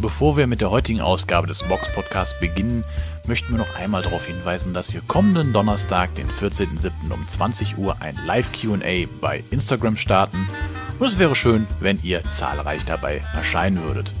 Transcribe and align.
Bevor 0.00 0.38
wir 0.38 0.46
mit 0.46 0.62
der 0.62 0.70
heutigen 0.70 1.02
Ausgabe 1.02 1.46
des 1.46 1.62
Box 1.62 1.92
Podcasts 1.92 2.38
beginnen, 2.40 2.84
möchten 3.26 3.52
wir 3.52 3.58
noch 3.58 3.74
einmal 3.74 4.00
darauf 4.00 4.26
hinweisen, 4.26 4.72
dass 4.72 4.94
wir 4.94 5.02
kommenden 5.06 5.52
Donnerstag, 5.52 6.14
den 6.14 6.28
14.07. 6.28 6.90
um 7.12 7.28
20 7.28 7.76
Uhr 7.76 7.96
ein 8.00 8.16
Live 8.24 8.50
QA 8.52 9.06
bei 9.20 9.44
Instagram 9.50 9.96
starten 9.96 10.48
und 10.98 11.06
es 11.06 11.18
wäre 11.18 11.34
schön, 11.34 11.66
wenn 11.80 11.98
ihr 12.02 12.26
zahlreich 12.26 12.86
dabei 12.86 13.22
erscheinen 13.34 13.82
würdet. 13.82 14.14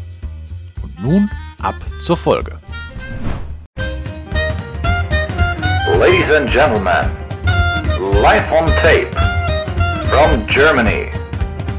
Und 0.82 1.02
nun 1.02 1.30
ab 1.62 1.76
zur 1.98 2.18
Folge. 2.18 2.58
Ladies 5.98 6.30
and 6.34 6.50
gentlemen, 6.50 7.10
live 8.20 8.52
on 8.52 8.66
tape 8.82 9.12
from 10.10 10.46
Germany, 10.46 11.10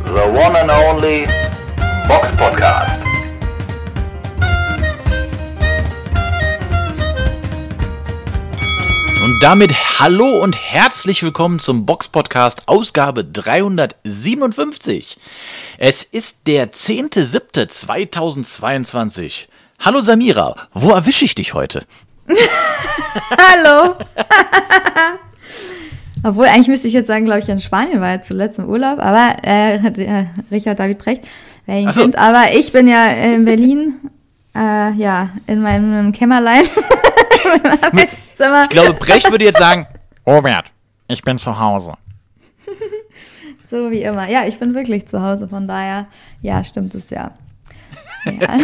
the 0.06 0.28
one 0.28 0.56
and 0.56 0.72
only 0.72 1.28
Box 2.08 2.36
Podcast. 2.38 3.01
Und 9.32 9.42
damit 9.42 9.74
hallo 10.02 10.44
und 10.44 10.58
herzlich 10.58 11.24
willkommen 11.24 11.60
zum 11.60 11.86
Box 11.86 12.10
Podcast 12.10 12.68
Ausgabe 12.68 13.24
357. 13.24 15.18
Es 15.78 16.04
ist 16.04 16.48
der 16.48 16.74
10.07.2022. 16.74 19.48
Hallo 19.80 20.02
Samira, 20.02 20.54
wo 20.74 20.92
erwische 20.92 21.24
ich 21.24 21.34
dich 21.34 21.54
heute? 21.54 21.84
Hallo. 23.38 23.96
Obwohl, 26.24 26.48
eigentlich 26.48 26.68
müsste 26.68 26.90
ich 26.90 26.94
jetzt 26.94 27.08
sagen, 27.08 27.24
glaube 27.24 27.40
ich, 27.40 27.48
in 27.48 27.62
Spanien 27.62 28.02
war 28.02 28.10
er 28.10 28.22
zuletzt 28.22 28.60
im 28.60 28.68
Urlaub, 28.68 29.00
aber 29.00 29.38
äh, 29.46 29.78
äh, 29.78 30.26
Richard 30.52 30.78
David 30.78 30.98
Brecht, 30.98 31.24
wer 31.68 31.80
ihn 31.80 31.90
so. 31.94 32.02
kennt, 32.02 32.18
aber 32.18 32.54
ich 32.54 32.74
bin 32.74 32.86
ja 32.86 33.08
in 33.08 33.46
Berlin, 33.46 33.94
äh, 34.54 34.92
ja, 34.96 35.30
in 35.48 35.62
meinem 35.62 36.12
Kämmerlein. 36.12 36.66
Ich 38.64 38.70
glaube, 38.70 38.94
Brecht 38.96 39.30
würde 39.30 39.46
jetzt 39.46 39.60
sagen, 39.60 39.86
Robert, 40.26 40.74
ich 41.08 41.22
bin 41.22 41.38
zu 41.38 41.60
Hause. 41.60 41.94
So 43.70 43.90
wie 43.90 44.02
immer. 44.02 44.28
Ja, 44.28 44.46
ich 44.46 44.60
bin 44.60 44.74
wirklich 44.74 45.08
zu 45.08 45.22
Hause, 45.22 45.48
von 45.48 45.66
daher, 45.66 46.08
ja, 46.42 46.62
stimmt 46.62 46.94
es 46.94 47.10
ja. 47.10 47.32
ja. 48.26 48.60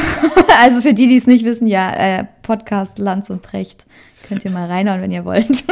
Also 0.59 0.81
für 0.81 0.93
die, 0.93 1.07
die 1.07 1.15
es 1.15 1.27
nicht 1.27 1.45
wissen, 1.45 1.65
ja, 1.65 1.93
äh, 1.93 2.25
Podcast 2.41 2.99
Lanz 2.99 3.29
und 3.29 3.41
Precht. 3.41 3.85
Könnt 4.27 4.43
ihr 4.43 4.51
mal 4.51 4.67
reinhauen, 4.67 5.01
wenn 5.01 5.11
ihr 5.11 5.23
wollt. 5.23 5.63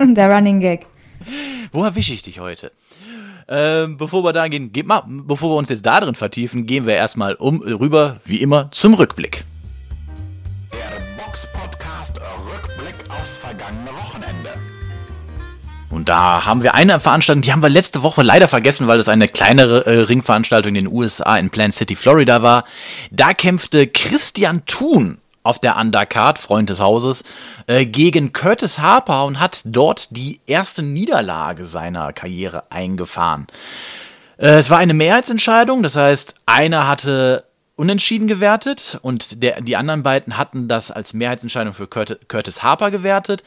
Der 0.00 0.34
Running 0.34 0.58
Gag. 0.58 0.86
Wo 1.70 1.84
erwische 1.84 2.12
ich 2.12 2.22
dich 2.22 2.40
heute? 2.40 2.72
Ähm, 3.48 3.96
bevor 3.96 4.24
wir 4.24 4.32
da 4.32 4.48
gehen, 4.48 4.72
geht 4.72 4.86
mal, 4.86 5.04
bevor 5.06 5.50
wir 5.50 5.56
uns 5.56 5.68
jetzt 5.68 5.86
da 5.86 6.00
drin 6.00 6.14
vertiefen, 6.14 6.66
gehen 6.66 6.86
wir 6.86 6.94
erstmal 6.94 7.34
um 7.34 7.60
rüber, 7.60 8.20
wie 8.24 8.40
immer, 8.40 8.70
zum 8.72 8.94
Rückblick. 8.94 9.44
Und 15.92 16.08
da 16.08 16.46
haben 16.46 16.62
wir 16.62 16.74
eine 16.74 16.98
Veranstaltung, 17.00 17.42
die 17.42 17.52
haben 17.52 17.62
wir 17.62 17.68
letzte 17.68 18.02
Woche 18.02 18.22
leider 18.22 18.48
vergessen, 18.48 18.86
weil 18.86 18.96
das 18.96 19.08
eine 19.08 19.28
kleinere 19.28 19.84
äh, 19.84 20.00
Ringveranstaltung 20.00 20.70
in 20.70 20.86
den 20.86 20.92
USA 20.92 21.36
in 21.36 21.50
Plant 21.50 21.74
City, 21.74 21.94
Florida 21.94 22.42
war. 22.42 22.64
Da 23.10 23.34
kämpfte 23.34 23.86
Christian 23.86 24.64
Thun 24.64 25.18
auf 25.42 25.58
der 25.58 25.76
Undercard, 25.76 26.38
Freund 26.38 26.70
des 26.70 26.80
Hauses, 26.80 27.24
äh, 27.66 27.84
gegen 27.84 28.32
Curtis 28.32 28.78
Harper 28.78 29.26
und 29.26 29.38
hat 29.38 29.60
dort 29.66 30.16
die 30.16 30.40
erste 30.46 30.82
Niederlage 30.82 31.66
seiner 31.66 32.14
Karriere 32.14 32.64
eingefahren. 32.70 33.46
Äh, 34.38 34.54
es 34.54 34.70
war 34.70 34.78
eine 34.78 34.94
Mehrheitsentscheidung, 34.94 35.82
das 35.82 35.96
heißt, 35.96 36.36
einer 36.46 36.88
hatte 36.88 37.44
unentschieden 37.74 38.28
gewertet 38.28 38.98
und 39.02 39.42
der, 39.42 39.60
die 39.60 39.76
anderen 39.76 40.02
beiden 40.02 40.36
hatten 40.36 40.68
das 40.68 40.90
als 40.90 41.14
Mehrheitsentscheidung 41.14 41.72
für 41.72 41.86
Curtis, 41.86 42.62
Harper 42.62 42.90
gewertet. 42.90 43.42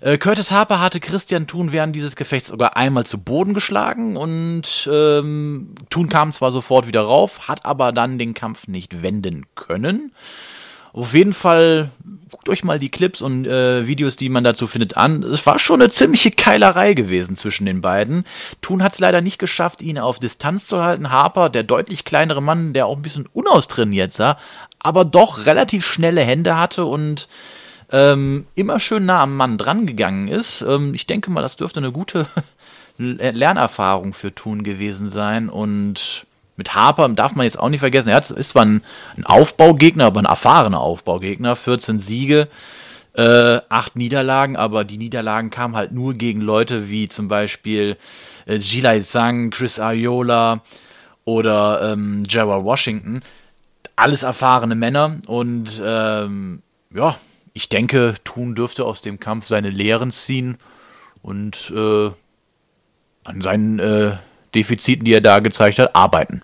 Äh, 0.00 0.18
Curtis 0.18 0.52
Harper 0.52 0.80
hatte 0.80 1.00
Christian 1.00 1.46
Thun 1.46 1.72
während 1.72 1.96
dieses 1.96 2.16
Gefechts 2.16 2.48
sogar 2.48 2.76
einmal 2.76 3.04
zu 3.04 3.22
Boden 3.22 3.54
geschlagen 3.54 4.16
und 4.16 4.88
ähm, 4.92 5.74
Thun 5.90 6.08
kam 6.08 6.32
zwar 6.32 6.50
sofort 6.50 6.86
wieder 6.86 7.02
rauf, 7.02 7.48
hat 7.48 7.64
aber 7.64 7.92
dann 7.92 8.18
den 8.18 8.34
Kampf 8.34 8.68
nicht 8.68 9.02
wenden 9.02 9.46
können. 9.54 10.12
Auf 10.92 11.14
jeden 11.14 11.32
Fall 11.32 11.90
guckt 12.30 12.48
euch 12.48 12.64
mal 12.64 12.78
die 12.78 12.90
Clips 12.90 13.22
und 13.22 13.46
äh, 13.46 13.86
Videos, 13.86 14.16
die 14.16 14.28
man 14.28 14.44
dazu 14.44 14.66
findet, 14.66 14.96
an. 14.96 15.22
Es 15.22 15.46
war 15.46 15.58
schon 15.58 15.80
eine 15.80 15.90
ziemliche 15.90 16.30
Keilerei 16.30 16.94
gewesen 16.94 17.36
zwischen 17.36 17.66
den 17.66 17.80
beiden. 17.80 18.24
Thun 18.60 18.82
hat 18.82 18.92
es 18.92 18.98
leider 18.98 19.20
nicht 19.20 19.38
geschafft, 19.38 19.82
ihn 19.82 19.98
auf 19.98 20.18
Distanz 20.18 20.66
zu 20.66 20.82
halten. 20.82 21.10
Harper, 21.10 21.50
der 21.50 21.62
deutlich 21.62 22.04
kleinere 22.04 22.42
Mann, 22.42 22.72
der 22.72 22.86
auch 22.86 22.96
ein 22.96 23.02
bisschen 23.02 23.28
unaustrainiert 23.32 24.12
sah, 24.12 24.38
aber 24.78 25.04
doch 25.04 25.46
relativ 25.46 25.86
schnelle 25.86 26.22
Hände 26.22 26.58
hatte 26.58 26.84
und 26.84 27.28
ähm, 27.90 28.46
immer 28.54 28.80
schön 28.80 29.04
nah 29.04 29.22
am 29.22 29.36
Mann 29.36 29.58
drangegangen 29.58 30.28
ist. 30.28 30.62
Ähm, 30.62 30.94
ich 30.94 31.06
denke 31.06 31.30
mal, 31.30 31.42
das 31.42 31.56
dürfte 31.56 31.80
eine 31.80 31.92
gute 31.92 32.26
Lernerfahrung 32.98 34.14
für 34.14 34.34
Thun 34.34 34.62
gewesen 34.64 35.08
sein 35.08 35.48
und 35.48 36.26
mit 36.62 36.76
Harper 36.76 37.08
darf 37.08 37.34
man 37.34 37.42
jetzt 37.42 37.58
auch 37.58 37.68
nicht 37.70 37.80
vergessen, 37.80 38.08
er 38.08 38.14
hat- 38.16 38.30
ist 38.30 38.50
zwar 38.50 38.64
ein, 38.64 38.82
ein 39.16 39.26
Aufbaugegner, 39.26 40.04
aber 40.04 40.20
ein 40.20 40.26
erfahrener 40.26 40.80
Aufbaugegner, 40.80 41.56
14 41.56 41.98
Siege, 41.98 42.46
äh, 43.14 43.58
8 43.68 43.96
Niederlagen, 43.96 44.56
aber 44.56 44.84
die 44.84 44.96
Niederlagen 44.96 45.50
kamen 45.50 45.74
halt 45.74 45.90
nur 45.90 46.14
gegen 46.14 46.40
Leute 46.40 46.88
wie 46.88 47.08
zum 47.08 47.26
Beispiel 47.26 47.96
äh, 48.46 48.58
Gilai 48.60 49.00
Zhang, 49.00 49.50
Chris 49.50 49.80
Ariola 49.80 50.60
oder 51.24 51.92
ähm, 51.92 52.22
Gerald 52.28 52.64
Washington. 52.64 53.22
Alles 53.96 54.22
erfahrene 54.22 54.76
Männer 54.76 55.16
und 55.26 55.82
ähm, 55.84 56.62
ja, 56.94 57.16
ich 57.54 57.68
denke, 57.68 58.14
Thun 58.22 58.54
dürfte 58.54 58.84
aus 58.84 59.02
dem 59.02 59.18
Kampf 59.18 59.46
seine 59.46 59.68
Lehren 59.70 60.12
ziehen 60.12 60.58
und 61.22 61.72
äh, 61.76 62.10
an 63.24 63.40
seinen 63.40 63.80
äh, 63.80 64.12
Defiziten, 64.54 65.04
die 65.04 65.14
er 65.14 65.20
da 65.20 65.40
gezeigt 65.40 65.78
hat, 65.78 65.94
arbeiten. 65.96 66.42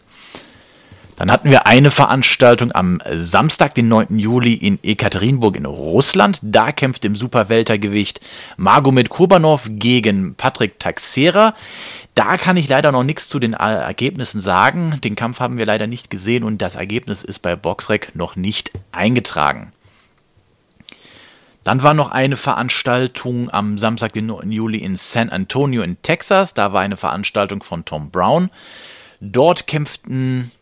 Dann 1.19 1.33
hatten 1.33 1.51
wir 1.51 1.67
eine 1.67 1.91
Veranstaltung 1.91 2.71
am 2.71 3.03
Samstag, 3.13 3.75
den 3.75 3.89
9. 3.89 4.21
Juli 4.21 4.55
in 4.55 4.79
Ekaterinburg 4.85 5.57
in 5.57 5.67
Russland. 5.67 6.39
Da 6.43 6.71
kämpft 6.71 7.05
im 7.05 7.17
Superweltergewicht 7.17 8.21
Magomed 8.57 9.09
Kurbanov 9.09 9.67
gegen 9.69 10.37
Patrick 10.37 10.79
Taxera. 10.79 11.55
Da 12.15 12.37
kann 12.37 12.57
ich 12.57 12.69
leider 12.69 12.93
noch 12.93 13.03
nichts 13.03 13.29
zu 13.29 13.41
den 13.41 13.55
äh, 13.55 13.57
Ergebnissen 13.57 14.41
sagen. 14.41 15.01
Den 15.03 15.17
Kampf 15.17 15.41
haben 15.41 15.59
wir 15.59 15.67
leider 15.67 15.89
nicht 15.89 16.09
gesehen 16.09 16.45
und 16.45 16.63
das 16.63 16.77
Ergebnis 16.77 17.25
ist 17.25 17.41
bei 17.41 17.57
Boxrec 17.57 18.15
noch 18.15 18.37
nicht 18.37 18.71
eingetragen. 18.93 19.73
Dann 21.65 21.83
war 21.83 21.95
noch 21.95 22.13
eine 22.13 22.37
Veranstaltung 22.37 23.51
am 23.51 23.77
Samstag, 23.77 24.13
den 24.13 24.27
9. 24.27 24.53
Juli 24.53 24.79
in 24.79 24.97
San 24.97 25.31
Antonio 25.31 25.83
in 25.83 26.01
Texas. 26.01 26.55
Da 26.55 26.73
war 26.73 26.83
eine 26.83 26.97
Veranstaltung 26.97 27.61
von 27.65 27.85
Tom 27.85 28.13
Brown. 28.13 28.51
Dort 29.21 29.67
kämpften 29.67 30.53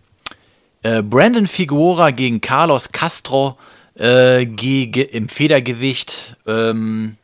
äh, 0.86 1.02
Brandon 1.02 1.46
Figueroa 1.46 2.10
gegen 2.10 2.40
Carlos 2.40 2.92
Castro 2.92 3.58
äh, 3.98 4.46
gege, 4.46 5.02
im 5.02 5.28
Federgewicht 5.28 6.36
ähm, 6.46 7.16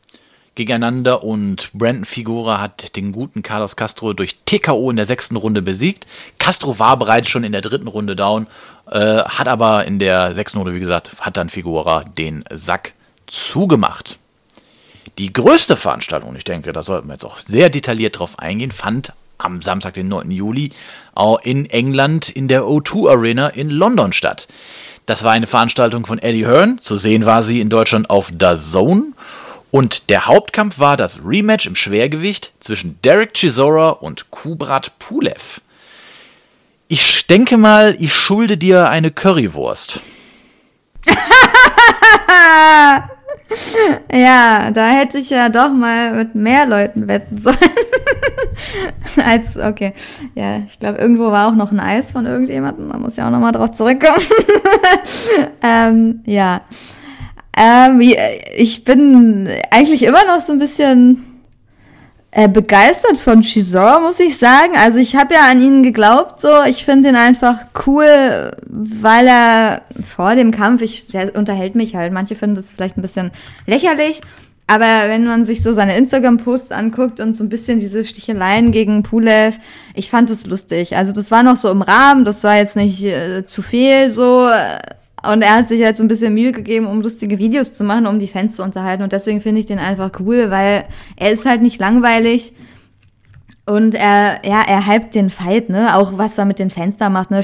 gegeneinander 0.55 1.23
und 1.23 1.71
Brandon 1.73 2.03
Figueroa 2.03 2.59
hat 2.59 2.95
den 2.97 3.13
guten 3.13 3.41
Carlos 3.41 3.75
Castro 3.75 4.13
durch 4.13 4.39
TKO 4.45 4.89
in 4.89 4.97
der 4.97 5.05
sechsten 5.05 5.37
Runde 5.37 5.61
besiegt. 5.61 6.05
Castro 6.39 6.77
war 6.77 6.97
bereits 6.97 7.29
schon 7.29 7.45
in 7.45 7.53
der 7.53 7.61
dritten 7.61 7.87
Runde 7.87 8.15
down, 8.15 8.47
äh, 8.91 9.23
hat 9.23 9.47
aber 9.47 9.85
in 9.85 9.97
der 9.97 10.35
sechsten 10.35 10.57
Runde, 10.57 10.75
wie 10.75 10.81
gesagt, 10.81 11.21
hat 11.21 11.37
dann 11.37 11.49
Figueroa 11.49 12.03
den 12.03 12.43
Sack 12.51 12.93
zugemacht. 13.27 14.19
Die 15.17 15.31
größte 15.31 15.77
Veranstaltung, 15.77 16.35
ich 16.35 16.43
denke, 16.43 16.73
da 16.73 16.83
sollten 16.83 17.07
wir 17.07 17.13
jetzt 17.13 17.25
auch 17.25 17.39
sehr 17.39 17.69
detailliert 17.69 18.19
drauf 18.19 18.39
eingehen, 18.39 18.71
fand 18.71 19.13
am 19.43 19.61
Samstag, 19.61 19.93
den 19.93 20.07
9. 20.07 20.31
Juli, 20.31 20.71
auch 21.13 21.39
in 21.41 21.69
England 21.69 22.29
in 22.29 22.47
der 22.47 22.63
O2 22.63 23.09
Arena 23.09 23.49
in 23.49 23.69
London 23.69 24.13
statt. 24.13 24.47
Das 25.05 25.23
war 25.23 25.33
eine 25.33 25.47
Veranstaltung 25.47 26.05
von 26.05 26.19
Eddie 26.19 26.47
Hearn. 26.47 26.79
Zu 26.79 26.97
sehen 26.97 27.25
war 27.25 27.43
sie 27.43 27.59
in 27.59 27.69
Deutschland 27.69 28.09
auf 28.09 28.27
The 28.27 28.55
Zone. 28.55 29.13
Und 29.69 30.09
der 30.09 30.27
Hauptkampf 30.27 30.79
war 30.79 30.97
das 30.97 31.21
Rematch 31.25 31.65
im 31.65 31.75
Schwergewicht 31.75 32.53
zwischen 32.59 33.01
Derek 33.01 33.33
Chisora 33.33 33.89
und 33.89 34.29
Kubrat 34.29 34.97
Pulev. 34.99 35.61
Ich 36.87 37.27
denke 37.27 37.57
mal, 37.57 37.95
ich 37.99 38.13
schulde 38.13 38.57
dir 38.57 38.89
eine 38.89 39.11
Currywurst. 39.11 39.99
Ja, 44.11 44.71
da 44.71 44.87
hätte 44.89 45.17
ich 45.17 45.29
ja 45.29 45.49
doch 45.49 45.71
mal 45.71 46.13
mit 46.13 46.35
mehr 46.35 46.65
Leuten 46.65 47.07
wetten 47.07 47.37
sollen. 47.37 47.57
Als, 49.25 49.57
okay. 49.57 49.93
Ja, 50.35 50.57
ich 50.65 50.79
glaube, 50.79 50.97
irgendwo 50.99 51.31
war 51.31 51.47
auch 51.49 51.55
noch 51.55 51.71
ein 51.71 51.79
Eis 51.79 52.11
von 52.11 52.25
irgendjemandem. 52.25 52.87
Man 52.87 53.01
muss 53.01 53.15
ja 53.15 53.27
auch 53.27 53.31
noch 53.31 53.39
mal 53.39 53.51
drauf 53.51 53.71
zurückkommen. 53.71 54.25
ähm, 55.63 56.21
ja. 56.25 56.61
Ähm, 57.55 57.99
wie- 57.99 58.17
ich 58.55 58.83
bin 58.83 59.47
eigentlich 59.69 60.03
immer 60.03 60.25
noch 60.25 60.41
so 60.41 60.53
ein 60.53 60.59
bisschen 60.59 61.23
äh, 62.35 62.49
begeistert 62.49 63.19
von 63.19 63.41
Chisora, 63.41 63.99
muss 63.99 64.19
ich 64.19 64.37
sagen. 64.37 64.73
Also 64.75 64.97
ich 64.97 65.15
habe 65.15 65.35
ja 65.35 65.41
an 65.51 65.61
ihn 65.61 65.83
geglaubt, 65.83 66.41
so. 66.41 66.63
Ich 66.63 66.83
finde 66.83 67.09
ihn 67.09 67.15
einfach 67.15 67.57
cool, 67.85 68.51
weil 68.67 69.27
er 69.27 69.83
vor 70.15 70.33
dem 70.33 70.49
Kampf, 70.49 70.81
ich, 70.81 71.07
der 71.07 71.35
unterhält 71.35 71.75
mich 71.75 71.95
halt. 71.95 72.11
Manche 72.11 72.35
finden 72.35 72.55
das 72.55 72.71
vielleicht 72.71 72.97
ein 72.97 73.03
bisschen 73.03 73.29
lächerlich. 73.67 74.21
Aber 74.65 74.85
wenn 75.07 75.25
man 75.25 75.45
sich 75.45 75.61
so 75.61 75.73
seine 75.73 75.95
Instagram-Posts 75.95 76.71
anguckt 76.71 77.19
und 77.19 77.35
so 77.37 77.43
ein 77.43 77.49
bisschen 77.49 77.77
diese 77.77 78.03
Sticheleien 78.03 78.71
gegen 78.71 79.03
Pulev, 79.03 79.59
ich 79.93 80.09
fand 80.09 80.31
das 80.31 80.47
lustig. 80.47 80.95
Also 80.95 81.11
das 81.11 81.29
war 81.29 81.43
noch 81.43 81.57
so 81.57 81.69
im 81.69 81.83
Rahmen, 81.83 82.25
das 82.25 82.43
war 82.43 82.55
jetzt 82.55 82.75
nicht 82.75 83.03
äh, 83.03 83.45
zu 83.45 83.61
viel 83.61 84.11
so. 84.11 84.47
Und 85.25 85.41
er 85.41 85.55
hat 85.55 85.69
sich 85.69 85.83
halt 85.83 85.95
so 85.95 86.03
ein 86.03 86.09
bisschen 86.09 86.33
Mühe 86.33 86.51
gegeben, 86.51 86.85
um 86.85 87.01
lustige 87.01 87.39
Videos 87.39 87.73
zu 87.73 87.83
machen, 87.83 88.07
um 88.07 88.19
die 88.19 88.27
Fans 88.27 88.57
zu 88.57 88.63
unterhalten. 88.63 89.03
Und 89.03 89.13
deswegen 89.13 89.39
finde 89.39 89.59
ich 89.59 89.65
den 89.65 89.79
einfach 89.79 90.11
cool, 90.19 90.51
weil 90.51 90.85
er 91.15 91.31
ist 91.31 91.45
halt 91.45 91.61
nicht 91.61 91.79
langweilig. 91.79 92.53
Und 93.65 93.95
er, 93.95 94.41
ja, 94.45 94.61
er 94.67 94.87
hypt 94.87 95.15
den 95.15 95.29
Fight, 95.29 95.69
ne? 95.69 95.95
Auch 95.95 96.17
was 96.17 96.37
er 96.37 96.43
mit 96.43 96.59
den 96.59 96.69
Fans 96.69 96.97
da 96.97 97.07
macht, 97.07 97.31
ne? 97.31 97.41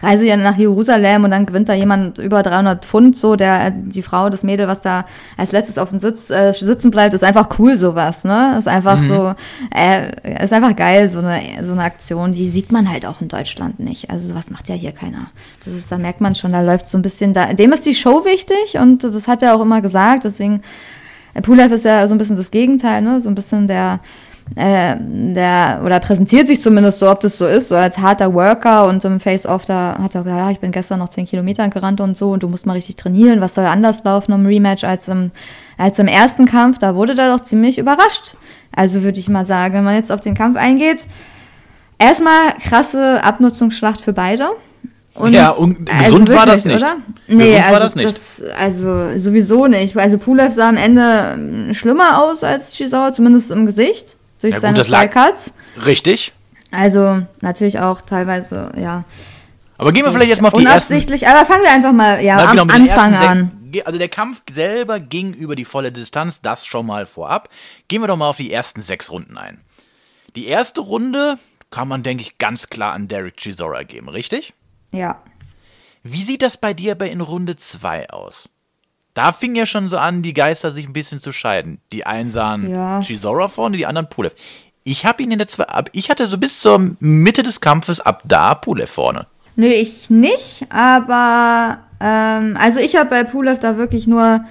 Reise 0.00 0.26
ja 0.26 0.38
nach 0.38 0.56
Jerusalem 0.56 1.24
und 1.24 1.32
dann 1.32 1.44
gewinnt 1.44 1.68
da 1.68 1.74
jemand 1.74 2.18
über 2.18 2.42
300 2.42 2.86
Pfund, 2.86 3.14
so 3.14 3.36
der, 3.36 3.70
die 3.70 4.00
Frau, 4.00 4.30
das 4.30 4.42
Mädel, 4.42 4.68
was 4.68 4.80
da 4.80 5.04
als 5.36 5.52
letztes 5.52 5.76
auf 5.76 5.90
dem 5.90 5.98
Sitz 5.98 6.30
äh, 6.30 6.52
sitzen 6.52 6.90
bleibt, 6.90 7.12
ist 7.12 7.22
einfach 7.22 7.58
cool, 7.58 7.76
sowas, 7.76 8.24
ne? 8.24 8.54
Ist 8.56 8.68
einfach 8.68 8.98
mhm. 9.00 9.08
so, 9.08 9.34
äh, 9.74 10.42
ist 10.42 10.54
einfach 10.54 10.74
geil, 10.74 11.10
so 11.10 11.18
eine, 11.18 11.42
so 11.62 11.72
eine 11.72 11.82
Aktion, 11.82 12.32
die 12.32 12.48
sieht 12.48 12.72
man 12.72 12.90
halt 12.90 13.04
auch 13.04 13.20
in 13.20 13.28
Deutschland 13.28 13.80
nicht. 13.80 14.08
Also 14.08 14.28
sowas 14.28 14.50
macht 14.50 14.66
ja 14.70 14.74
hier 14.74 14.92
keiner. 14.92 15.26
Das 15.62 15.74
ist, 15.74 15.92
da 15.92 15.98
merkt 15.98 16.22
man 16.22 16.34
schon, 16.34 16.52
da 16.52 16.62
läuft 16.62 16.88
so 16.88 16.96
ein 16.96 17.02
bisschen, 17.02 17.34
da, 17.34 17.52
dem 17.52 17.72
ist 17.72 17.84
die 17.84 17.94
Show 17.94 18.24
wichtig 18.24 18.78
und 18.80 19.04
das 19.04 19.28
hat 19.28 19.42
er 19.42 19.54
auch 19.54 19.60
immer 19.60 19.82
gesagt, 19.82 20.24
deswegen, 20.24 20.62
Pulev 21.42 21.70
ist 21.70 21.84
ja 21.84 22.08
so 22.08 22.14
ein 22.14 22.18
bisschen 22.18 22.36
das 22.36 22.50
Gegenteil, 22.50 23.02
ne? 23.02 23.20
So 23.20 23.28
ein 23.28 23.34
bisschen 23.34 23.66
der, 23.66 24.00
äh, 24.56 24.96
der, 24.98 25.82
oder 25.84 26.00
präsentiert 26.00 26.48
sich 26.48 26.60
zumindest 26.60 26.98
so, 26.98 27.08
ob 27.08 27.20
das 27.20 27.38
so 27.38 27.46
ist, 27.46 27.68
so 27.68 27.76
als 27.76 27.98
harter 27.98 28.34
Worker 28.34 28.88
und 28.88 29.04
im 29.04 29.20
Face-Off, 29.20 29.64
da 29.64 29.96
hat 30.02 30.14
er 30.14 30.24
gesagt, 30.24 30.40
ja, 30.40 30.50
ich 30.50 30.58
bin 30.58 30.72
gestern 30.72 30.98
noch 30.98 31.10
10 31.10 31.26
Kilometer 31.26 31.68
gerannt 31.68 32.00
und 32.00 32.16
so 32.16 32.30
und 32.30 32.42
du 32.42 32.48
musst 32.48 32.66
mal 32.66 32.72
richtig 32.72 32.96
trainieren, 32.96 33.40
was 33.40 33.54
soll 33.54 33.66
anders 33.66 34.02
laufen 34.02 34.32
im 34.32 34.44
Rematch 34.44 34.82
als 34.82 35.06
im, 35.08 35.30
als 35.78 35.98
im 35.98 36.08
ersten 36.08 36.46
Kampf, 36.46 36.78
da 36.78 36.96
wurde 36.96 37.16
er 37.16 37.36
doch 37.36 37.44
ziemlich 37.44 37.78
überrascht. 37.78 38.34
Also 38.74 39.02
würde 39.02 39.20
ich 39.20 39.28
mal 39.28 39.46
sagen, 39.46 39.74
wenn 39.74 39.84
man 39.84 39.94
jetzt 39.94 40.10
auf 40.10 40.20
den 40.20 40.34
Kampf 40.34 40.56
eingeht, 40.56 41.06
erstmal 41.98 42.54
krasse 42.60 43.22
Abnutzungsschlacht 43.22 44.00
für 44.00 44.12
beide. 44.12 44.48
Und 45.14 45.32
ja, 45.32 45.50
und 45.50 45.86
gesund 45.86 45.90
also 45.90 46.18
wirklich, 46.18 46.38
war 46.38 46.46
das 46.46 46.64
nicht. 46.64 46.82
Oder? 46.82 46.96
Nee, 47.26 47.44
gesund 47.44 47.60
also, 47.60 47.72
war 47.72 47.80
das 47.80 47.96
nicht. 47.96 48.08
Das, 48.08 48.42
also 48.58 49.18
sowieso 49.18 49.66
nicht. 49.66 49.96
Also 49.96 50.18
Pulev 50.18 50.54
sah 50.54 50.68
am 50.68 50.76
Ende 50.76 51.74
schlimmer 51.74 52.22
aus 52.22 52.44
als 52.44 52.72
Chisau, 52.72 53.10
zumindest 53.10 53.50
im 53.50 53.66
Gesicht 53.66 54.16
durch 54.40 54.54
ja, 54.54 54.60
seine 54.60 54.76
gut, 54.76 54.86
zwei 54.86 55.08
Cuts. 55.08 55.52
Richtig. 55.84 56.32
Also 56.70 57.22
natürlich 57.40 57.80
auch 57.80 58.00
teilweise, 58.00 58.72
ja. 58.76 59.04
Aber 59.78 59.92
gehen 59.92 60.04
wir 60.04 60.12
vielleicht 60.12 60.30
erstmal 60.30 60.52
auf 60.52 60.58
die 60.58 60.66
ersten. 60.66 60.94
aber 60.94 61.46
fangen 61.46 61.62
wir 61.62 61.72
einfach 61.72 61.92
mal, 61.92 62.22
ja, 62.22 62.36
mal 62.36 62.50
genau, 62.50 62.62
am 62.62 62.70
Anfang 62.70 63.14
an. 63.14 63.52
Also 63.84 63.98
der 63.98 64.08
Kampf 64.08 64.42
selber 64.50 65.00
ging 65.00 65.32
über 65.32 65.56
die 65.56 65.64
volle 65.64 65.92
Distanz, 65.92 66.42
das 66.42 66.66
schon 66.66 66.86
mal 66.86 67.06
vorab. 67.06 67.48
Gehen 67.88 68.02
wir 68.02 68.08
doch 68.08 68.16
mal 68.16 68.28
auf 68.28 68.36
die 68.36 68.52
ersten 68.52 68.82
sechs 68.82 69.10
Runden 69.10 69.38
ein. 69.38 69.60
Die 70.36 70.46
erste 70.46 70.80
Runde 70.80 71.38
kann 71.70 71.88
man, 71.88 72.02
denke 72.02 72.22
ich, 72.22 72.38
ganz 72.38 72.68
klar 72.68 72.92
an 72.92 73.08
Derek 73.08 73.36
Chisora 73.36 73.84
geben, 73.84 74.08
richtig? 74.08 74.54
Ja. 74.92 75.22
Wie 76.02 76.22
sieht 76.22 76.42
das 76.42 76.56
bei 76.56 76.74
dir 76.74 76.94
bei 76.94 77.08
in 77.08 77.20
Runde 77.20 77.56
2 77.56 78.10
aus? 78.10 78.48
Da 79.20 79.32
fing 79.32 79.54
ja 79.54 79.66
schon 79.66 79.86
so 79.86 79.98
an, 79.98 80.22
die 80.22 80.32
Geister 80.32 80.70
sich 80.70 80.88
ein 80.88 80.94
bisschen 80.94 81.20
zu 81.20 81.30
scheiden. 81.30 81.78
Die 81.92 82.06
einen 82.06 82.30
sahen 82.30 82.70
ja. 82.70 83.00
Chisora 83.02 83.48
vorne, 83.48 83.76
die 83.76 83.84
anderen 83.84 84.08
Pulev. 84.08 84.34
Ich 84.82 85.04
habe 85.04 85.22
ihn 85.22 85.30
in 85.30 85.36
der 85.36 85.46
zwei, 85.46 85.66
ich 85.92 86.08
hatte 86.08 86.26
so 86.26 86.38
bis 86.38 86.60
zur 86.60 86.96
Mitte 87.00 87.42
des 87.42 87.60
Kampfes 87.60 88.00
ab 88.00 88.22
da 88.24 88.54
Pulev 88.54 88.90
vorne. 88.90 89.26
Nö, 89.56 89.66
ich 89.66 90.08
nicht, 90.08 90.64
aber 90.70 91.80
ähm, 92.00 92.56
also 92.58 92.80
ich 92.80 92.96
habe 92.96 93.10
bei 93.10 93.24
Pulev 93.24 93.58
da 93.58 93.76
wirklich 93.76 94.06
nur 94.06 94.42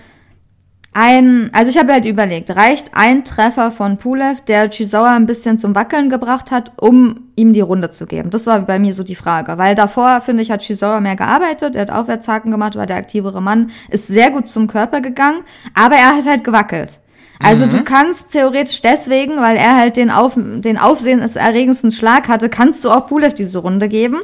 ein, 0.94 1.52
also 1.54 1.70
ich 1.70 1.78
habe 1.78 1.94
halt 1.94 2.06
überlegt, 2.06 2.50
reicht 2.56 2.92
ein 2.94 3.24
Treffer 3.24 3.72
von 3.72 3.98
Pulev, 3.98 4.42
der 4.42 4.70
Chisawa 4.70 5.16
ein 5.16 5.28
bisschen 5.28 5.60
zum 5.60 5.76
Wackeln 5.76 6.10
gebracht 6.10 6.50
hat, 6.50 6.72
um 6.78 7.30
ihm 7.36 7.54
die 7.54 7.62
Runde 7.62 7.90
zu 7.92 8.08
geben? 8.08 8.32
Das 8.32 8.48
war 8.48 8.60
bei 8.62 8.80
mir 8.80 8.94
so 8.94 9.04
die 9.04 9.16
Frage, 9.16 9.58
weil 9.58 9.76
davor, 9.76 10.22
finde 10.22 10.42
ich, 10.42 10.52
hat 10.52 10.64
Chisawa 10.64 11.00
mehr 11.00 11.16
gearbeitet, 11.16 11.76
er 11.76 11.84
hat 11.84 11.92
Aufwärtshaken 11.92 12.50
gemacht, 12.50 12.76
war 12.76 12.88
der 12.88 12.98
aktivere 12.98 13.42
Mann, 13.42 13.70
ist 13.90 14.08
sehr 14.08 14.32
gut 14.32 14.50
zum 14.50 14.68
Körper 14.68 15.02
gegangen, 15.02 15.42
aber 15.76 15.96
er 15.96 16.16
hat 16.16 16.26
halt 16.26 16.44
gewackelt. 16.44 17.00
Also 17.42 17.66
mhm. 17.66 17.70
du 17.70 17.84
kannst 17.86 18.32
theoretisch 18.32 18.82
deswegen, 18.82 19.38
weil 19.38 19.56
er 19.56 19.78
halt 19.78 19.96
den, 19.96 20.12
Auf, 20.12 20.34
den 20.36 20.78
aufsehenserregendsten 20.78 21.92
Schlag 21.92 22.28
hatte, 22.28 22.50
kannst 22.50 22.84
du 22.84 22.90
auch 22.90 23.08
Pulev 23.08 23.34
diese 23.34 23.60
Runde 23.60 23.88
geben. 23.88 24.18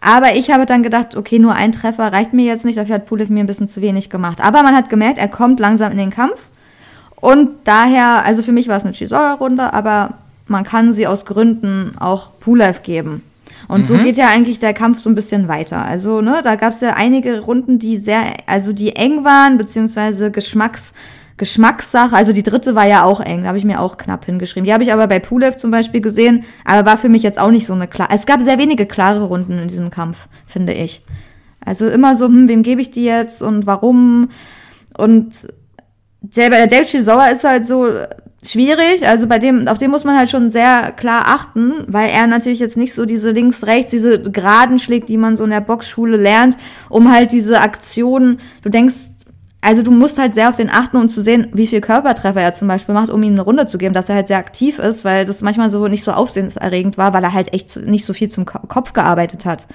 Aber 0.00 0.36
ich 0.36 0.50
habe 0.50 0.66
dann 0.66 0.82
gedacht, 0.82 1.16
okay, 1.16 1.38
nur 1.38 1.54
ein 1.54 1.72
Treffer 1.72 2.12
reicht 2.12 2.32
mir 2.32 2.44
jetzt 2.44 2.64
nicht, 2.64 2.78
dafür 2.78 2.96
hat 2.96 3.06
Pulev 3.06 3.28
mir 3.28 3.40
ein 3.40 3.46
bisschen 3.46 3.68
zu 3.68 3.82
wenig 3.82 4.10
gemacht. 4.10 4.40
Aber 4.40 4.62
man 4.62 4.76
hat 4.76 4.88
gemerkt, 4.88 5.18
er 5.18 5.28
kommt 5.28 5.58
langsam 5.58 5.92
in 5.92 5.98
den 5.98 6.10
Kampf. 6.10 6.36
Und 7.16 7.50
daher, 7.64 8.24
also 8.24 8.42
für 8.42 8.52
mich 8.52 8.68
war 8.68 8.76
es 8.76 8.84
eine 8.84 8.92
Chisora-Runde, 8.92 9.72
aber 9.72 10.10
man 10.46 10.64
kann 10.64 10.92
sie 10.92 11.06
aus 11.06 11.24
Gründen 11.24 11.92
auch 11.98 12.28
Pulev 12.40 12.82
geben. 12.82 13.22
Und 13.68 13.80
mhm. 13.80 13.84
so 13.84 13.98
geht 13.98 14.16
ja 14.16 14.28
eigentlich 14.28 14.58
der 14.58 14.74
Kampf 14.74 15.00
so 15.00 15.10
ein 15.10 15.14
bisschen 15.14 15.48
weiter. 15.48 15.84
Also, 15.84 16.20
ne, 16.20 16.40
da 16.42 16.54
gab 16.54 16.72
es 16.72 16.80
ja 16.80 16.94
einige 16.94 17.40
Runden, 17.40 17.78
die 17.78 17.96
sehr, 17.96 18.34
also 18.46 18.72
die 18.72 18.94
eng 18.94 19.24
waren, 19.24 19.58
beziehungsweise 19.58 20.30
Geschmacks, 20.30 20.92
Geschmackssache. 21.36 22.14
Also 22.14 22.32
die 22.32 22.42
dritte 22.42 22.74
war 22.74 22.86
ja 22.86 23.04
auch 23.04 23.20
eng, 23.20 23.42
da 23.42 23.48
habe 23.48 23.58
ich 23.58 23.64
mir 23.64 23.80
auch 23.80 23.96
knapp 23.96 24.24
hingeschrieben. 24.24 24.64
Die 24.64 24.72
habe 24.72 24.82
ich 24.82 24.92
aber 24.92 25.06
bei 25.06 25.18
Pulev 25.18 25.56
zum 25.56 25.70
Beispiel 25.70 26.00
gesehen, 26.00 26.44
aber 26.64 26.88
war 26.88 26.96
für 26.96 27.08
mich 27.08 27.22
jetzt 27.22 27.38
auch 27.38 27.50
nicht 27.50 27.66
so 27.66 27.74
eine 27.74 27.88
klare. 27.88 28.10
Es 28.12 28.26
gab 28.26 28.42
sehr 28.42 28.58
wenige 28.58 28.86
klare 28.86 29.24
Runden 29.24 29.58
in 29.58 29.68
diesem 29.68 29.90
Kampf, 29.90 30.28
finde 30.46 30.72
ich. 30.72 31.02
Also 31.64 31.88
immer 31.88 32.16
so, 32.16 32.26
hm, 32.26 32.48
wem 32.48 32.62
gebe 32.62 32.80
ich 32.80 32.90
die 32.90 33.04
jetzt 33.04 33.42
und 33.42 33.66
warum? 33.66 34.30
Und 34.96 35.46
der, 36.20 36.50
der 36.50 36.66
Dave 36.66 36.86
Chisauer 36.86 37.28
ist 37.30 37.44
halt 37.44 37.66
so 37.66 37.88
schwierig. 38.42 39.06
Also 39.06 39.26
bei 39.26 39.38
dem, 39.38 39.68
auf 39.68 39.78
den 39.78 39.90
muss 39.90 40.04
man 40.04 40.16
halt 40.16 40.30
schon 40.30 40.50
sehr 40.50 40.92
klar 40.92 41.24
achten, 41.26 41.84
weil 41.86 42.08
er 42.08 42.26
natürlich 42.26 42.60
jetzt 42.60 42.76
nicht 42.76 42.94
so 42.94 43.04
diese 43.04 43.30
links-rechts, 43.30 43.90
diese 43.90 44.22
Geraden 44.22 44.78
schlägt, 44.78 45.08
die 45.08 45.16
man 45.16 45.36
so 45.36 45.44
in 45.44 45.50
der 45.50 45.60
Boxschule 45.60 46.16
lernt, 46.16 46.56
um 46.88 47.12
halt 47.12 47.32
diese 47.32 47.60
Aktionen, 47.60 48.38
du 48.62 48.70
denkst, 48.70 48.94
also 49.60 49.82
du 49.82 49.90
musst 49.90 50.18
halt 50.18 50.34
sehr 50.34 50.48
auf 50.48 50.56
den 50.56 50.70
achten, 50.70 50.96
um 50.96 51.08
zu 51.08 51.22
sehen, 51.22 51.48
wie 51.52 51.66
viel 51.66 51.80
Körpertreffer 51.80 52.40
er 52.40 52.52
zum 52.52 52.68
Beispiel 52.68 52.94
macht, 52.94 53.10
um 53.10 53.22
ihm 53.22 53.32
eine 53.32 53.42
Runde 53.42 53.66
zu 53.66 53.78
geben, 53.78 53.94
dass 53.94 54.08
er 54.08 54.14
halt 54.14 54.28
sehr 54.28 54.38
aktiv 54.38 54.78
ist, 54.78 55.04
weil 55.04 55.24
das 55.24 55.40
manchmal 55.40 55.70
so 55.70 55.88
nicht 55.88 56.04
so 56.04 56.12
aufsehenserregend 56.12 56.98
war, 56.98 57.12
weil 57.12 57.24
er 57.24 57.32
halt 57.32 57.52
echt 57.52 57.76
nicht 57.76 58.06
so 58.06 58.12
viel 58.12 58.28
zum 58.28 58.44
Kopf 58.44 58.92
gearbeitet 58.92 59.44
hat. 59.44 59.66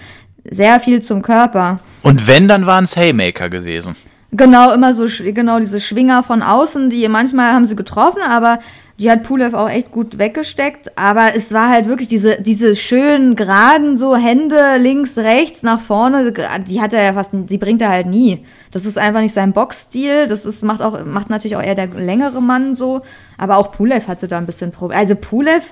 Sehr 0.50 0.80
viel 0.80 1.02
zum 1.02 1.22
Körper. 1.22 1.80
Und 2.04 2.28
wenn, 2.28 2.48
dann 2.48 2.66
waren 2.66 2.86
es 2.86 2.96
Haymaker 2.96 3.50
gewesen. 3.50 3.96
Genau, 4.32 4.74
immer 4.74 4.94
so, 4.94 5.08
genau 5.20 5.60
diese 5.60 5.82
Schwinger 5.82 6.24
von 6.24 6.42
außen, 6.42 6.90
die 6.90 7.08
manchmal 7.10 7.54
haben 7.54 7.66
sie 7.66 7.76
getroffen, 7.76 8.22
aber 8.22 8.60
die 9.02 9.10
hat 9.10 9.24
Pulev 9.24 9.56
auch 9.56 9.68
echt 9.68 9.92
gut 9.92 10.20
weggesteckt, 10.20 10.96
aber 10.96 11.36
es 11.36 11.52
war 11.52 11.72
halt 11.72 11.88
wirklich 11.88 12.08
diese, 12.08 12.40
diese 12.40 12.76
schönen, 12.76 13.36
geraden, 13.36 13.98
so 13.98 14.16
Hände 14.16 14.78
links, 14.78 15.18
rechts, 15.18 15.64
nach 15.64 15.82
vorne, 15.82 16.32
die 16.68 16.82
hat 16.82 16.94
er 16.94 17.04
ja 17.04 17.14
fast, 17.14 17.32
die 17.34 17.58
bringt 17.58 17.82
er 17.82 17.90
halt 17.90 18.06
nie. 18.06 18.46
Das 18.70 18.86
ist 18.86 19.00
einfach 19.00 19.22
nicht 19.22 19.34
sein 19.34 19.54
Boxstil, 19.54 20.28
das 20.28 20.46
ist, 20.46 20.62
macht 20.64 20.84
auch, 20.84 21.04
macht 21.04 21.32
natürlich 21.32 21.56
auch 21.56 21.64
eher 21.64 21.74
der 21.74 21.88
längere 21.88 22.44
Mann 22.44 22.76
so, 22.76 23.02
aber 23.40 23.58
auch 23.58 23.72
Pulev 23.72 24.08
hatte 24.08 24.28
da 24.28 24.38
ein 24.38 24.46
bisschen 24.46 24.72
Probleme. 24.72 25.02
Also 25.02 25.16
Pulev, 25.16 25.64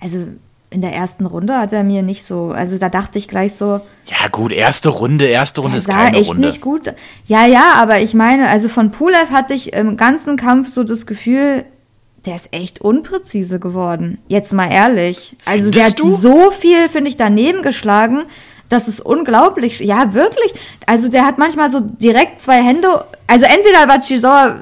also 0.00 0.18
in 0.70 0.82
der 0.82 0.92
ersten 0.94 1.26
Runde 1.26 1.58
hat 1.58 1.72
er 1.72 1.82
mir 1.82 2.02
nicht 2.02 2.24
so, 2.24 2.52
also 2.52 2.78
da 2.78 2.88
dachte 2.88 3.18
ich 3.18 3.26
gleich 3.26 3.54
so. 3.54 3.80
Ja 4.06 4.28
gut, 4.30 4.52
erste 4.52 4.90
Runde, 4.90 5.24
erste 5.24 5.62
Runde 5.62 5.78
ist 5.78 5.88
keine 5.88 6.16
echt 6.16 6.30
Runde. 6.30 6.46
nicht 6.46 6.60
gut. 6.60 6.92
Ja, 7.26 7.44
ja, 7.44 7.72
aber 7.74 7.98
ich 7.98 8.14
meine, 8.14 8.48
also 8.48 8.68
von 8.68 8.92
Pulev 8.92 9.30
hatte 9.32 9.52
ich 9.52 9.72
im 9.72 9.96
ganzen 9.96 10.36
Kampf 10.36 10.72
so 10.72 10.84
das 10.84 11.06
Gefühl, 11.06 11.64
der 12.24 12.36
ist 12.36 12.54
echt 12.54 12.80
unpräzise 12.80 13.58
geworden. 13.58 14.18
Jetzt 14.28 14.52
mal 14.52 14.72
ehrlich. 14.72 15.36
Also 15.46 15.70
der 15.70 15.86
hat 15.86 15.98
du? 15.98 16.14
so 16.14 16.50
viel, 16.50 16.88
finde 16.88 17.10
ich, 17.10 17.16
daneben 17.16 17.62
geschlagen. 17.62 18.22
Das 18.68 18.88
ist 18.88 19.00
unglaublich. 19.00 19.80
Ja, 19.80 20.14
wirklich. 20.14 20.54
Also 20.86 21.08
der 21.08 21.26
hat 21.26 21.38
manchmal 21.38 21.70
so 21.70 21.80
direkt 21.80 22.40
zwei 22.40 22.62
Hände. 22.62 23.04
Also 23.26 23.44
entweder 23.44 23.88
war 23.88 24.00
Chisor 24.00 24.56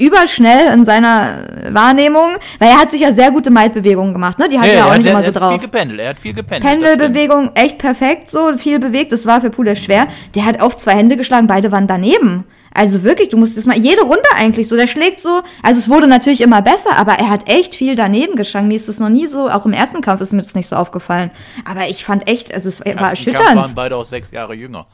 überschnell 0.00 0.72
in 0.72 0.84
seiner 0.84 1.44
Wahrnehmung, 1.70 2.36
weil 2.58 2.68
er 2.68 2.78
hat 2.78 2.90
sich 2.90 3.02
ja 3.02 3.12
sehr 3.12 3.30
gute 3.30 3.50
Maidbewegungen 3.50 4.14
gemacht, 4.14 4.38
ne? 4.38 4.48
Die 4.48 4.58
hat 4.58 4.66
ja, 4.66 4.72
ja 4.72 4.84
auch 4.86 4.96
nicht 4.96 5.06
immer 5.08 5.22
so 5.22 5.30
drauf. 5.30 5.42
Er 5.42 5.46
hat 5.46 5.60
viel 5.60 5.70
gependelt, 5.70 6.00
er 6.00 6.08
hat 6.08 6.20
viel 6.20 6.32
gependelt. 6.32 6.80
Pendelbewegung 6.80 7.50
echt 7.54 7.78
perfekt, 7.78 8.30
so 8.30 8.56
viel 8.56 8.78
bewegt. 8.78 9.12
Das 9.12 9.26
war 9.26 9.40
für 9.40 9.50
Pulev 9.50 9.78
schwer. 9.78 10.06
Der 10.34 10.46
hat 10.46 10.60
auf 10.60 10.76
zwei 10.76 10.92
Hände 10.92 11.16
geschlagen, 11.16 11.46
beide 11.46 11.70
waren 11.70 11.86
daneben. 11.86 12.44
Also 12.74 13.02
wirklich, 13.02 13.28
du 13.28 13.36
musst 13.36 13.56
es 13.58 13.66
mal, 13.66 13.76
jede 13.76 14.02
Runde 14.02 14.28
eigentlich 14.36 14.68
so, 14.68 14.76
der 14.76 14.86
schlägt 14.86 15.20
so, 15.20 15.42
also 15.62 15.78
es 15.78 15.88
wurde 15.88 16.06
natürlich 16.06 16.40
immer 16.40 16.62
besser, 16.62 16.96
aber 16.96 17.14
er 17.14 17.28
hat 17.28 17.48
echt 17.48 17.74
viel 17.74 17.96
daneben 17.96 18.36
geschlagen. 18.36 18.68
Mir 18.68 18.76
ist 18.76 18.88
das 18.88 18.98
noch 18.98 19.08
nie 19.08 19.26
so, 19.26 19.48
auch 19.48 19.66
im 19.66 19.72
ersten 19.72 20.00
Kampf 20.00 20.20
ist 20.20 20.32
mir 20.32 20.42
das 20.42 20.54
nicht 20.54 20.68
so 20.68 20.76
aufgefallen. 20.76 21.30
Aber 21.64 21.88
ich 21.88 22.04
fand 22.04 22.28
echt, 22.28 22.54
also 22.54 22.68
es 22.68 22.80
Im 22.80 22.98
war 22.98 23.10
erschütternd. 23.10 23.44
Kampf 23.44 23.56
waren 23.56 23.74
beide 23.74 23.96
auch 23.96 24.04
sechs 24.04 24.30
Jahre 24.30 24.54
jünger. 24.54 24.86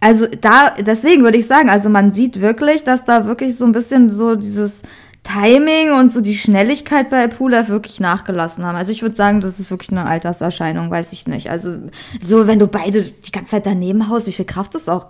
Also 0.00 0.26
da, 0.26 0.74
deswegen 0.78 1.22
würde 1.22 1.38
ich 1.38 1.46
sagen, 1.46 1.70
also 1.70 1.88
man 1.88 2.12
sieht 2.12 2.40
wirklich, 2.40 2.84
dass 2.84 3.04
da 3.04 3.24
wirklich 3.24 3.56
so 3.56 3.64
ein 3.64 3.72
bisschen 3.72 4.10
so 4.10 4.34
dieses, 4.34 4.82
Timing 5.24 5.92
und 5.92 6.12
so 6.12 6.20
die 6.20 6.36
Schnelligkeit 6.36 7.08
bei 7.08 7.26
Pulev 7.26 7.70
wirklich 7.70 7.98
nachgelassen 7.98 8.64
haben. 8.64 8.76
Also 8.76 8.92
ich 8.92 9.00
würde 9.00 9.16
sagen, 9.16 9.40
das 9.40 9.58
ist 9.58 9.70
wirklich 9.70 9.90
eine 9.90 10.04
Alterserscheinung, 10.06 10.90
weiß 10.90 11.12
ich 11.12 11.26
nicht. 11.26 11.50
Also 11.50 11.76
so, 12.20 12.46
wenn 12.46 12.58
du 12.58 12.66
beide 12.66 13.02
die 13.02 13.32
ganze 13.32 13.52
Zeit 13.52 13.66
daneben 13.66 14.08
haust, 14.10 14.26
wie 14.26 14.32
viel 14.32 14.44
Kraft 14.44 14.74
das 14.74 14.88
auch 14.88 15.06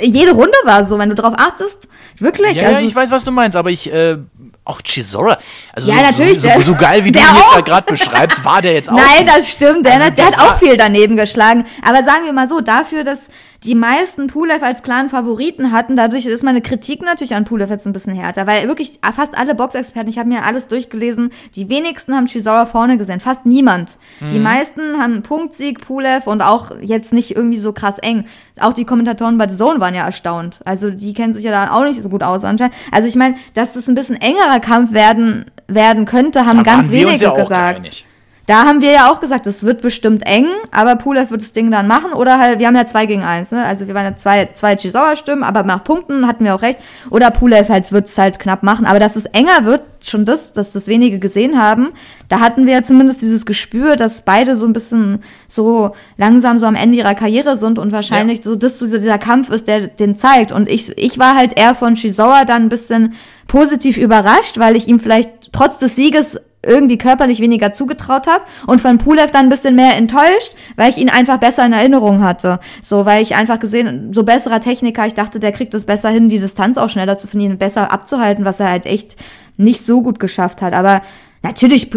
jede 0.00 0.32
Runde 0.32 0.56
war 0.64 0.84
so, 0.84 0.98
wenn 0.98 1.08
du 1.08 1.14
drauf 1.14 1.34
achtest. 1.36 1.88
Wirklich. 2.18 2.54
Ja, 2.56 2.68
also, 2.68 2.80
ja, 2.80 2.86
ich 2.86 2.94
weiß, 2.94 3.10
was 3.10 3.24
du 3.24 3.30
meinst, 3.30 3.56
aber 3.56 3.70
ich, 3.70 3.92
äh, 3.92 4.16
auch 4.64 4.80
Chisora, 4.82 5.38
also 5.72 5.90
Ja, 5.90 5.96
so, 5.98 6.02
natürlich, 6.02 6.40
so, 6.40 6.48
der- 6.48 6.60
so, 6.60 6.72
so 6.72 6.74
geil, 6.76 7.04
wie 7.04 7.12
du 7.12 7.18
der 7.20 7.28
ihn 7.28 7.36
jetzt 7.36 7.54
da 7.54 7.60
gerade 7.60 7.86
beschreibst, 7.90 8.44
war 8.44 8.60
der 8.62 8.72
jetzt 8.74 8.88
auch. 8.90 8.94
Nein, 8.94 9.26
das 9.26 9.48
stimmt. 9.48 9.84
Der, 9.86 9.92
Also, 9.92 10.04
hat, 10.06 10.18
der 10.18 10.26
das 10.30 10.36
hat 10.36 10.48
auch 10.50 10.58
viel 10.58 10.76
daneben 10.76 11.16
geschlagen. 11.16 11.64
Aber 11.86 12.02
sagen 12.04 12.24
wir 12.24 12.32
mal 12.32 12.48
so, 12.48 12.60
dafür, 12.60 13.04
dass 13.04 13.28
die 13.64 13.74
meisten 13.74 14.26
Pulev 14.28 14.62
als 14.62 14.82
klaren 14.82 15.08
Favoriten 15.08 15.72
hatten, 15.72 15.96
dadurch 15.96 16.26
ist 16.26 16.42
meine 16.42 16.60
Kritik 16.60 17.02
natürlich 17.02 17.34
an 17.34 17.44
Pulev 17.44 17.70
jetzt 17.70 17.86
ein 17.86 17.92
bisschen 17.92 18.14
härter. 18.14 18.46
Weil 18.46 18.68
wirklich 18.68 19.00
fast 19.14 19.36
alle 19.36 19.54
Boxexperten, 19.54 20.10
ich 20.10 20.18
habe 20.18 20.28
mir 20.28 20.44
alles 20.44 20.68
durchgelesen, 20.68 21.30
die 21.54 21.68
wenigsten 21.68 22.14
haben 22.14 22.26
Chisora 22.26 22.66
vorne 22.66 22.98
gesehen. 22.98 23.20
Fast 23.20 23.46
niemand. 23.46 23.98
Mhm. 24.20 24.28
Die 24.28 24.38
meisten 24.38 24.98
haben 25.00 25.22
Punktsieg, 25.22 25.80
Pulev 25.80 26.26
und 26.26 26.42
auch 26.42 26.72
jetzt 26.80 27.12
nicht 27.12 27.34
irgendwie 27.34 27.58
so 27.58 27.72
krass 27.72 27.98
eng. 27.98 28.24
Auch 28.60 28.72
die 28.72 28.84
Kommentatoren 28.84 29.38
bei 29.38 29.48
The 29.48 29.56
Zone 29.56 29.80
waren 29.80 29.94
ja 29.94 30.04
erstaunt. 30.04 30.60
Also 30.64 30.90
die 30.90 31.14
kennen 31.14 31.34
sich 31.34 31.44
ja 31.44 31.50
da 31.50 31.72
auch 31.72 31.84
nicht 31.84 32.02
so 32.02 32.08
gut 32.08 32.22
aus 32.22 32.44
anscheinend. 32.44 32.74
Also 32.92 33.08
ich 33.08 33.16
meine, 33.16 33.36
dass 33.54 33.76
es 33.76 33.88
ein 33.88 33.94
bisschen 33.94 34.20
engerer 34.20 34.60
Kampf 34.60 34.92
werden, 34.92 35.46
werden 35.68 36.04
könnte, 36.04 36.46
haben 36.46 36.58
Da 36.58 36.62
ganz 36.62 36.90
wenige 36.90 37.24
ja 37.24 37.30
gesagt. 37.30 37.78
einig. 37.78 38.06
Da 38.46 38.64
haben 38.64 38.80
wir 38.80 38.92
ja 38.92 39.10
auch 39.10 39.18
gesagt, 39.18 39.48
es 39.48 39.64
wird 39.64 39.82
bestimmt 39.82 40.24
eng, 40.24 40.46
aber 40.70 40.94
Pulev 40.94 41.32
wird 41.32 41.42
das 41.42 41.50
Ding 41.50 41.68
dann 41.72 41.88
machen. 41.88 42.12
Oder 42.12 42.38
halt, 42.38 42.60
wir 42.60 42.68
haben 42.68 42.76
ja 42.76 42.86
zwei 42.86 43.06
gegen 43.06 43.24
eins, 43.24 43.50
ne? 43.50 43.64
Also 43.64 43.88
wir 43.88 43.94
waren 43.94 44.04
ja 44.04 44.16
zwei, 44.16 44.48
zwei 44.52 44.76
Chisauer-Stimmen, 44.76 45.42
aber 45.42 45.64
nach 45.64 45.82
Punkten 45.82 46.28
hatten 46.28 46.44
wir 46.44 46.54
auch 46.54 46.62
recht. 46.62 46.78
Oder 47.10 47.32
Pulev 47.32 47.68
halt 47.68 47.90
wird 47.90 48.06
es 48.06 48.16
halt 48.16 48.38
knapp 48.38 48.62
machen. 48.62 48.86
Aber 48.86 49.00
dass 49.00 49.16
es 49.16 49.26
enger 49.26 49.64
wird, 49.64 49.82
schon 50.04 50.24
das, 50.24 50.52
dass 50.52 50.70
das 50.70 50.86
wenige 50.86 51.18
gesehen 51.18 51.60
haben, 51.60 51.88
da 52.28 52.38
hatten 52.38 52.66
wir 52.66 52.74
ja 52.74 52.82
zumindest 52.82 53.20
dieses 53.20 53.46
Gespür, 53.46 53.96
dass 53.96 54.22
beide 54.22 54.56
so 54.56 54.64
ein 54.64 54.72
bisschen 54.72 55.24
so 55.48 55.90
langsam 56.16 56.58
so 56.58 56.66
am 56.66 56.76
Ende 56.76 56.98
ihrer 56.98 57.16
Karriere 57.16 57.56
sind 57.56 57.80
und 57.80 57.90
wahrscheinlich 57.90 58.42
so 58.44 58.54
das 58.54 58.78
so 58.78 58.86
dieser 58.86 59.18
Kampf 59.18 59.50
ist, 59.50 59.66
der 59.66 59.88
den 59.88 60.16
zeigt. 60.16 60.52
Und 60.52 60.68
ich, 60.68 60.96
ich 60.96 61.18
war 61.18 61.34
halt 61.36 61.58
eher 61.58 61.74
von 61.74 61.94
Chisauer 61.94 62.44
dann 62.44 62.62
ein 62.62 62.68
bisschen 62.68 63.14
positiv 63.48 63.96
überrascht, 63.96 64.58
weil 64.58 64.76
ich 64.76 64.86
ihm 64.86 65.00
vielleicht 65.00 65.52
trotz 65.52 65.78
des 65.78 65.96
Sieges 65.96 66.38
irgendwie 66.66 66.98
körperlich 66.98 67.40
weniger 67.40 67.72
zugetraut 67.72 68.26
habe 68.26 68.44
und 68.66 68.80
von 68.80 68.98
Pulev 68.98 69.30
dann 69.30 69.46
ein 69.46 69.48
bisschen 69.48 69.74
mehr 69.74 69.96
enttäuscht, 69.96 70.54
weil 70.76 70.90
ich 70.90 70.98
ihn 70.98 71.08
einfach 71.08 71.38
besser 71.38 71.64
in 71.64 71.72
Erinnerung 71.72 72.22
hatte. 72.22 72.60
So, 72.82 73.06
weil 73.06 73.22
ich 73.22 73.34
einfach 73.34 73.58
gesehen, 73.58 74.12
so 74.12 74.24
besserer 74.24 74.60
Techniker, 74.60 75.06
ich 75.06 75.14
dachte, 75.14 75.40
der 75.40 75.52
kriegt 75.52 75.74
es 75.74 75.84
besser 75.86 76.10
hin, 76.10 76.28
die 76.28 76.38
Distanz 76.38 76.76
auch 76.76 76.88
schneller 76.88 77.18
zu 77.18 77.28
finden, 77.28 77.58
besser 77.58 77.92
abzuhalten, 77.92 78.44
was 78.44 78.60
er 78.60 78.70
halt 78.70 78.86
echt 78.86 79.16
nicht 79.56 79.84
so 79.84 80.02
gut 80.02 80.18
geschafft 80.18 80.62
hat. 80.62 80.74
Aber 80.74 81.02
natürlich, 81.42 81.90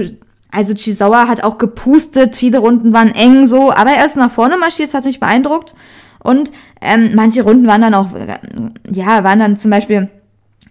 also 0.52 0.74
Chisawa 0.74 1.28
hat 1.28 1.44
auch 1.44 1.58
gepustet, 1.58 2.36
viele 2.36 2.60
Runden 2.60 2.94
waren 2.94 3.14
eng 3.14 3.48
so, 3.48 3.72
aber 3.72 3.92
er 3.92 4.06
ist 4.06 4.16
nach 4.16 4.32
vorne 4.32 4.58
marschiert, 4.58 4.90
das 4.90 4.96
hat 4.96 5.06
mich 5.06 5.20
beeindruckt. 5.20 5.76
Und 6.22 6.52
ähm, 6.82 7.12
manche 7.16 7.44
Runden 7.44 7.68
waren 7.68 7.82
dann 7.82 7.94
auch, 7.94 8.14
äh, 8.14 8.38
ja, 8.92 9.24
waren 9.24 9.40
dann 9.40 9.58
zum 9.58 9.72
Beispiel 9.72 10.10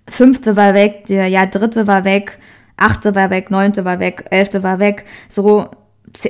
fünfte 0.09 0.57
war 0.57 0.75
weg, 0.75 1.07
der 1.07 1.29
ja 1.29 1.47
dritte 1.47 1.87
war 1.87 2.05
weg, 2.05 2.39
achte 2.79 3.15
war 3.15 3.31
weg, 3.31 3.51
neunte 3.51 3.85
war 3.85 4.01
weg, 4.01 4.25
elfte 4.31 4.63
war 4.63 4.79
weg. 4.79 5.05
So, 5.29 5.69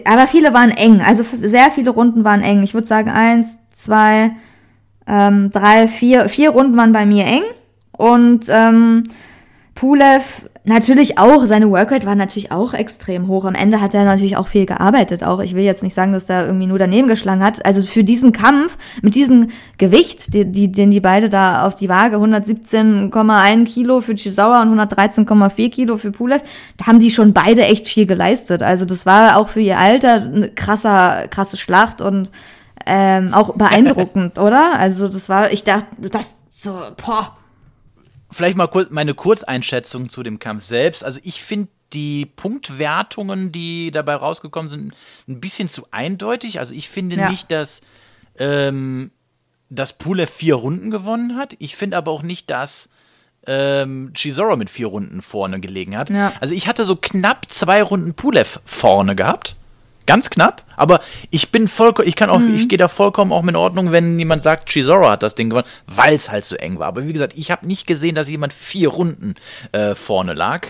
aber 0.05 0.27
viele 0.27 0.53
waren 0.55 0.71
eng. 0.71 1.01
Also 1.01 1.25
sehr 1.41 1.71
viele 1.71 1.91
Runden 1.91 2.25
waren 2.25 2.43
eng. 2.43 2.63
Ich 2.63 2.75
würde 2.75 2.87
sagen 2.87 3.11
eins, 3.11 3.59
zwei, 3.73 4.33
ähm, 5.07 5.51
drei, 5.51 5.89
vier, 5.89 6.29
vier 6.29 6.51
Runden 6.51 6.77
waren 6.77 6.93
bei 6.93 7.07
mir 7.07 7.27
eng. 7.27 7.43
Und 7.93 8.47
ähm, 8.49 9.05
Pulev 9.79 10.49
natürlich 10.65 11.19
auch, 11.19 11.47
seine 11.47 11.71
Workrate 11.71 12.05
war 12.05 12.17
natürlich 12.17 12.51
auch 12.51 12.75
extrem 12.75 13.29
hoch. 13.29 13.45
Am 13.45 13.55
Ende 13.55 13.81
hat 13.81 13.95
er 13.95 14.03
natürlich 14.03 14.37
auch 14.37 14.49
viel 14.49 14.67
gearbeitet. 14.67 15.23
Auch 15.23 15.39
ich 15.39 15.55
will 15.55 15.63
jetzt 15.63 15.85
nicht 15.85 15.95
sagen, 15.95 16.13
dass 16.13 16.29
er 16.29 16.47
irgendwie 16.47 16.67
nur 16.67 16.81
daneben 16.81 17.07
geschlagen 17.07 17.45
hat. 17.45 17.65
Also 17.65 17.85
für 17.85 18.03
diesen 18.03 18.33
Kampf 18.33 18.77
mit 19.03 19.15
diesem 19.15 19.51
Gewicht, 19.79 20.35
die, 20.35 20.51
die, 20.51 20.73
den 20.73 20.91
die 20.91 20.99
beide 20.99 21.29
da 21.29 21.65
auf 21.65 21.77
die 21.77 21.89
Waage, 21.89 22.17
117,1 22.17 23.67
Kilo 23.67 24.01
für 24.01 24.17
Chisawa 24.17 24.63
und 24.63 24.77
113,4 24.77 25.71
Kilo 25.71 25.97
für 25.97 26.11
Pulev, 26.11 26.43
da 26.77 26.89
haben 26.89 26.99
die 26.99 27.13
schon 27.13 27.33
beide 27.33 27.63
echt 27.63 27.87
viel 27.87 28.07
geleistet. 28.07 28.65
Also 28.65 28.85
das 28.85 29.07
war 29.07 29.37
auch 29.37 29.49
für 29.49 29.61
ihr 29.61 29.79
Alter 29.79 30.15
eine 30.15 30.49
krasser, 30.49 31.29
krasse 31.31 31.57
Schlacht 31.57 32.01
und 32.01 32.33
ähm, 32.85 33.33
auch 33.33 33.55
beeindruckend, 33.55 34.39
oder? 34.41 34.77
Also 34.77 35.07
das 35.07 35.29
war, 35.29 35.53
ich 35.53 35.63
dachte, 35.63 35.87
das 36.11 36.35
so, 36.59 36.73
boah. 36.97 37.38
Vielleicht 38.31 38.57
mal 38.57 38.67
kurz 38.67 38.91
meine 38.91 39.15
Kurzeinschätzung 39.15 40.09
zu 40.11 40.23
dem 40.23 40.39
Kampf 40.39 40.63
selbst. 40.65 41.05
Also 41.05 41.21
ich 41.23 41.43
finde 41.43 41.69
die 41.95 42.27
Punktwertungen, 42.27 43.51
die 43.53 43.91
dabei 43.91 44.15
rausgekommen 44.17 44.71
sind, 44.71 44.95
ein 45.27 45.41
bisschen 45.41 45.69
zu 45.69 45.87
eindeutig. 45.91 46.59
Also 46.59 46.75
ich 46.75 46.89
finde 46.89 47.17
Ja. 47.17 47.31
nicht, 47.31 47.51
dass, 47.51 47.81
ähm, 48.39 49.11
dass 49.71 49.95
Pulev 49.95 50.31
vier 50.31 50.57
Runden 50.57 50.91
gewonnen 50.91 51.37
hat. 51.37 51.55
Ich 51.59 51.77
finde 51.77 51.97
aber 51.97 52.11
auch 52.11 52.23
nicht, 52.23 52.51
dass 52.51 52.89
ähm, 53.47 54.13
Chisora 54.15 54.57
mit 54.57 54.69
vier 54.69 54.89
Runden 54.89 55.23
vorne 55.23 55.61
gelegen 55.61 55.97
hat. 55.97 56.11
Ja. 56.11 56.33
Also 56.41 56.55
ich 56.55 56.69
hatte 56.69 56.85
so 56.85 56.97
knapp 56.97 57.47
zwei 57.51 57.83
Runden 57.83 58.13
Pulev 58.15 58.61
vorne 58.67 59.15
gehabt. 59.17 59.57
Ganz 60.09 60.31
knapp, 60.31 60.63
aber 60.75 61.01
ich 61.29 61.53
bin 61.53 61.69
vollkommen, 61.69 62.09
ich 62.09 62.17
kann 62.17 62.31
auch, 62.31 62.41
ich 62.41 62.67
gehe 62.67 62.79
da 62.79 62.89
vollkommen 62.89 63.31
auch 63.31 63.43
mit 63.43 63.51
in 63.51 63.57
Ordnung, 63.57 63.93
wenn 63.93 64.19
jemand 64.19 64.43
sagt, 64.43 64.71
Chisora 64.71 65.11
hat 65.11 65.23
das 65.23 65.35
Ding 65.35 65.51
gewonnen, 65.51 65.67
weil 65.87 66.17
es 66.17 66.31
halt 66.31 66.47
so 66.47 66.57
eng 66.57 66.79
war. 66.79 66.87
Aber 66.87 67.07
wie 67.07 67.13
gesagt, 67.13 67.35
ich 67.37 67.51
habe 67.51 67.67
nicht 67.67 67.87
gesehen, 67.87 68.15
dass 68.15 68.27
jemand 68.31 68.55
vier 68.55 68.89
Runden 68.89 69.35
äh, 69.73 69.95
vorne 69.95 70.33
lag. 70.33 70.67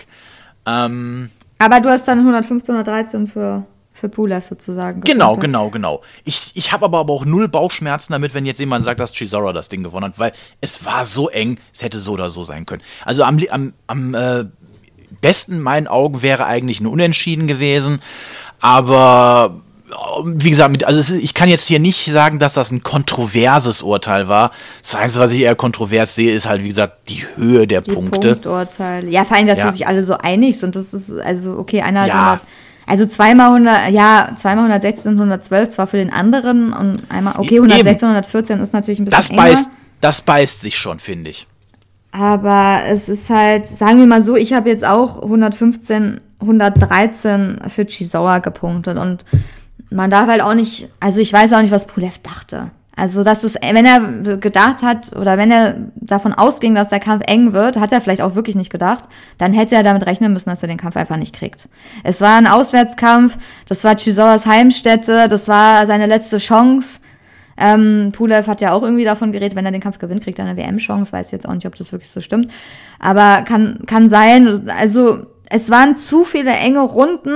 Ähm, 0.65 1.29
Aber 1.57 1.79
du 1.79 1.89
hast 1.89 2.05
dann 2.09 2.19
115, 2.19 2.75
113 2.75 3.27
für, 3.27 3.65
für 3.93 4.09
Pulev 4.09 4.45
sozusagen. 4.45 4.99
genau, 4.99 5.35
gefunden. 5.35 5.45
genau, 5.45 5.69
genau. 5.69 6.01
Ich, 6.25 6.51
ich 6.55 6.73
habe 6.73 6.83
aber, 6.83 6.99
aber 6.99 7.13
auch 7.13 7.23
null 7.23 7.47
Bauchschmerzen 7.47 8.11
damit, 8.11 8.33
wenn 8.33 8.45
jetzt 8.45 8.59
jemand 8.59 8.83
sagt, 8.83 8.99
dass 8.99 9.13
Chisora 9.13 9.53
das 9.53 9.69
Ding 9.69 9.83
gewonnen 9.83 10.07
hat, 10.07 10.19
weil 10.19 10.33
es 10.59 10.83
war 10.83 11.05
so 11.05 11.29
eng, 11.29 11.59
es 11.73 11.81
hätte 11.81 11.99
so 11.99 12.11
oder 12.11 12.29
so 12.29 12.43
sein 12.43 12.65
können. 12.65 12.81
Also 13.05 13.23
am, 13.23 13.39
am, 13.49 13.73
am 13.87 14.13
äh, 14.15 14.43
besten 15.21 15.53
in 15.53 15.61
meinen 15.61 15.87
Augen 15.87 16.21
wäre 16.21 16.45
eigentlich 16.45 16.79
ein 16.81 16.87
Unentschieden 16.87 17.47
gewesen, 17.47 18.01
aber 18.61 19.55
äh, 19.89 19.93
wie 20.25 20.49
gesagt, 20.51 20.71
mit, 20.71 20.83
also 20.83 21.15
ich 21.15 21.33
kann 21.33 21.49
jetzt 21.49 21.67
hier 21.67 21.79
nicht 21.79 22.05
sagen, 22.11 22.39
dass 22.39 22.53
das 22.53 22.71
ein 22.71 22.83
kontroverses 22.83 23.81
Urteil 23.81 24.27
war. 24.27 24.51
Das 24.81 24.95
Einzige, 24.95 25.23
was 25.23 25.31
ich 25.31 25.41
eher 25.41 25.55
kontrovers 25.55 26.15
sehe, 26.15 26.31
ist 26.33 26.47
halt, 26.47 26.63
wie 26.63 26.69
gesagt, 26.69 27.09
die 27.09 27.23
Höhe 27.35 27.65
der 27.67 27.81
Die 27.81 27.91
Punkte. 27.93 28.29
Punkturteile. 28.33 29.09
Ja, 29.09 29.25
vor 29.25 29.37
allem, 29.37 29.47
dass 29.47 29.57
Ja. 29.57 29.67
sie 29.67 29.77
sich 29.79 29.87
alle 29.87 30.03
so 30.03 30.17
einig 30.17 30.59
sind. 30.59 30.75
Das 30.75 30.93
ist, 30.93 31.11
also, 31.11 31.57
okay, 31.57 31.81
einer 31.81 32.01
hat 32.01 32.07
Ja. 32.09 32.23
100, 32.33 32.41
also 32.85 33.05
zweimal 33.05 33.47
100, 33.47 33.89
ja, 33.91 34.29
zweimal 34.39 34.65
116 34.65 35.11
und 35.11 35.17
112 35.19 35.69
zwar 35.69 35.87
für 35.87 35.97
den 35.97 36.11
anderen 36.11 36.73
und 36.73 36.99
einmal, 37.09 37.35
okay, 37.37 37.55
Eben. 37.55 37.65
116 37.71 38.07
und 38.09 38.15
114 38.15 38.59
ist 38.59 38.73
natürlich 38.73 38.99
ein 38.99 39.05
bisschen 39.05 39.17
Das 39.17 39.29
enger. 39.31 39.41
beißt, 39.43 39.71
das 40.01 40.21
beißt 40.21 40.61
sich 40.61 40.77
schon, 40.77 40.99
finde 40.99 41.29
ich. 41.31 41.47
Aber 42.11 42.81
es 42.87 43.07
ist 43.09 43.29
halt, 43.29 43.67
sagen 43.67 43.99
wir 43.99 44.07
mal 44.07 44.23
so, 44.23 44.35
ich 44.35 44.53
habe 44.53 44.69
jetzt 44.69 44.83
auch 44.85 45.21
115, 45.21 46.19
113 46.41 47.59
für 47.67 47.85
Chisawa 47.85 48.39
gepunktet 48.39 48.97
und 48.97 49.25
man 49.89 50.09
darf 50.09 50.27
halt 50.27 50.41
auch 50.41 50.53
nicht, 50.53 50.89
also 50.99 51.19
ich 51.19 51.33
weiß 51.33 51.53
auch 51.53 51.61
nicht, 51.61 51.71
was 51.71 51.87
Pulev 51.87 52.19
dachte. 52.19 52.71
Also, 52.95 53.23
dass 53.23 53.45
es, 53.45 53.55
wenn 53.55 53.85
er 53.85 54.37
gedacht 54.37 54.81
hat 54.83 55.15
oder 55.15 55.37
wenn 55.37 55.51
er 55.51 55.75
davon 55.95 56.33
ausging, 56.33 56.75
dass 56.75 56.89
der 56.89 56.99
Kampf 56.99 57.23
eng 57.27 57.53
wird, 57.53 57.79
hat 57.79 57.93
er 57.93 58.01
vielleicht 58.01 58.21
auch 58.21 58.35
wirklich 58.35 58.57
nicht 58.57 58.71
gedacht, 58.71 59.05
dann 59.37 59.53
hätte 59.53 59.75
er 59.75 59.83
damit 59.83 60.05
rechnen 60.05 60.33
müssen, 60.33 60.49
dass 60.49 60.61
er 60.61 60.67
den 60.67 60.77
Kampf 60.77 60.97
einfach 60.97 61.15
nicht 61.15 61.33
kriegt. 61.33 61.69
Es 62.03 62.19
war 62.19 62.35
ein 62.35 62.45
Auswärtskampf, 62.45 63.37
das 63.69 63.85
war 63.85 63.95
Chisawas 63.95 64.45
Heimstätte, 64.45 65.29
das 65.29 65.47
war 65.47 65.85
seine 65.85 66.07
letzte 66.07 66.39
Chance. 66.39 66.99
Ähm, 67.55 68.11
Pulev 68.11 68.47
hat 68.47 68.59
ja 68.59 68.73
auch 68.73 68.83
irgendwie 68.83 69.05
davon 69.05 69.31
geredet, 69.31 69.55
wenn 69.55 69.65
er 69.65 69.71
den 69.71 69.81
Kampf 69.81 69.99
gewinnt, 69.99 70.23
kriegt 70.23 70.39
er 70.39 70.45
eine 70.45 70.57
WM-Chance. 70.57 71.13
Weiß 71.13 71.31
jetzt 71.31 71.47
auch 71.47 71.53
nicht, 71.53 71.67
ob 71.67 71.75
das 71.75 71.93
wirklich 71.93 72.11
so 72.11 72.19
stimmt. 72.19 72.51
Aber 72.99 73.43
kann, 73.43 73.79
kann 73.85 74.09
sein. 74.09 74.69
Also, 74.77 75.25
es 75.49 75.69
waren 75.69 75.95
zu 75.95 76.23
viele 76.23 76.51
enge 76.51 76.81
Runden 76.81 77.33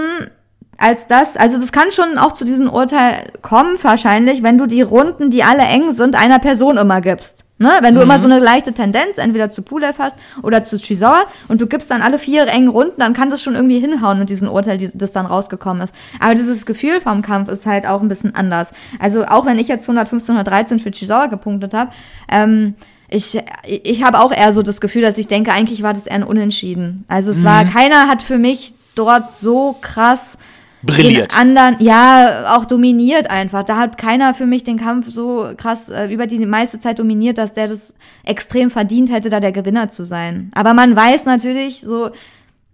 als 0.77 1.07
das. 1.07 1.37
Also, 1.37 1.59
das 1.59 1.71
kann 1.71 1.91
schon 1.91 2.17
auch 2.17 2.33
zu 2.33 2.45
diesem 2.45 2.69
Urteil 2.69 3.31
kommen, 3.41 3.77
wahrscheinlich, 3.81 4.43
wenn 4.43 4.57
du 4.57 4.65
die 4.65 4.81
Runden, 4.81 5.29
die 5.29 5.43
alle 5.43 5.63
eng 5.63 5.91
sind, 5.91 6.15
einer 6.15 6.39
Person 6.39 6.77
immer 6.77 7.01
gibst. 7.01 7.45
Ne? 7.59 7.71
Wenn 7.81 7.95
du 7.95 8.01
immer 8.01 8.19
so 8.19 8.25
eine 8.25 8.39
leichte 8.39 8.73
Tendenz 8.73 9.17
entweder 9.17 9.51
zu 9.51 9.61
Pulev 9.61 9.97
hast 9.97 10.17
oder 10.41 10.65
zu 10.65 10.77
Chisawa 10.77 11.23
und 11.47 11.61
du 11.61 11.67
gibst 11.67 11.89
dann 11.91 12.01
alle 12.01 12.19
vier 12.19 12.47
engen 12.47 12.67
Runden, 12.67 12.95
dann 12.99 13.13
kann 13.13 13.29
das 13.29 13.41
schon 13.41 13.55
irgendwie 13.55 13.79
hinhauen 13.79 14.19
mit 14.19 14.29
diesem 14.29 14.49
Urteil, 14.49 14.77
die, 14.77 14.89
das 14.93 15.11
dann 15.11 15.27
rausgekommen 15.27 15.81
ist. 15.83 15.93
Aber 16.19 16.33
dieses 16.33 16.65
Gefühl 16.65 16.99
vom 16.99 17.21
Kampf 17.21 17.49
ist 17.49 17.65
halt 17.65 17.85
auch 17.85 18.01
ein 18.01 18.09
bisschen 18.09 18.35
anders. 18.35 18.73
Also 18.99 19.25
auch 19.25 19.45
wenn 19.45 19.59
ich 19.59 19.67
jetzt 19.67 19.83
115, 19.83 20.35
113 20.35 20.79
für 20.79 20.91
Chisawa 20.91 21.27
gepunktet 21.27 21.73
habe, 21.73 21.91
ähm, 22.29 22.75
ich, 23.13 23.37
ich 23.65 24.03
habe 24.03 24.19
auch 24.19 24.31
eher 24.31 24.53
so 24.53 24.63
das 24.63 24.81
Gefühl, 24.81 25.03
dass 25.03 25.17
ich 25.17 25.27
denke, 25.27 25.53
eigentlich 25.53 25.83
war 25.83 25.93
das 25.93 26.07
eher 26.07 26.15
ein 26.15 26.23
Unentschieden. 26.23 27.05
Also 27.07 27.31
es 27.31 27.43
war, 27.43 27.63
keiner 27.65 28.07
hat 28.07 28.23
für 28.23 28.39
mich 28.39 28.73
dort 28.95 29.31
so 29.31 29.75
krass 29.81 30.37
Brilliert. 30.81 31.31
den 31.31 31.37
anderen, 31.37 31.75
ja, 31.79 32.55
auch 32.55 32.65
dominiert 32.65 33.29
einfach. 33.29 33.63
Da 33.63 33.77
hat 33.77 33.97
keiner 33.97 34.33
für 34.33 34.45
mich 34.45 34.63
den 34.63 34.77
Kampf 34.77 35.07
so 35.07 35.51
krass 35.55 35.89
äh, 35.89 36.07
über 36.07 36.27
die 36.27 36.45
meiste 36.45 36.79
Zeit 36.79 36.99
dominiert, 36.99 37.37
dass 37.37 37.53
der 37.53 37.67
das 37.67 37.93
extrem 38.25 38.69
verdient 38.69 39.11
hätte, 39.11 39.29
da 39.29 39.39
der 39.39 39.51
Gewinner 39.51 39.89
zu 39.89 40.03
sein. 40.03 40.51
Aber 40.55 40.73
man 40.73 40.95
weiß 40.95 41.25
natürlich 41.25 41.81
so, 41.81 42.09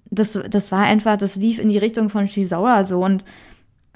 das, 0.09 0.39
das 0.49 0.71
war 0.71 0.81
einfach, 0.81 1.17
das 1.17 1.35
lief 1.35 1.59
in 1.59 1.69
die 1.69 1.77
Richtung 1.77 2.09
von 2.09 2.27
Shizawa 2.27 2.83
so 2.83 3.03
und 3.03 3.23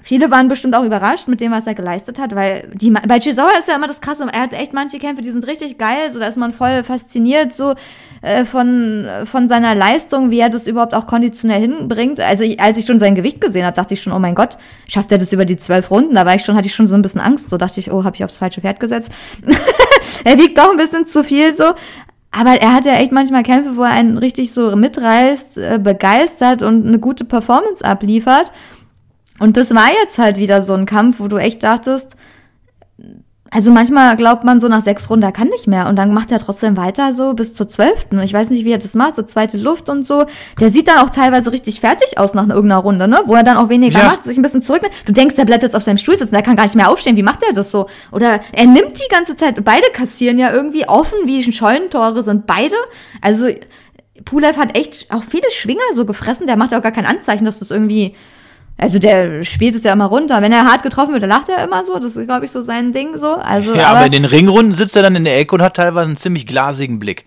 Viele 0.06 0.30
waren 0.30 0.48
bestimmt 0.48 0.76
auch 0.76 0.84
überrascht 0.84 1.28
mit 1.28 1.40
dem, 1.40 1.50
was 1.50 1.66
er 1.66 1.72
geleistet 1.72 2.18
hat, 2.18 2.34
weil 2.34 2.68
die, 2.74 2.90
bei 2.90 3.18
Chisawa 3.20 3.52
ist 3.58 3.68
ja 3.68 3.76
immer 3.76 3.86
das 3.86 4.02
Krasse, 4.02 4.26
er 4.30 4.42
hat 4.42 4.52
echt 4.52 4.74
manche 4.74 4.98
Kämpfe, 4.98 5.22
die 5.22 5.30
sind 5.30 5.46
richtig 5.46 5.78
geil, 5.78 6.10
so 6.12 6.18
da 6.18 6.26
ist 6.26 6.36
man 6.36 6.52
voll 6.52 6.82
fasziniert 6.82 7.54
so 7.54 7.74
äh, 8.20 8.44
von, 8.44 9.06
von 9.24 9.48
seiner 9.48 9.74
Leistung, 9.74 10.30
wie 10.30 10.40
er 10.40 10.50
das 10.50 10.66
überhaupt 10.66 10.92
auch 10.92 11.06
konditionell 11.06 11.58
hinbringt. 11.58 12.20
Also 12.20 12.44
ich, 12.44 12.60
als 12.60 12.76
ich 12.76 12.84
schon 12.84 12.98
sein 12.98 13.14
Gewicht 13.14 13.40
gesehen 13.40 13.64
habe, 13.64 13.74
dachte 13.74 13.94
ich 13.94 14.02
schon, 14.02 14.12
oh 14.12 14.18
mein 14.18 14.34
Gott, 14.34 14.58
schafft 14.86 15.10
er 15.10 15.16
das 15.16 15.32
über 15.32 15.46
die 15.46 15.56
zwölf 15.56 15.90
Runden? 15.90 16.14
Da 16.14 16.26
war 16.26 16.34
ich 16.34 16.44
schon, 16.44 16.54
hatte 16.54 16.66
ich 16.66 16.74
schon 16.74 16.86
so 16.86 16.96
ein 16.96 17.00
bisschen 17.02 17.22
Angst, 17.22 17.48
so 17.48 17.56
dachte 17.56 17.80
ich, 17.80 17.90
oh, 17.90 18.04
habe 18.04 18.14
ich 18.14 18.24
aufs 18.24 18.36
falsche 18.36 18.60
Pferd 18.60 18.80
gesetzt. 18.80 19.10
er 20.24 20.36
wiegt 20.36 20.58
doch 20.58 20.70
ein 20.70 20.76
bisschen 20.76 21.06
zu 21.06 21.24
viel 21.24 21.54
so, 21.54 21.72
aber 22.30 22.60
er 22.60 22.74
hat 22.74 22.84
ja 22.84 22.96
echt 22.96 23.12
manchmal 23.12 23.42
Kämpfe, 23.42 23.78
wo 23.78 23.84
er 23.84 23.92
einen 23.92 24.18
richtig 24.18 24.52
so 24.52 24.76
mitreißt, 24.76 25.56
äh, 25.56 25.80
begeistert 25.82 26.62
und 26.62 26.86
eine 26.86 26.98
gute 26.98 27.24
Performance 27.24 27.82
abliefert. 27.82 28.52
Und 29.38 29.56
das 29.56 29.74
war 29.74 29.88
jetzt 30.02 30.18
halt 30.18 30.36
wieder 30.36 30.62
so 30.62 30.74
ein 30.74 30.86
Kampf, 30.86 31.20
wo 31.20 31.28
du 31.28 31.36
echt 31.36 31.62
dachtest, 31.62 32.16
also 33.54 33.70
manchmal 33.70 34.16
glaubt 34.16 34.42
man 34.42 34.58
so 34.58 34.66
nach 34.66 34.82
sechs 34.82 35.08
Runden, 35.08 35.22
er 35.22 35.30
kann 35.30 35.46
nicht 35.46 35.68
mehr. 35.68 35.86
Und 35.86 35.94
dann 35.94 36.12
macht 36.12 36.32
er 36.32 36.40
trotzdem 36.40 36.76
weiter 36.76 37.12
so 37.12 37.34
bis 37.34 37.54
zur 37.54 37.68
zwölften. 37.68 38.18
Ich 38.18 38.32
weiß 38.32 38.50
nicht, 38.50 38.64
wie 38.64 38.72
er 38.72 38.78
das 38.78 38.94
macht, 38.94 39.14
so 39.14 39.22
zweite 39.22 39.58
Luft 39.58 39.88
und 39.88 40.04
so. 40.04 40.26
Der 40.58 40.70
sieht 40.70 40.88
dann 40.88 40.98
auch 40.98 41.10
teilweise 41.10 41.52
richtig 41.52 41.78
fertig 41.78 42.18
aus 42.18 42.34
nach 42.34 42.48
irgendeiner 42.48 42.80
Runde, 42.80 43.06
ne? 43.06 43.22
Wo 43.26 43.34
er 43.36 43.44
dann 43.44 43.56
auch 43.56 43.68
weniger 43.68 44.00
ja. 44.00 44.06
macht, 44.06 44.24
sich 44.24 44.36
ein 44.36 44.42
bisschen 44.42 44.60
zurücknimmt. 44.60 44.92
Du 45.04 45.12
denkst, 45.12 45.36
der 45.36 45.44
bleibt 45.44 45.62
jetzt 45.62 45.76
auf 45.76 45.84
seinem 45.84 45.98
Stuhl 45.98 46.16
sitzen, 46.16 46.34
der 46.34 46.42
kann 46.42 46.56
gar 46.56 46.64
nicht 46.64 46.74
mehr 46.74 46.90
aufstehen. 46.90 47.14
Wie 47.16 47.22
macht 47.22 47.44
er 47.44 47.52
das 47.52 47.70
so? 47.70 47.86
Oder 48.10 48.40
er 48.50 48.66
nimmt 48.66 48.98
die 48.98 49.08
ganze 49.08 49.36
Zeit, 49.36 49.64
beide 49.64 49.86
kassieren 49.92 50.36
ja 50.36 50.52
irgendwie 50.52 50.88
offen, 50.88 51.18
wie 51.26 51.52
Scheunentore 51.52 52.24
sind 52.24 52.48
beide. 52.48 52.74
Also 53.20 53.46
Pulev 54.24 54.58
hat 54.58 54.76
echt 54.76 55.12
auch 55.12 55.22
viele 55.22 55.48
Schwinger 55.52 55.94
so 55.94 56.04
gefressen. 56.04 56.48
Der 56.48 56.56
macht 56.56 56.72
ja 56.72 56.78
auch 56.78 56.82
gar 56.82 56.90
kein 56.90 57.06
Anzeichen, 57.06 57.44
dass 57.44 57.60
das 57.60 57.70
irgendwie 57.70 58.16
also 58.76 58.98
der 58.98 59.44
spielt 59.44 59.74
es 59.76 59.84
ja 59.84 59.92
immer 59.92 60.06
runter. 60.06 60.42
Wenn 60.42 60.52
er 60.52 60.64
hart 60.64 60.82
getroffen 60.82 61.12
wird, 61.12 61.22
dann 61.22 61.30
lacht 61.30 61.48
er 61.48 61.62
immer 61.62 61.84
so. 61.84 61.98
Das 61.98 62.16
ist, 62.16 62.26
glaube 62.26 62.44
ich, 62.44 62.50
so 62.50 62.60
sein 62.60 62.92
Ding 62.92 63.16
so. 63.16 63.34
Also, 63.34 63.72
ja, 63.74 63.86
aber, 63.88 63.98
aber, 63.98 64.06
in 64.06 64.12
den 64.12 64.24
Ringrunden 64.24 64.72
sitzt 64.72 64.96
er 64.96 65.02
dann 65.02 65.14
in 65.14 65.24
der 65.24 65.38
Ecke 65.38 65.54
und 65.54 65.62
hat 65.62 65.76
teilweise 65.76 66.08
einen 66.08 66.16
ziemlich 66.16 66.46
glasigen 66.46 66.98
Blick. 66.98 67.24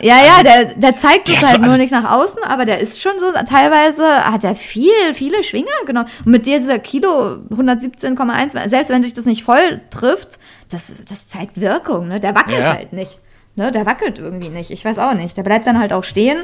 Ja, 0.00 0.16
also, 0.16 0.26
ja, 0.26 0.42
der, 0.42 0.74
der 0.74 0.96
zeigt 0.96 1.28
es 1.30 1.36
halt 1.36 1.46
so, 1.46 1.56
also, 1.56 1.64
nur 1.66 1.78
nicht 1.78 1.90
nach 1.90 2.10
außen, 2.10 2.42
aber 2.44 2.66
der 2.66 2.80
ist 2.80 3.00
schon 3.00 3.12
so, 3.18 3.32
teilweise 3.48 4.04
hat 4.04 4.44
er 4.44 4.54
viel, 4.54 5.14
viele 5.14 5.42
Schwinger 5.42 5.68
genommen. 5.86 6.08
Und 6.24 6.32
mit 6.32 6.44
dieser 6.44 6.78
Kilo 6.78 7.38
117,1, 7.50 8.68
selbst 8.68 8.90
wenn 8.90 9.02
sich 9.02 9.14
das 9.14 9.24
nicht 9.24 9.42
voll 9.42 9.80
trifft, 9.90 10.38
das, 10.68 10.92
das 11.08 11.28
zeigt 11.28 11.60
Wirkung, 11.60 12.08
ne? 12.08 12.20
Der 12.20 12.34
wackelt 12.34 12.58
ja. 12.58 12.74
halt 12.74 12.92
nicht. 12.92 13.18
Ne? 13.56 13.70
Der 13.72 13.86
wackelt 13.86 14.18
irgendwie 14.18 14.48
nicht. 14.48 14.70
Ich 14.70 14.84
weiß 14.84 14.98
auch 14.98 15.14
nicht. 15.14 15.36
Der 15.36 15.42
bleibt 15.42 15.66
dann 15.66 15.78
halt 15.78 15.92
auch 15.92 16.04
stehen, 16.04 16.38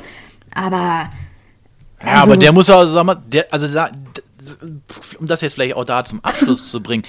aber. 0.54 1.10
Ja, 2.02 2.12
also, 2.12 2.22
aber 2.22 2.36
der 2.36 2.52
muss 2.52 2.68
auch, 2.68 2.84
sag 2.86 3.04
mal, 3.04 3.16
der, 3.26 3.46
also 3.50 3.66
um 5.18 5.26
das 5.26 5.40
jetzt 5.40 5.54
vielleicht 5.54 5.76
auch 5.76 5.84
da 5.84 6.04
zum 6.04 6.22
Abschluss 6.24 6.70
zu 6.70 6.82
bringen, 6.82 7.04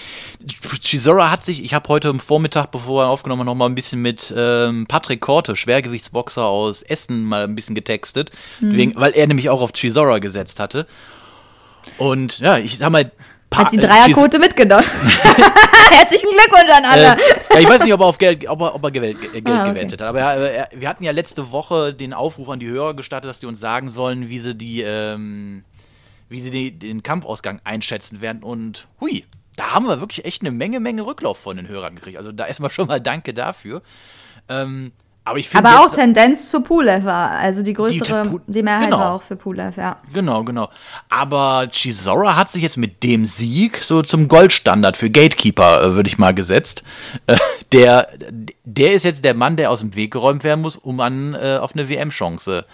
Chisora 0.81 1.29
hat 1.29 1.43
sich, 1.43 1.63
ich 1.63 1.73
habe 1.73 1.87
heute 1.89 2.09
am 2.09 2.19
Vormittag, 2.19 2.71
bevor 2.71 3.03
er 3.03 3.09
aufgenommen 3.09 3.41
hat, 3.41 3.45
noch 3.47 3.55
mal 3.55 3.65
ein 3.65 3.75
bisschen 3.75 4.01
mit 4.01 4.33
ähm, 4.35 4.85
Patrick 4.87 5.21
Korte, 5.21 5.55
Schwergewichtsboxer 5.55 6.45
aus 6.45 6.83
Essen, 6.83 7.25
mal 7.25 7.43
ein 7.43 7.55
bisschen 7.55 7.75
getextet, 7.75 8.31
mhm. 8.59 8.71
wegen, 8.71 8.95
weil 8.95 9.11
er 9.11 9.27
nämlich 9.27 9.49
auch 9.49 9.61
auf 9.61 9.73
Chisora 9.73 10.19
gesetzt 10.19 10.59
hatte. 10.59 10.87
Und 11.97 12.39
ja, 12.39 12.57
ich 12.57 12.77
sag 12.77 12.89
mal, 12.89 13.11
Pa 13.49 13.63
hat 13.63 13.71
die 13.71 13.77
Dreierquote 13.77 14.39
mitgenommen. 14.39 14.83
Herzlichen 15.91 16.29
Glückwunsch 16.29 16.69
an 16.69 16.85
alle. 16.85 17.03
Äh, 17.03 17.53
ja, 17.53 17.59
ich 17.59 17.69
weiß 17.69 17.83
nicht, 17.83 17.93
ob 17.93 18.01
er 18.01 18.05
auf 18.05 18.17
Geld, 18.17 18.47
ob 18.49 18.59
er, 18.61 18.75
ob 18.75 18.83
er 18.83 18.91
gewählt, 18.91 19.21
Geld 19.21 19.47
ah, 19.47 19.61
okay. 19.61 19.73
gewettet 19.73 20.01
hat. 20.01 20.09
Aber 20.09 20.19
er, 20.19 20.67
wir 20.73 20.89
hatten 20.89 21.03
ja 21.05 21.11
letzte 21.11 21.51
Woche 21.51 21.93
den 21.93 22.13
Aufruf 22.13 22.49
an 22.49 22.59
die 22.59 22.67
Hörer 22.67 22.93
gestartet, 22.93 23.29
dass 23.29 23.39
die 23.39 23.45
uns 23.45 23.59
sagen 23.59 23.89
sollen, 23.89 24.27
wie 24.29 24.39
sie 24.39 24.53
die 24.53 24.81
ähm, 24.81 25.63
wie 26.29 26.41
sie 26.41 26.51
die, 26.51 26.77
den 26.77 27.03
Kampfausgang 27.03 27.61
einschätzen 27.63 28.21
werden. 28.21 28.43
Und 28.43 28.87
hui, 29.01 29.25
da 29.55 29.73
haben 29.73 29.87
wir 29.87 29.99
wirklich 29.99 30.25
echt 30.25 30.41
eine 30.41 30.51
Menge, 30.51 30.79
Menge 30.79 31.05
Rücklauf 31.05 31.37
von 31.37 31.57
den 31.57 31.67
Hörern 31.67 31.95
gekriegt. 31.95 32.17
Also 32.17 32.31
da 32.31 32.45
erstmal 32.45 32.71
schon 32.71 32.87
mal 32.87 33.01
Danke 33.01 33.33
dafür. 33.33 33.81
Ähm, 34.49 34.91
aber 35.27 35.39
ich 35.39 35.49
finde. 35.49 35.67
Aber 35.67 35.81
auch 35.81 35.93
Tendenz 35.93 36.49
zu 36.49 36.61
Pulev 36.61 37.03
war. 37.03 37.31
Also 37.31 37.61
die 37.61 37.73
größere, 37.73 38.23
die, 38.23 38.53
die 38.53 38.63
Mehrheit 38.63 38.85
genau. 38.85 38.99
war 38.99 39.13
auch 39.13 39.21
für 39.21 39.35
Pulev, 39.35 39.75
ja. 39.75 39.97
Genau, 40.13 40.45
genau. 40.45 40.69
Aber 41.09 41.67
Chisora 41.69 42.37
hat 42.37 42.47
sich 42.47 42.61
jetzt 42.61 42.77
mit 42.77 43.03
dem 43.03 43.25
Sieg 43.25 43.77
so 43.77 44.01
zum 44.01 44.29
Goldstandard 44.29 44.95
für 44.95 45.09
Gatekeeper, 45.09 45.83
äh, 45.83 45.95
würde 45.95 46.07
ich 46.07 46.17
mal, 46.17 46.33
gesetzt. 46.33 46.83
Äh, 47.25 47.35
der, 47.73 48.07
der 48.63 48.93
ist 48.93 49.03
jetzt 49.03 49.25
der 49.25 49.33
Mann, 49.33 49.57
der 49.57 49.69
aus 49.69 49.81
dem 49.81 49.95
Weg 49.95 50.11
geräumt 50.11 50.45
werden 50.45 50.61
muss, 50.61 50.77
um 50.77 51.01
an, 51.01 51.33
äh, 51.33 51.57
auf 51.57 51.73
eine 51.73 51.89
WM-Chance 51.89 52.65
äh, 52.65 52.71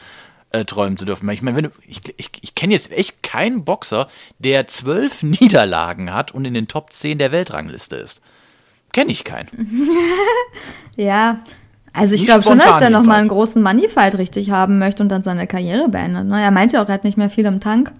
träumen 0.65 0.97
zu 0.97 1.05
dürfen. 1.05 1.27
Ich 1.29 1.41
meine, 1.41 1.57
wenn 1.57 1.63
du, 1.65 1.71
ich, 1.87 2.01
ich, 2.17 2.29
ich 2.41 2.55
kenne 2.55 2.73
jetzt 2.73 2.91
echt 2.91 3.23
keinen 3.23 3.65
Boxer, 3.65 4.07
der 4.39 4.67
zwölf 4.67 5.23
Niederlagen 5.23 6.13
hat 6.13 6.31
und 6.31 6.45
in 6.45 6.53
den 6.53 6.67
Top 6.67 6.91
10 6.91 7.17
der 7.17 7.31
Weltrangliste 7.31 7.95
ist. 7.95 8.21
Kenne 8.91 9.11
ich 9.11 9.23
keinen. 9.23 9.89
ja, 10.95 11.39
also 11.93 12.15
ich 12.15 12.25
glaube 12.25 12.43
schon, 12.43 12.59
dass 12.59 12.81
er 12.81 12.89
nochmal 12.89 13.19
einen 13.19 13.29
großen 13.29 13.61
Moneyfight 13.61 14.15
richtig 14.15 14.49
haben 14.49 14.79
möchte 14.79 15.03
und 15.03 15.09
dann 15.09 15.23
seine 15.23 15.47
Karriere 15.47 15.89
beendet. 15.89 16.25
Ne? 16.25 16.41
Er 16.41 16.51
meinte 16.51 16.81
auch, 16.81 16.87
er 16.87 16.95
hat 16.95 17.03
nicht 17.03 17.17
mehr 17.17 17.29
viel 17.29 17.45
im 17.45 17.59
Tank. 17.59 17.91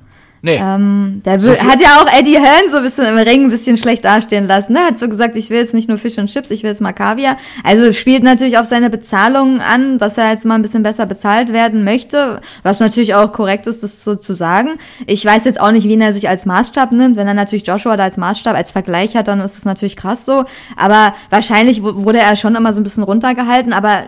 Nee. 0.46 0.60
Ähm, 0.62 1.22
der 1.24 1.40
so 1.40 1.52
hat 1.52 1.80
ja 1.80 2.02
auch 2.02 2.20
Eddie 2.20 2.38
Hearn 2.38 2.70
so 2.70 2.76
ein 2.76 2.84
bisschen 2.84 3.06
im 3.06 3.16
Ring 3.16 3.46
ein 3.46 3.50
bisschen 3.50 3.78
schlecht 3.78 4.04
dastehen 4.04 4.46
lassen. 4.46 4.76
Er 4.76 4.88
hat 4.88 5.00
so 5.00 5.08
gesagt, 5.08 5.38
ich 5.38 5.50
will 5.50 5.58
jetzt 5.58 5.74
nicht 5.74 5.88
nur 5.88 5.98
Fisch 5.98 6.18
und 6.18 6.28
Chips, 6.28 6.52
ich 6.52 6.64
will 6.64 6.70
jetzt 6.70 6.82
mal 6.82 6.92
Kaviar. 6.92 7.38
Also 7.64 7.94
spielt 7.94 8.24
natürlich 8.24 8.58
auf 8.58 8.66
seine 8.66 8.90
Bezahlung 8.90 9.62
an, 9.62 10.00
dass 10.00 10.18
er 10.18 10.32
jetzt 10.32 10.44
mal 10.44 10.56
ein 10.56 10.62
bisschen 10.62 10.84
besser 10.84 11.06
bezahlt 11.06 11.54
werden 11.54 11.86
möchte, 11.86 12.42
was 12.62 12.82
natürlich 12.82 13.16
auch 13.16 13.32
korrekt 13.32 13.68
ist, 13.68 13.84
das 13.84 14.04
so 14.04 14.16
zu 14.16 14.34
sagen. 14.34 14.72
Ich 15.08 15.24
weiß 15.24 15.46
jetzt 15.46 15.62
auch 15.62 15.72
nicht, 15.72 15.88
wen 15.88 16.02
er 16.02 16.14
sich 16.14 16.28
als 16.28 16.46
Maßstab 16.46 16.92
nimmt. 16.92 17.16
Wenn 17.16 17.28
er 17.30 17.36
natürlich 17.36 17.66
Joshua 17.66 17.96
da 17.96 18.04
als 18.04 18.18
Maßstab, 18.18 18.54
als 18.54 18.74
Vergleich 18.74 19.16
hat, 19.16 19.30
dann 19.30 19.40
ist 19.40 19.58
es 19.58 19.64
natürlich 19.64 19.96
krass 19.96 20.26
so. 20.26 20.44
Aber 20.76 21.14
wahrscheinlich 21.30 21.84
wurde 21.84 22.20
er 22.20 22.36
schon 22.36 22.56
immer 22.56 22.74
so 22.74 22.82
ein 22.82 22.84
bisschen 22.84 23.04
runtergehalten. 23.04 23.72
Aber 23.72 24.08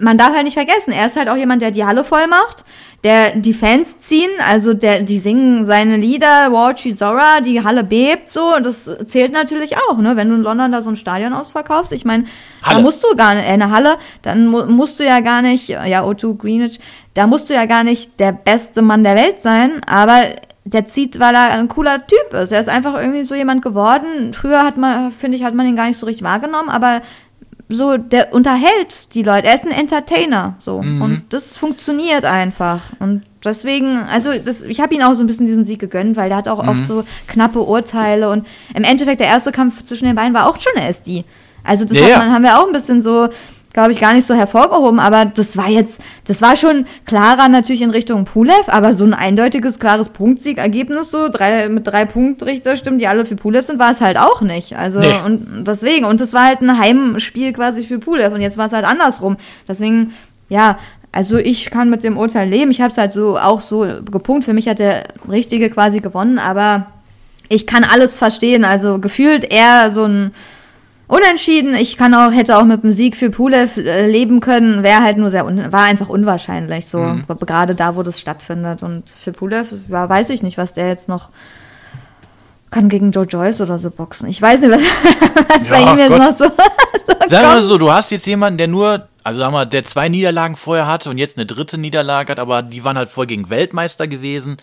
man 0.00 0.18
darf 0.18 0.34
halt 0.34 0.44
nicht 0.44 0.54
vergessen, 0.54 0.92
er 0.92 1.06
ist 1.06 1.16
halt 1.16 1.28
auch 1.28 1.36
jemand, 1.36 1.62
der 1.62 1.70
die 1.70 1.84
Halle 1.84 2.04
voll 2.04 2.26
macht 2.26 2.64
der 3.04 3.36
die 3.36 3.52
Fans 3.52 4.00
ziehen, 4.00 4.30
also 4.48 4.72
der, 4.72 5.02
die 5.02 5.18
singen 5.18 5.66
seine 5.66 5.98
Lieder, 5.98 6.50
Warchi 6.50 6.96
Zora, 6.96 7.42
die 7.42 7.62
Halle 7.62 7.84
bebt 7.84 8.30
so, 8.30 8.56
und 8.56 8.64
das 8.64 8.88
zählt 9.04 9.30
natürlich 9.30 9.76
auch, 9.76 9.98
ne? 9.98 10.16
Wenn 10.16 10.30
du 10.30 10.36
in 10.36 10.42
London 10.42 10.72
da 10.72 10.80
so 10.80 10.88
ein 10.88 10.96
Stadion 10.96 11.34
ausverkaufst, 11.34 11.92
ich 11.92 12.06
meine, 12.06 12.24
da 12.68 12.80
musst 12.80 13.04
du 13.04 13.14
gar 13.14 13.34
nicht, 13.34 13.44
äh, 13.44 13.52
eine 13.52 13.70
Halle, 13.70 13.96
dann 14.22 14.46
mu 14.46 14.64
musst 14.64 14.98
du 14.98 15.04
ja 15.04 15.20
gar 15.20 15.42
nicht, 15.42 15.68
ja, 15.68 16.02
O2 16.02 16.38
Greenwich, 16.38 16.80
da 17.12 17.26
musst 17.26 17.50
du 17.50 17.54
ja 17.54 17.66
gar 17.66 17.84
nicht 17.84 18.18
der 18.18 18.32
beste 18.32 18.80
Mann 18.80 19.04
der 19.04 19.16
Welt 19.16 19.42
sein, 19.42 19.82
aber 19.86 20.22
der 20.64 20.86
zieht, 20.86 21.20
weil 21.20 21.34
er 21.34 21.50
ein 21.50 21.68
cooler 21.68 22.06
Typ 22.06 22.32
ist. 22.32 22.50
Er 22.50 22.60
ist 22.60 22.70
einfach 22.70 22.98
irgendwie 22.98 23.24
so 23.24 23.34
jemand 23.34 23.60
geworden. 23.60 24.32
Früher 24.32 24.64
hat 24.64 24.78
man, 24.78 25.12
finde 25.12 25.36
ich, 25.36 25.44
hat 25.44 25.52
man 25.52 25.66
ihn 25.66 25.76
gar 25.76 25.88
nicht 25.88 26.00
so 26.00 26.06
richtig 26.06 26.24
wahrgenommen, 26.24 26.70
aber 26.70 27.02
so, 27.68 27.96
der 27.96 28.34
unterhält 28.34 29.14
die 29.14 29.22
Leute. 29.22 29.48
Er 29.48 29.54
ist 29.54 29.64
ein 29.64 29.70
Entertainer, 29.70 30.54
so. 30.58 30.82
Mhm. 30.82 31.02
Und 31.02 31.22
das 31.30 31.56
funktioniert 31.56 32.24
einfach. 32.24 32.80
Und 33.00 33.22
deswegen, 33.44 33.96
also 33.96 34.30
das, 34.44 34.62
ich 34.62 34.80
habe 34.80 34.94
ihn 34.94 35.02
auch 35.02 35.14
so 35.14 35.22
ein 35.22 35.26
bisschen 35.26 35.46
diesen 35.46 35.64
Sieg 35.64 35.78
gegönnt, 35.78 36.16
weil 36.16 36.28
der 36.28 36.38
hat 36.38 36.48
auch 36.48 36.62
mhm. 36.62 36.68
oft 36.68 36.86
so 36.86 37.04
knappe 37.26 37.60
Urteile. 37.60 38.30
Und 38.30 38.46
im 38.74 38.84
Endeffekt, 38.84 39.20
der 39.20 39.28
erste 39.28 39.52
Kampf 39.52 39.84
zwischen 39.84 40.06
den 40.06 40.16
beiden 40.16 40.34
war 40.34 40.48
auch 40.48 40.60
schon 40.60 40.72
eine 40.76 40.88
SD. 40.88 41.24
Also 41.62 41.86
das 41.86 41.98
ja, 41.98 42.18
man, 42.18 42.32
haben 42.32 42.42
wir 42.42 42.58
auch 42.60 42.66
ein 42.66 42.72
bisschen 42.72 43.00
so 43.00 43.28
glaube 43.74 43.90
ich, 43.90 44.00
gar 44.00 44.14
nicht 44.14 44.26
so 44.26 44.34
hervorgehoben, 44.34 45.00
aber 45.00 45.26
das 45.26 45.56
war 45.56 45.68
jetzt, 45.68 46.00
das 46.26 46.40
war 46.40 46.56
schon 46.56 46.86
klarer 47.04 47.48
natürlich 47.48 47.82
in 47.82 47.90
Richtung 47.90 48.24
Pulev, 48.24 48.68
aber 48.68 48.94
so 48.94 49.04
ein 49.04 49.12
eindeutiges, 49.12 49.80
klares 49.80 50.10
Punktsiegergebnis, 50.10 51.10
so 51.10 51.28
drei, 51.28 51.68
mit 51.68 51.86
drei 51.86 52.04
Punktrichterstimmen, 52.04 53.00
die 53.00 53.08
alle 53.08 53.26
für 53.26 53.34
Pulev 53.34 53.66
sind, 53.66 53.80
war 53.80 53.90
es 53.90 54.00
halt 54.00 54.16
auch 54.16 54.40
nicht. 54.40 54.76
Also, 54.78 55.00
nee. 55.00 55.12
und 55.26 55.66
deswegen, 55.66 56.06
und 56.06 56.20
das 56.20 56.32
war 56.32 56.44
halt 56.44 56.62
ein 56.62 56.78
Heimspiel 56.78 57.52
quasi 57.52 57.82
für 57.82 57.98
Pulev 57.98 58.32
und 58.32 58.40
jetzt 58.40 58.56
war 58.56 58.66
es 58.66 58.72
halt 58.72 58.86
andersrum. 58.86 59.36
Deswegen, 59.66 60.14
ja, 60.48 60.78
also 61.10 61.36
ich 61.36 61.68
kann 61.70 61.90
mit 61.90 62.04
dem 62.04 62.16
Urteil 62.16 62.48
leben. 62.48 62.70
Ich 62.70 62.80
habe 62.80 62.92
es 62.92 62.98
halt 62.98 63.12
so 63.12 63.38
auch 63.38 63.60
so 63.60 63.86
gepunkt. 64.10 64.44
Für 64.44 64.52
mich 64.52 64.68
hat 64.68 64.78
der 64.78 65.04
Richtige 65.28 65.68
quasi 65.70 66.00
gewonnen, 66.00 66.38
aber 66.38 66.86
ich 67.48 67.66
kann 67.66 67.84
alles 67.84 68.16
verstehen. 68.16 68.64
Also 68.64 68.98
gefühlt 68.98 69.52
eher 69.52 69.90
so 69.90 70.04
ein 70.04 70.32
Unentschieden. 71.06 71.74
Ich 71.74 71.96
kann 71.96 72.14
auch, 72.14 72.32
hätte 72.32 72.56
auch 72.56 72.64
mit 72.64 72.82
dem 72.82 72.92
Sieg 72.92 73.16
für 73.16 73.30
Pulev 73.30 73.76
äh, 73.76 74.06
leben 74.06 74.40
können, 74.40 74.82
wäre 74.82 75.02
halt 75.02 75.18
nur 75.18 75.30
sehr, 75.30 75.44
war 75.44 75.82
einfach 75.82 76.08
unwahrscheinlich, 76.08 76.86
so, 76.86 76.98
mhm. 76.98 77.24
gerade 77.40 77.74
da, 77.74 77.94
wo 77.94 78.02
das 78.02 78.20
stattfindet. 78.20 78.82
Und 78.82 79.10
für 79.10 79.32
Pulev, 79.32 79.68
ja, 79.88 80.08
weiß 80.08 80.30
ich 80.30 80.42
nicht, 80.42 80.56
was 80.56 80.72
der 80.72 80.88
jetzt 80.88 81.08
noch 81.08 81.28
kann 82.70 82.88
gegen 82.88 83.12
Joe 83.12 83.24
Joyce 83.24 83.60
oder 83.60 83.78
so 83.78 83.90
boxen. 83.90 84.28
Ich 84.28 84.42
weiß 84.42 84.60
nicht, 84.60 84.70
was, 84.72 84.80
was 85.48 85.68
ja, 85.68 85.74
bei 85.74 85.92
ihm 85.92 85.98
jetzt 85.98 86.08
Gott. 86.08 86.18
noch 86.18 86.36
so. 86.36 86.44
so 87.20 87.28
Sag 87.28 87.42
mal 87.42 87.62
so, 87.62 87.78
du 87.78 87.92
hast 87.92 88.10
jetzt 88.10 88.26
jemanden, 88.26 88.58
der 88.58 88.68
nur, 88.68 89.06
also 89.22 89.40
sag 89.40 89.52
mal, 89.52 89.64
der 89.64 89.84
zwei 89.84 90.08
Niederlagen 90.08 90.56
vorher 90.56 90.86
hatte 90.86 91.10
und 91.10 91.18
jetzt 91.18 91.36
eine 91.36 91.46
dritte 91.46 91.78
Niederlage 91.78 92.32
hat, 92.32 92.38
aber 92.40 92.62
die 92.62 92.82
waren 92.82 92.98
halt 92.98 93.10
vorher 93.10 93.28
gegen 93.28 93.48
Weltmeister 93.48 94.08
gewesen. 94.08 94.56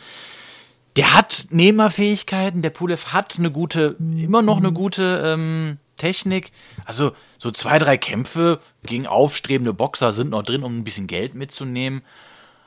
Der 0.97 1.13
hat 1.13 1.45
Nehmerfähigkeiten, 1.51 2.61
der 2.61 2.71
Pulev 2.71 3.13
hat 3.13 3.35
eine 3.39 3.49
gute, 3.49 3.95
immer 3.99 4.41
noch 4.41 4.57
eine 4.57 4.73
gute 4.73 5.23
ähm, 5.25 5.77
Technik. 6.01 6.51
Also 6.85 7.11
so 7.37 7.51
zwei, 7.51 7.77
drei 7.77 7.97
Kämpfe 7.97 8.59
gegen 8.83 9.05
aufstrebende 9.05 9.73
Boxer 9.73 10.11
sind 10.11 10.31
noch 10.31 10.43
drin, 10.43 10.63
um 10.63 10.79
ein 10.79 10.83
bisschen 10.83 11.05
Geld 11.05 11.35
mitzunehmen. 11.35 12.01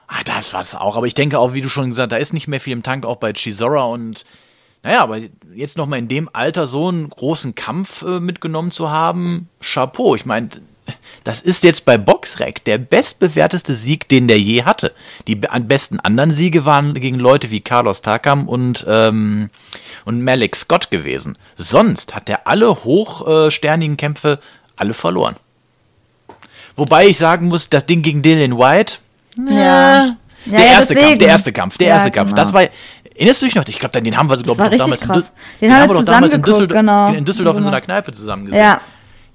Ah, 0.06 0.22
das 0.24 0.54
war's 0.54 0.76
auch. 0.76 0.96
Aber 0.96 1.06
ich 1.06 1.14
denke 1.14 1.38
auch, 1.38 1.52
wie 1.52 1.60
du 1.60 1.68
schon 1.68 1.88
gesagt 1.88 2.12
hast, 2.12 2.16
da 2.16 2.22
ist 2.22 2.32
nicht 2.32 2.46
mehr 2.46 2.60
viel 2.60 2.72
im 2.72 2.82
Tank, 2.82 3.04
auch 3.04 3.16
bei 3.16 3.32
Chisora 3.32 3.84
und 3.84 4.24
naja, 4.84 5.02
aber 5.02 5.18
jetzt 5.54 5.78
nochmal 5.78 5.98
in 5.98 6.08
dem 6.08 6.28
Alter 6.32 6.66
so 6.66 6.88
einen 6.88 7.08
großen 7.08 7.54
Kampf 7.54 8.02
äh, 8.02 8.20
mitgenommen 8.20 8.70
zu 8.70 8.90
haben, 8.90 9.48
Chapeau. 9.60 10.14
Ich 10.14 10.26
meine, 10.26 10.50
das 11.24 11.40
ist 11.40 11.64
jetzt 11.64 11.86
bei 11.86 11.96
Boxrec 11.96 12.62
der 12.64 12.76
bestbewerteste 12.76 13.74
Sieg, 13.74 14.10
den 14.10 14.28
der 14.28 14.38
je 14.38 14.64
hatte. 14.64 14.94
Die 15.26 15.36
besten 15.36 16.00
anderen 16.00 16.32
Siege 16.32 16.66
waren 16.66 16.92
gegen 16.92 17.18
Leute 17.18 17.50
wie 17.50 17.60
Carlos 17.60 18.02
Takam 18.02 18.46
und, 18.46 18.84
ähm, 18.86 19.48
und 20.04 20.22
Malik 20.22 20.54
Scott 20.56 20.90
gewesen. 20.90 21.36
Sonst 21.56 22.14
hat 22.14 22.28
er 22.28 22.46
alle 22.46 22.68
hochsternigen 22.84 23.96
Kämpfe 23.96 24.38
alle 24.76 24.94
verloren. 24.94 25.36
Wobei 26.76 27.06
ich 27.06 27.18
sagen 27.18 27.46
muss, 27.48 27.68
das 27.70 27.86
Ding 27.86 28.02
gegen 28.02 28.22
Dylan 28.22 28.58
White, 28.58 28.96
Ja. 29.36 30.16
der 30.46 30.58
Ja, 30.60 30.64
erste 30.66 30.94
Kampf, 30.94 31.04
deswegen. 31.04 31.18
der 31.20 31.28
erste 31.28 31.52
Kampf, 31.52 31.78
der 31.78 31.88
Ja, 31.88 31.94
erste 31.94 32.10
Kampf. 32.10 32.30
genau. 32.30 32.42
Das 32.42 32.52
war, 32.52 32.62
erinnerst 33.14 33.42
du 33.42 33.46
dich 33.46 33.54
noch? 33.54 33.64
Ich 33.68 33.78
glaube, 33.78 34.00
den 34.02 34.16
haben 34.16 34.28
wir, 34.28 34.36
glaube 34.38 34.62
ich, 34.64 34.70
doch 34.70 34.76
damals, 34.78 35.02
in, 35.02 35.08
krass. 35.08 35.18
Dü- 35.18 35.20
Den 35.22 35.32
den 35.60 35.70
haben 35.72 35.80
haben 35.82 35.88
wir 35.90 35.94
wir 35.94 36.00
doch 36.00 36.12
damals 36.12 36.34
in 36.34 36.42
Düsseldorf, 36.42 36.78
genau. 36.80 37.12
in 37.12 37.24
Düsseldorf 37.24 37.56
in 37.56 37.62
so 37.62 37.68
Genau. 37.68 37.76
einer 37.76 37.84
Kneipe 37.84 38.12
zusammen 38.12 38.46
gesehen. 38.46 38.60
Ja. 38.60 38.80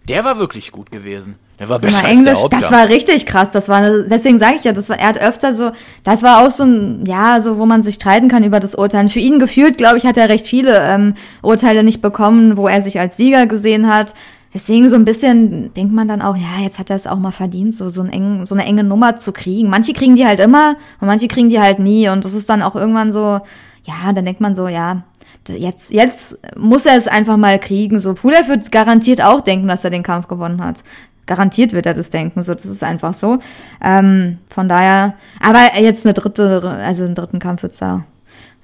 Der 0.07 0.23
war 0.25 0.37
wirklich 0.37 0.71
gut 0.71 0.91
gewesen. 0.91 1.35
Der 1.59 1.67
war 1.69 1.79
Das 1.79 1.93
besser 1.93 2.03
war 2.03 2.09
als 2.09 2.17
der 2.17 2.27
Englisch, 2.31 2.43
Hauptkampf. 2.43 2.63
das 2.63 2.71
war 2.71 2.89
richtig 2.89 3.25
krass. 3.25 3.51
Das 3.51 3.69
war, 3.69 3.81
deswegen 4.09 4.39
sage 4.39 4.55
ich 4.57 4.63
ja, 4.63 4.71
das 4.71 4.89
war, 4.89 4.97
er 4.97 5.07
hat 5.07 5.19
öfter 5.19 5.53
so, 5.53 5.71
das 6.03 6.23
war 6.23 6.45
auch 6.45 6.51
so 6.51 6.63
ein, 6.63 7.05
ja, 7.05 7.41
so, 7.41 7.57
wo 7.57 7.65
man 7.65 7.83
sich 7.83 7.95
streiten 7.95 8.29
kann 8.29 8.43
über 8.43 8.59
das 8.59 8.75
Urteilen. 8.75 9.09
Für 9.09 9.19
ihn 9.19 9.39
gefühlt, 9.39 9.77
glaube 9.77 9.97
ich, 9.97 10.05
hat 10.05 10.17
er 10.17 10.29
recht 10.29 10.47
viele 10.47 10.79
ähm, 10.81 11.15
Urteile 11.41 11.83
nicht 11.83 12.01
bekommen, 12.01 12.55
wo 12.55 12.67
er 12.67 12.81
sich 12.81 12.99
als 12.99 13.17
Sieger 13.17 13.45
gesehen 13.45 13.93
hat. 13.93 14.13
Deswegen 14.53 14.89
so 14.89 14.95
ein 14.95 15.05
bisschen 15.05 15.73
denkt 15.75 15.93
man 15.93 16.07
dann 16.07 16.21
auch, 16.21 16.35
ja, 16.35 16.63
jetzt 16.63 16.79
hat 16.79 16.89
er 16.89 16.95
es 16.95 17.05
auch 17.05 17.19
mal 17.19 17.31
verdient, 17.31 17.75
so, 17.75 17.89
so, 17.89 18.01
ein 18.01 18.11
eng, 18.11 18.45
so 18.45 18.55
eine 18.55 18.65
enge 18.65 18.83
Nummer 18.83 19.17
zu 19.17 19.31
kriegen. 19.31 19.69
Manche 19.69 19.93
kriegen 19.93 20.15
die 20.15 20.25
halt 20.25 20.39
immer 20.39 20.75
und 20.99 21.07
manche 21.07 21.27
kriegen 21.27 21.49
die 21.49 21.59
halt 21.59 21.79
nie. 21.79 22.09
Und 22.09 22.25
das 22.25 22.33
ist 22.33 22.49
dann 22.49 22.63
auch 22.63 22.75
irgendwann 22.75 23.11
so, 23.11 23.41
ja, 23.83 24.13
dann 24.13 24.25
denkt 24.25 24.41
man 24.41 24.55
so, 24.55 24.67
ja, 24.67 25.03
jetzt, 25.47 25.91
jetzt 25.91 26.37
muss 26.57 26.85
er 26.85 26.95
es 26.95 27.07
einfach 27.07 27.37
mal 27.37 27.59
kriegen. 27.59 27.99
So, 27.99 28.13
Pulev 28.13 28.47
wird 28.47 28.71
garantiert 28.71 29.21
auch 29.21 29.41
denken, 29.41 29.67
dass 29.67 29.83
er 29.83 29.91
den 29.91 30.03
Kampf 30.03 30.27
gewonnen 30.27 30.63
hat. 30.63 30.83
Garantiert 31.29 31.73
wird 31.73 31.85
er 31.85 31.93
das 31.93 32.09
denken, 32.09 32.41
so, 32.41 32.55
das 32.55 32.65
ist 32.65 32.83
einfach 32.83 33.13
so. 33.13 33.37
Ähm, 33.83 34.39
von 34.49 34.67
daher, 34.67 35.13
aber 35.39 35.79
jetzt 35.79 36.03
eine 36.07 36.15
dritte, 36.15 36.59
also 36.83 37.03
einen 37.03 37.13
dritten 37.13 37.37
Kampf 37.37 37.61
wird 37.61 37.73
es 37.73 37.77
da 37.77 38.03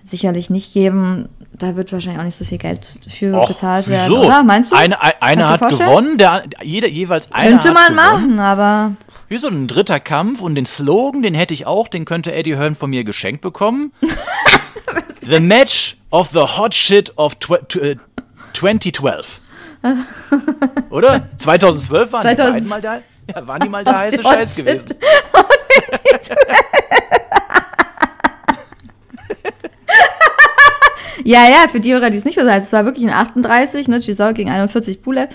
sicherlich 0.04 0.50
nicht 0.50 0.74
geben. 0.74 1.30
Da 1.54 1.76
wird 1.76 1.94
wahrscheinlich 1.94 2.20
auch 2.20 2.26
nicht 2.26 2.36
so 2.36 2.44
viel 2.44 2.58
Geld 2.58 3.00
für 3.08 3.36
Och, 3.36 3.48
bezahlt 3.48 3.88
werden, 3.88 4.12
wieso? 4.12 4.26
oder? 4.26 4.42
Meinst 4.42 4.72
du? 4.72 4.76
Eine, 4.76 4.96
eine, 5.22 5.48
hat 5.48 5.60
vorstellen? 5.60 5.90
gewonnen, 5.90 6.18
der, 6.18 6.44
jeder, 6.64 6.88
jeweils 6.88 7.32
einer 7.32 7.60
Könnte 7.60 7.72
man 7.72 7.96
gewonnen. 7.96 8.36
machen, 8.36 8.40
aber 8.40 8.92
Wie 9.28 9.38
so 9.38 9.48
ein 9.48 9.68
dritter 9.68 10.00
Kampf 10.00 10.42
und 10.42 10.56
den 10.56 10.66
Slogan, 10.66 11.22
den 11.22 11.36
hätte 11.36 11.54
ich 11.54 11.68
auch, 11.68 11.88
den 11.88 12.06
könnte 12.06 12.34
Eddie 12.34 12.58
Hearn 12.58 12.74
von 12.74 12.90
mir 12.90 13.04
geschenkt 13.04 13.42
bekommen. 13.42 13.94
the 15.22 15.40
Match 15.40 15.98
of 16.10 16.30
the 16.32 16.40
Hot 16.58 16.74
Shit 16.74 17.14
of 17.18 17.36
tw 17.36 17.54
tw- 17.70 17.80
äh, 17.82 17.96
2012. 18.54 19.42
Oder? 20.90 21.22
2012 21.38 22.12
waren 22.14 22.22
die 22.28 22.36
2000 22.36 22.54
beiden 22.56 22.70
mal 22.70 22.82
da. 22.82 23.02
Ja, 23.34 23.48
waren 23.48 23.62
die 23.62 23.70
mal 23.70 23.84
der 23.84 23.98
heiße 24.00 24.24
Scheiß 24.24 24.56
Shit. 24.56 24.66
gewesen. 24.66 24.96
Ja, 31.24 31.48
ja, 31.50 31.68
für 31.72 31.80
die 31.80 31.94
Hörer, 31.94 32.10
die 32.10 32.18
es 32.18 32.26
nicht 32.26 32.38
wissen, 32.38 32.50
also 32.50 32.66
es 32.66 32.74
war 32.74 32.86
wirklich 32.86 33.06
ein 33.06 33.14
38, 33.14 33.88
ne, 33.88 34.00
Chisau 34.00 34.34
gegen 34.34 34.50
41 34.50 35.02
Pulev. 35.02 35.30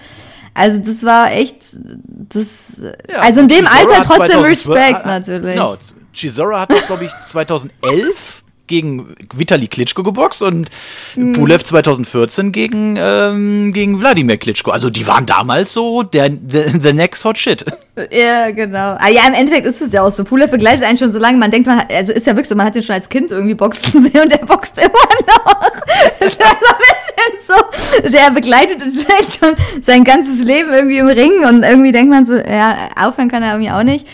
Also 0.54 0.78
das 0.78 1.02
war 1.04 1.32
echt, 1.32 1.64
das, 2.04 2.82
Ja, 3.10 3.20
also 3.20 3.40
in 3.40 3.48
dem 3.48 3.64
Chisora 3.64 3.76
Alter 3.78 4.02
trotzdem 4.02 4.40
2012 4.42 4.48
Respekt 4.48 4.96
hat- 4.98 5.06
natürlich. 5.06 5.54
Genau, 5.54 5.76
Chisora 6.12 6.60
hat, 6.60 6.86
glaube 6.86 7.04
ich, 7.06 7.12
2011 7.24 8.42
gegen 8.70 9.14
Vitali 9.34 9.66
Klitschko 9.68 10.02
geboxt 10.02 10.42
und 10.42 10.70
Hm. 11.14 11.32
Pulev 11.32 11.62
2014 11.64 12.52
gegen, 12.52 12.96
ähm, 12.98 13.72
gegen 13.74 14.00
Wladimir 14.00 14.38
Klitschko. 14.38 14.70
Also 14.70 14.88
die 14.88 15.06
waren 15.06 15.26
damals 15.26 15.72
so 15.74 16.02
der 16.04 16.30
the, 16.30 16.78
the 16.80 16.92
next 16.94 17.22
hot 17.24 17.36
shit. 17.36 17.64
Ja, 18.12 18.50
genau. 18.50 18.96
Ah, 18.98 19.08
ja, 19.10 19.26
im 19.28 19.34
Endeffekt 19.34 19.66
ist 19.66 19.82
es 19.82 19.92
ja 19.92 20.00
auch 20.02 20.10
so. 20.10 20.24
Pulev 20.24 20.50
begleitet 20.50 20.84
einen 20.84 20.96
schon 20.96 21.12
so 21.12 21.18
lange, 21.18 21.36
man 21.36 21.50
denkt, 21.50 21.66
man, 21.66 21.80
hat- 21.80 21.92
also 21.92 22.12
ist 22.12 22.26
ja 22.26 22.32
wirklich 22.32 22.48
so, 22.48 22.54
man 22.54 22.64
hat 22.64 22.74
ihn 22.74 22.82
schon 22.82 22.94
als 22.94 23.10
Kind 23.10 23.30
irgendwie 23.30 23.52
boxen 23.54 24.02
sehen 24.04 24.22
und 24.22 24.32
der 24.32 24.38
boxt 24.38 24.78
immer 24.78 24.88
noch. 24.88 25.60
Das 26.18 26.28
ist 26.30 26.40
ja 26.40 26.46
so 26.46 26.66
ein 26.72 28.00
bisschen 28.00 28.04
so, 28.06 28.10
der 28.10 28.30
begleitet 28.30 28.82
uns 28.82 29.04
echt 29.04 29.38
schon 29.38 29.54
sein 29.82 30.04
ganzes 30.04 30.42
Leben 30.44 30.70
irgendwie 30.72 30.98
im 30.98 31.08
Ring 31.08 31.44
und 31.46 31.62
irgendwie 31.62 31.92
denkt 31.92 32.08
man 32.10 32.24
so, 32.24 32.36
ja, 32.36 32.88
aufhören 32.96 33.28
kann 33.28 33.42
er 33.42 33.52
irgendwie 33.54 33.70
auch 33.72 33.82
nicht. 33.82 34.06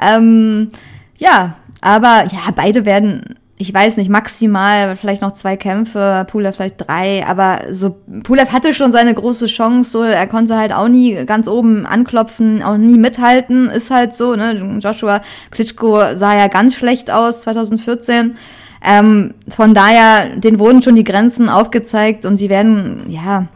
Ähm, 0.00 0.70
ja, 1.18 1.56
aber 1.80 2.26
ja, 2.30 2.50
beide 2.54 2.84
werden, 2.84 3.38
ich 3.62 3.72
weiß 3.72 3.96
nicht, 3.96 4.10
maximal 4.10 4.96
vielleicht 4.96 5.22
noch 5.22 5.32
zwei 5.32 5.56
Kämpfe, 5.56 6.26
Pulev 6.28 6.56
vielleicht 6.56 6.86
drei, 6.86 7.24
aber 7.24 7.60
so, 7.70 7.96
Pulev 8.24 8.52
hatte 8.52 8.74
schon 8.74 8.90
seine 8.90 9.14
große 9.14 9.46
Chance, 9.46 9.88
so, 9.88 10.02
er 10.02 10.26
konnte 10.26 10.56
halt 10.56 10.72
auch 10.72 10.88
nie 10.88 11.24
ganz 11.26 11.46
oben 11.46 11.86
anklopfen, 11.86 12.62
auch 12.62 12.76
nie 12.76 12.98
mithalten, 12.98 13.68
ist 13.68 13.92
halt 13.92 14.14
so, 14.14 14.34
ne, 14.34 14.78
Joshua 14.80 15.22
Klitschko 15.52 16.16
sah 16.16 16.36
ja 16.36 16.48
ganz 16.48 16.74
schlecht 16.74 17.10
aus 17.10 17.42
2014, 17.42 18.36
ähm, 18.84 19.34
von 19.48 19.74
daher, 19.74 20.36
denen 20.36 20.58
wurden 20.58 20.82
schon 20.82 20.96
die 20.96 21.04
Grenzen 21.04 21.48
aufgezeigt 21.48 22.26
und 22.26 22.36
sie 22.36 22.48
werden, 22.48 23.04
ja, 23.08 23.46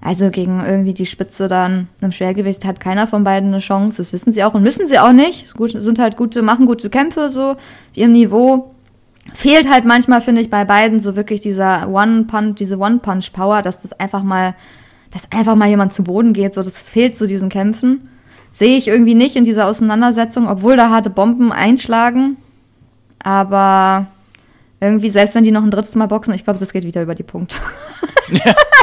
also 0.00 0.30
gegen 0.30 0.64
irgendwie 0.64 0.94
die 0.94 1.04
Spitze 1.04 1.46
dann 1.46 1.88
im 2.00 2.12
Schwergewicht 2.12 2.64
hat 2.64 2.80
keiner 2.80 3.06
von 3.06 3.22
beiden 3.22 3.50
eine 3.50 3.58
Chance. 3.58 3.98
Das 3.98 4.14
wissen 4.14 4.32
sie 4.32 4.42
auch 4.42 4.54
und 4.54 4.62
müssen 4.62 4.86
sie 4.86 4.98
auch 4.98 5.12
nicht. 5.12 5.52
Gut, 5.54 5.74
sind 5.76 5.98
halt 5.98 6.16
gute, 6.16 6.40
machen 6.40 6.64
gute 6.64 6.88
Kämpfe 6.88 7.30
so 7.30 7.50
auf 7.50 7.58
ihrem 7.94 8.12
Niveau. 8.12 8.69
Fehlt 9.34 9.70
halt 9.70 9.84
manchmal, 9.84 10.20
finde 10.20 10.40
ich, 10.40 10.50
bei 10.50 10.64
beiden 10.64 11.00
so 11.00 11.16
wirklich 11.16 11.40
dieser 11.40 11.88
One-Punch, 11.88 12.56
diese 12.56 12.78
One-Punch-Power, 12.78 13.62
dass 13.62 13.82
das 13.82 13.92
einfach 13.92 14.22
mal, 14.22 14.54
dass 15.10 15.30
einfach 15.32 15.56
mal 15.56 15.68
jemand 15.68 15.92
zu 15.92 16.04
Boden 16.04 16.32
geht. 16.32 16.54
So, 16.54 16.62
das 16.62 16.90
fehlt 16.90 17.14
zu 17.16 17.26
diesen 17.26 17.48
Kämpfen. 17.48 18.08
Sehe 18.52 18.76
ich 18.76 18.88
irgendwie 18.88 19.14
nicht 19.14 19.36
in 19.36 19.44
dieser 19.44 19.66
Auseinandersetzung, 19.66 20.48
obwohl 20.48 20.76
da 20.76 20.90
harte 20.90 21.10
Bomben 21.10 21.52
einschlagen. 21.52 22.36
Aber 23.22 24.06
irgendwie, 24.80 25.10
selbst 25.10 25.34
wenn 25.34 25.44
die 25.44 25.52
noch 25.52 25.62
ein 25.62 25.70
drittes 25.70 25.94
Mal 25.94 26.06
boxen, 26.06 26.34
ich 26.34 26.44
glaube, 26.44 26.58
das 26.58 26.72
geht 26.72 26.84
wieder 26.84 27.02
über 27.02 27.14
die 27.14 27.22
Punkte. 27.22 27.56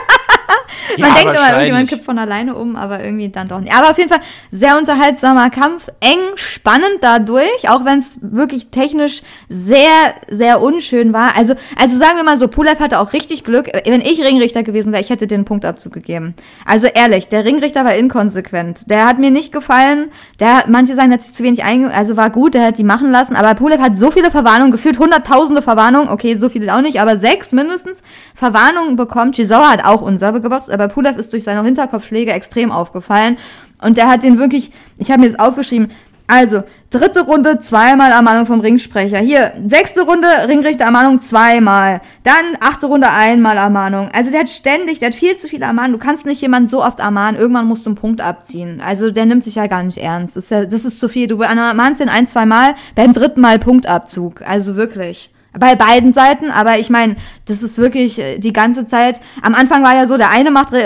Man 0.98 1.16
denkt 1.16 1.34
immer, 1.34 1.50
irgendjemand 1.52 1.90
kippt 1.90 2.06
von 2.06 2.18
alleine 2.18 2.56
um, 2.56 2.76
aber 2.76 3.04
irgendwie 3.04 3.30
dann 3.30 3.48
doch 3.48 3.60
nicht. 3.60 3.74
Aber 3.74 3.92
auf 3.92 3.98
jeden 3.98 4.10
Fall 4.10 4.22
sehr 4.52 4.78
unterhaltsamer 4.78 5.50
Kampf, 5.50 5.88
eng, 6.00 6.20
spannend 6.36 6.98
dadurch, 7.02 7.70
auch 7.70 7.86
wenn 7.86 8.00
es 8.00 8.18
wirklich 8.22 8.68
technisch 8.70 9.22
sehr, 9.50 10.16
sehr 10.30 10.62
unschön 10.62 11.14
war. 11.14 11.38
Also, 11.38 11.56
also 11.80 11.98
sagen 11.98 12.18
wir 12.18 12.24
mal 12.24 12.38
so, 12.38 12.48
Pulev 12.48 12.80
hatte 12.80 13.00
auch 13.00 13.14
richtig 13.14 13.44
Glück. 13.44 13.70
Wenn 13.86 14.02
ich 14.02 14.22
Ringrichter 14.22 14.64
gewesen 14.64 14.92
wäre, 14.92 15.02
ich 15.02 15.10
hätte 15.10 15.28
den 15.28 15.46
Punktabzug 15.46 15.94
gegeben. 15.94 16.36
Also 16.66 16.88
ehrlich, 16.88 17.28
der 17.28 17.46
Ringrichter 17.46 17.86
war 17.86 17.96
inkonsequent. 17.96 18.90
Der 18.90 19.06
hat 19.06 19.20
mir 19.20 19.32
nicht 19.32 19.52
gefallen. 19.52 20.12
Der, 20.40 20.64
manche 20.68 20.96
sagen, 20.96 21.12
er 21.12 21.16
hat 21.16 21.24
sich 21.24 21.34
zu 21.34 21.44
wenig 21.44 21.64
einge... 21.64 21.94
Also 21.94 22.18
war 22.18 22.30
gut, 22.30 22.54
der 22.54 22.68
hat 22.68 22.78
die 22.78 22.84
machen 22.84 23.12
lassen. 23.12 23.36
Aber 23.36 23.54
Pulev 23.56 23.82
hat 23.82 23.98
so 23.98 24.12
viele 24.12 24.32
Verwarnungen, 24.32 24.72
gefühlt 24.72 25.00
hunderttausende 25.00 25.62
Verwarnungen. 25.62 26.10
Okay, 26.10 26.36
so 26.36 26.50
viele 26.50 26.74
auch 26.74 26.82
nicht, 26.82 27.00
aber 27.00 27.18
sechs 27.18 27.52
mindestens 27.52 28.02
Verwarnungen 28.36 28.96
bekommen. 28.96 29.32
Chisora 29.32 29.70
hat 29.72 29.84
auch 29.84 30.02
unsauber 30.02 30.40
geboxt, 30.40 30.70
aber 30.80 30.94
Pulev 30.94 31.18
ist 31.18 31.34
durch 31.34 31.44
seine 31.44 31.64
Hinterkopfschläge 31.64 32.32
extrem 32.32 32.72
aufgefallen. 32.72 33.38
Und 33.82 33.98
der 33.98 34.08
hat 34.08 34.24
den 34.24 34.40
wirklich, 34.40 34.72
ich 34.98 35.12
habe 35.12 35.22
mir 35.22 35.30
das 35.30 35.40
aufgeschrieben, 35.40 35.90
also, 36.30 36.64
dritte 36.90 37.22
Runde 37.22 37.60
zweimal 37.60 38.12
Ermahnung 38.12 38.46
vom 38.46 38.60
Ringsprecher. 38.60 39.20
Hier, 39.20 39.54
sechste 39.66 40.02
Runde 40.02 40.28
Ringrichter 40.50 40.84
Ermahnung 40.84 41.22
zweimal. 41.22 42.02
Dann 42.24 42.58
achte 42.60 42.88
Runde 42.88 43.10
einmal 43.10 43.56
Ermahnung. 43.56 44.10
Also 44.12 44.30
der 44.30 44.42
hat 44.42 44.50
ständig, 44.50 45.00
der 45.00 45.10
hat 45.10 45.16
viel 45.16 45.38
zu 45.38 45.48
viele 45.48 45.66
Ermahnungen. 45.66 45.98
Du 46.00 46.06
kannst 46.06 46.26
nicht 46.26 46.42
jemanden 46.42 46.68
so 46.68 46.84
oft 46.84 47.00
ermahnen. 47.00 47.40
Irgendwann 47.40 47.66
musst 47.66 47.86
du 47.86 47.92
einen 47.92 47.98
Punkt 47.98 48.20
abziehen. 48.20 48.82
Also 48.86 49.10
der 49.10 49.26
nimmt 49.26 49.46
sich 49.46 49.56
ja 49.56 49.68
gar 49.68 49.84
nicht 49.84 50.00
ernst. 50.00 50.36
Das 50.36 50.46
ist, 50.46 50.50
ja, 50.50 50.66
das 50.66 50.84
ist 50.84 51.00
zu 51.00 51.08
viel. 51.08 51.28
Du 51.28 51.42
ermahnst 51.42 52.02
den 52.02 52.10
ein, 52.10 52.28
zwei 52.28 52.46
Mal, 52.46 52.76
beim 52.94 53.14
dritten 53.14 53.40
Mal 53.40 53.58
Punktabzug. 53.58 54.42
Also 54.42 54.76
wirklich. 54.76 55.32
Bei 55.60 55.76
beiden 55.76 56.14
Seiten, 56.14 56.52
aber 56.52 56.80
ich 56.80 56.90
meine, 56.90 57.16
das 57.46 57.64
ist 57.64 57.78
wirklich 57.78 58.20
äh, 58.20 58.38
die 58.40 58.54
ganze 58.54 58.86
Zeit. 58.86 59.20
Am 59.42 59.54
Anfang 59.54 59.84
war 59.84 59.96
ja 59.96 60.08
so, 60.08 60.18
der 60.18 60.30
eine 60.30 60.52
macht, 60.52 60.74
äh, 60.74 60.86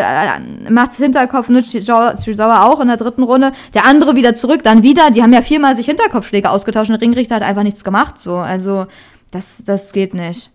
macht 0.70 0.94
Hinterkopf, 0.96 1.50
ne, 1.50 1.62
Chizawa 1.62 2.66
auch 2.66 2.80
in 2.80 2.88
der 2.88 2.98
dritten 2.98 3.24
Runde, 3.24 3.52
der 3.74 3.86
andere 3.86 4.16
wieder 4.16 4.36
zurück, 4.36 4.64
dann 4.64 4.84
wieder. 4.84 5.12
Die 5.12 5.24
haben 5.24 5.34
ja 5.34 5.42
viermal 5.42 5.76
sich 5.76 5.86
Hinterkopfschläge 5.86 6.50
ausgetauscht 6.50 6.90
und 6.90 6.98
Ringrichter 6.98 7.36
hat 7.36 7.44
einfach 7.44 7.64
nichts 7.64 7.84
gemacht. 7.84 8.20
So, 8.20 8.36
also 8.36 8.88
das, 9.32 9.64
das 9.66 9.92
geht 9.94 10.14
nicht. 10.14 10.50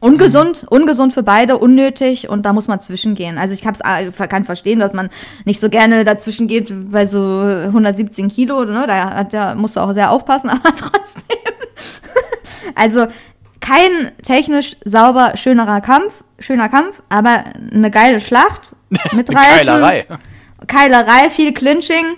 Ungesund, 0.00 0.66
ungesund 0.68 1.14
für 1.14 1.22
beide, 1.22 1.56
unnötig 1.56 2.28
und 2.28 2.44
da 2.44 2.52
muss 2.52 2.68
man 2.68 2.80
zwischengehen. 2.80 3.38
Also 3.38 3.54
ich 3.54 3.66
hab's, 3.66 3.80
äh, 3.80 4.10
kann 4.28 4.44
verstehen, 4.44 4.78
dass 4.78 4.92
man 4.92 5.08
nicht 5.46 5.58
so 5.58 5.70
gerne 5.70 6.04
dazwischen 6.04 6.48
geht 6.48 6.72
bei 6.92 7.06
so 7.06 7.40
117 7.40 8.28
Kilo, 8.28 8.66
ne? 8.66 8.84
Da, 8.86 9.24
da 9.24 9.54
musst 9.54 9.76
du 9.76 9.80
auch 9.80 9.94
sehr 9.94 10.10
aufpassen, 10.10 10.50
aber 10.50 10.76
trotzdem. 10.76 11.38
also 12.74 13.06
kein 13.66 14.12
technisch 14.22 14.76
sauber 14.84 15.32
schönerer 15.36 15.80
Kampf, 15.80 16.22
schöner 16.38 16.68
Kampf, 16.68 17.02
aber 17.08 17.44
eine 17.72 17.90
geile 17.90 18.20
Schlacht 18.20 18.76
mitreißen. 19.12 19.66
Keilerei. 19.66 20.06
Keilerei, 20.66 21.30
viel 21.30 21.52
Clinching. 21.52 22.16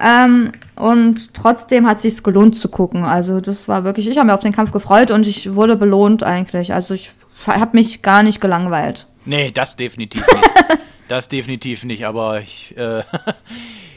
Ähm, 0.00 0.52
und 0.76 1.34
trotzdem 1.34 1.86
hat 1.86 1.98
es 1.98 2.02
sich 2.02 2.22
gelohnt 2.22 2.56
zu 2.56 2.68
gucken. 2.68 3.04
Also 3.04 3.40
das 3.40 3.68
war 3.68 3.84
wirklich, 3.84 4.08
ich 4.08 4.16
habe 4.16 4.26
mich 4.26 4.34
auf 4.34 4.40
den 4.40 4.52
Kampf 4.52 4.72
gefreut 4.72 5.10
und 5.10 5.26
ich 5.26 5.54
wurde 5.54 5.76
belohnt 5.76 6.22
eigentlich. 6.22 6.72
Also 6.72 6.94
ich 6.94 7.10
habe 7.46 7.76
mich 7.76 8.02
gar 8.02 8.22
nicht 8.22 8.40
gelangweilt. 8.40 9.06
Nee, 9.26 9.50
das 9.52 9.76
definitiv 9.76 10.26
nicht. 10.26 10.50
das 11.08 11.28
definitiv 11.28 11.84
nicht, 11.84 12.06
aber 12.06 12.40
ich, 12.40 12.76
äh, 12.76 13.02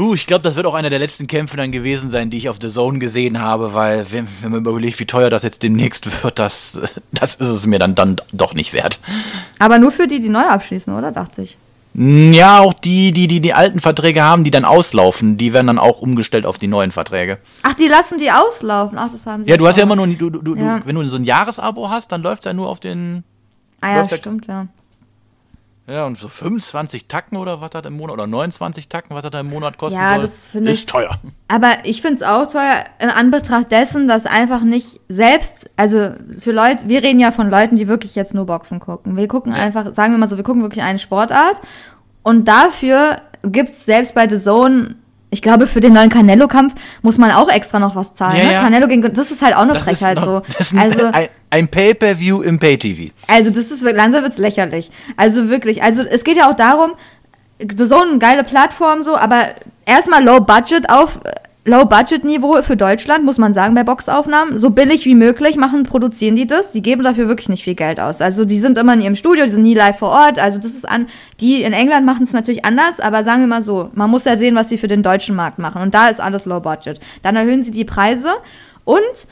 uh, 0.00 0.14
ich 0.14 0.26
glaube, 0.26 0.42
das 0.42 0.56
wird 0.56 0.66
auch 0.66 0.74
einer 0.74 0.90
der 0.90 0.98
letzten 0.98 1.26
Kämpfe 1.26 1.56
dann 1.56 1.70
gewesen 1.70 2.10
sein, 2.10 2.30
die 2.30 2.38
ich 2.38 2.48
auf 2.48 2.56
The 2.60 2.68
Zone 2.68 2.98
gesehen 2.98 3.40
habe, 3.40 3.74
weil, 3.74 4.10
wenn, 4.12 4.26
wenn 4.42 4.52
man 4.52 4.60
überlegt, 4.60 4.98
wie 4.98 5.06
teuer 5.06 5.30
das 5.30 5.42
jetzt 5.42 5.62
demnächst 5.62 6.24
wird, 6.24 6.38
das, 6.38 6.80
das 7.12 7.36
ist 7.36 7.48
es 7.48 7.66
mir 7.66 7.78
dann, 7.78 7.94
dann 7.94 8.16
doch 8.32 8.54
nicht 8.54 8.72
wert. 8.72 9.00
Aber 9.58 9.78
nur 9.78 9.92
für 9.92 10.06
die, 10.06 10.20
die 10.20 10.28
neu 10.28 10.44
abschließen, 10.44 10.92
oder? 10.96 11.12
Dachte 11.12 11.42
ich. 11.42 11.58
Ja, 11.92 12.60
auch 12.60 12.72
die, 12.72 13.10
die, 13.12 13.26
die 13.26 13.40
die 13.40 13.52
alten 13.52 13.80
Verträge 13.80 14.22
haben, 14.22 14.44
die 14.44 14.52
dann 14.52 14.64
auslaufen, 14.64 15.36
die 15.36 15.52
werden 15.52 15.66
dann 15.66 15.78
auch 15.80 16.00
umgestellt 16.00 16.46
auf 16.46 16.56
die 16.56 16.68
neuen 16.68 16.92
Verträge. 16.92 17.38
Ach, 17.64 17.74
die 17.74 17.88
lassen 17.88 18.16
die 18.18 18.30
auslaufen. 18.30 18.96
Ach, 18.96 19.10
das 19.10 19.26
haben 19.26 19.44
sie. 19.44 19.50
Ja, 19.50 19.56
du 19.56 19.66
hast 19.66 19.76
ja 19.76 19.82
immer 19.82 19.96
nur, 19.96 20.06
du, 20.06 20.30
du, 20.30 20.56
Ja. 20.56 20.78
du, 20.78 20.86
wenn 20.86 20.94
du 20.94 21.04
so 21.06 21.16
ein 21.16 21.24
Jahresabo 21.24 21.90
hast, 21.90 22.12
dann 22.12 22.22
läuft 22.22 22.42
es 22.42 22.44
ja 22.46 22.52
nur 22.52 22.68
auf 22.68 22.78
den, 22.78 23.24
Ah 23.80 23.96
ja, 23.96 24.08
stimmt, 24.08 24.46
ja. 24.46 24.68
Ja, 25.90 26.06
und 26.06 26.16
so 26.16 26.28
25 26.28 27.08
Tacken 27.08 27.36
oder 27.36 27.60
was 27.60 27.70
das 27.70 27.84
im 27.86 27.96
Monat, 27.96 28.14
oder 28.14 28.26
29 28.26 28.88
Tacken, 28.88 29.14
was 29.14 29.22
das 29.22 29.30
da 29.32 29.40
im 29.40 29.50
Monat 29.50 29.76
kosten 29.78 30.00
Ja, 30.00 30.12
soll, 30.14 30.22
das 30.22 30.48
finde 30.48 30.70
ich- 30.70 30.78
ist 30.78 30.88
teuer. 30.88 31.10
Aber 31.48 31.70
ich 31.84 32.00
finde 32.02 32.16
es 32.16 32.22
auch 32.22 32.46
teuer 32.46 32.84
in 33.00 33.10
Anbetracht 33.10 33.70
dessen, 33.72 34.06
dass 34.08 34.26
einfach 34.26 34.60
nicht 34.62 35.00
selbst, 35.08 35.68
also 35.76 36.10
für 36.38 36.52
Leute, 36.52 36.88
wir 36.88 37.02
reden 37.02 37.18
ja 37.20 37.32
von 37.32 37.50
Leuten, 37.50 37.76
die 37.76 37.88
wirklich 37.88 38.14
jetzt 38.14 38.34
nur 38.34 38.46
Boxen 38.46 38.78
gucken. 38.80 39.16
Wir 39.16 39.26
gucken 39.28 39.52
einfach, 39.52 39.92
sagen 39.92 40.12
wir 40.12 40.18
mal 40.18 40.28
so, 40.28 40.36
wir 40.36 40.44
gucken 40.44 40.62
wirklich 40.62 40.84
eine 40.84 40.98
Sportart 40.98 41.60
und 42.22 42.46
dafür 42.46 43.16
gibt 43.42 43.70
es 43.70 43.84
selbst 43.86 44.14
bei 44.14 44.28
The 44.28 44.38
Zone, 44.38 44.96
ich 45.32 45.42
glaube, 45.42 45.66
für 45.66 45.80
den 45.80 45.92
neuen 45.92 46.10
Canelo-Kampf 46.10 46.74
muss 47.02 47.16
man 47.16 47.30
auch 47.30 47.48
extra 47.48 47.78
noch 47.78 47.94
was 47.94 48.14
zahlen. 48.14 48.36
Ja, 48.36 48.44
ne? 48.44 48.52
ja. 48.52 48.60
Canelo 48.62 48.88
gegen, 48.88 49.12
das 49.12 49.30
ist 49.30 49.42
halt 49.42 49.54
auch 49.54 49.60
eine 49.62 49.74
Das 49.74 49.86
ist, 49.86 49.98
Frechheit 50.00 50.16
noch, 50.18 50.24
so. 50.24 50.40
das 50.46 50.60
ist 50.60 50.72
ein, 50.74 50.78
also, 50.80 51.06
ein, 51.06 51.28
ein 51.50 51.68
Pay-Per-View 51.68 52.42
im 52.42 52.58
Pay-TV. 52.58 53.12
also 53.26 53.50
das 53.50 53.70
ist 53.70 53.82
langsam 53.82 54.22
wird's 54.22 54.38
lächerlich. 54.38 54.90
Also 55.16 55.50
wirklich, 55.50 55.82
also 55.82 56.02
es 56.02 56.24
geht 56.24 56.36
ja 56.36 56.48
auch 56.50 56.56
darum, 56.56 56.92
so 57.76 57.96
eine 57.96 58.18
geile 58.18 58.44
Plattform 58.44 59.02
so, 59.02 59.16
aber 59.16 59.48
erstmal 59.84 60.24
Low 60.24 60.40
Budget 60.40 60.88
auf 60.88 61.20
Low 61.66 61.84
Budget 61.84 62.24
Niveau 62.24 62.62
für 62.62 62.76
Deutschland, 62.76 63.22
muss 63.22 63.36
man 63.36 63.52
sagen, 63.52 63.74
bei 63.74 63.84
Boxaufnahmen. 63.84 64.58
So 64.58 64.70
billig 64.70 65.04
wie 65.04 65.14
möglich 65.14 65.56
machen, 65.56 65.82
produzieren 65.82 66.34
die 66.34 66.46
das. 66.46 66.72
Die 66.72 66.80
geben 66.80 67.02
dafür 67.02 67.28
wirklich 67.28 67.50
nicht 67.50 67.64
viel 67.64 67.74
Geld 67.74 68.00
aus. 68.00 68.22
Also 68.22 68.46
die 68.46 68.58
sind 68.58 68.78
immer 68.78 68.94
in 68.94 69.02
ihrem 69.02 69.14
Studio, 69.14 69.44
die 69.44 69.50
sind 69.50 69.62
nie 69.62 69.74
live 69.74 69.98
vor 69.98 70.08
Ort. 70.08 70.38
Also 70.38 70.58
das 70.58 70.72
ist 70.72 70.88
an, 70.88 71.06
die 71.38 71.62
in 71.62 71.74
England 71.74 72.06
machen 72.06 72.24
es 72.24 72.32
natürlich 72.32 72.64
anders, 72.64 72.98
aber 72.98 73.24
sagen 73.24 73.42
wir 73.42 73.46
mal 73.46 73.62
so, 73.62 73.90
man 73.92 74.08
muss 74.08 74.24
ja 74.24 74.38
sehen, 74.38 74.54
was 74.54 74.70
sie 74.70 74.78
für 74.78 74.88
den 74.88 75.02
deutschen 75.02 75.36
Markt 75.36 75.58
machen. 75.58 75.82
Und 75.82 75.92
da 75.92 76.08
ist 76.08 76.18
alles 76.18 76.46
Low 76.46 76.60
Budget. 76.60 76.98
Dann 77.20 77.36
erhöhen 77.36 77.62
sie 77.62 77.72
die 77.72 77.84
Preise 77.84 78.30
und 78.84 79.26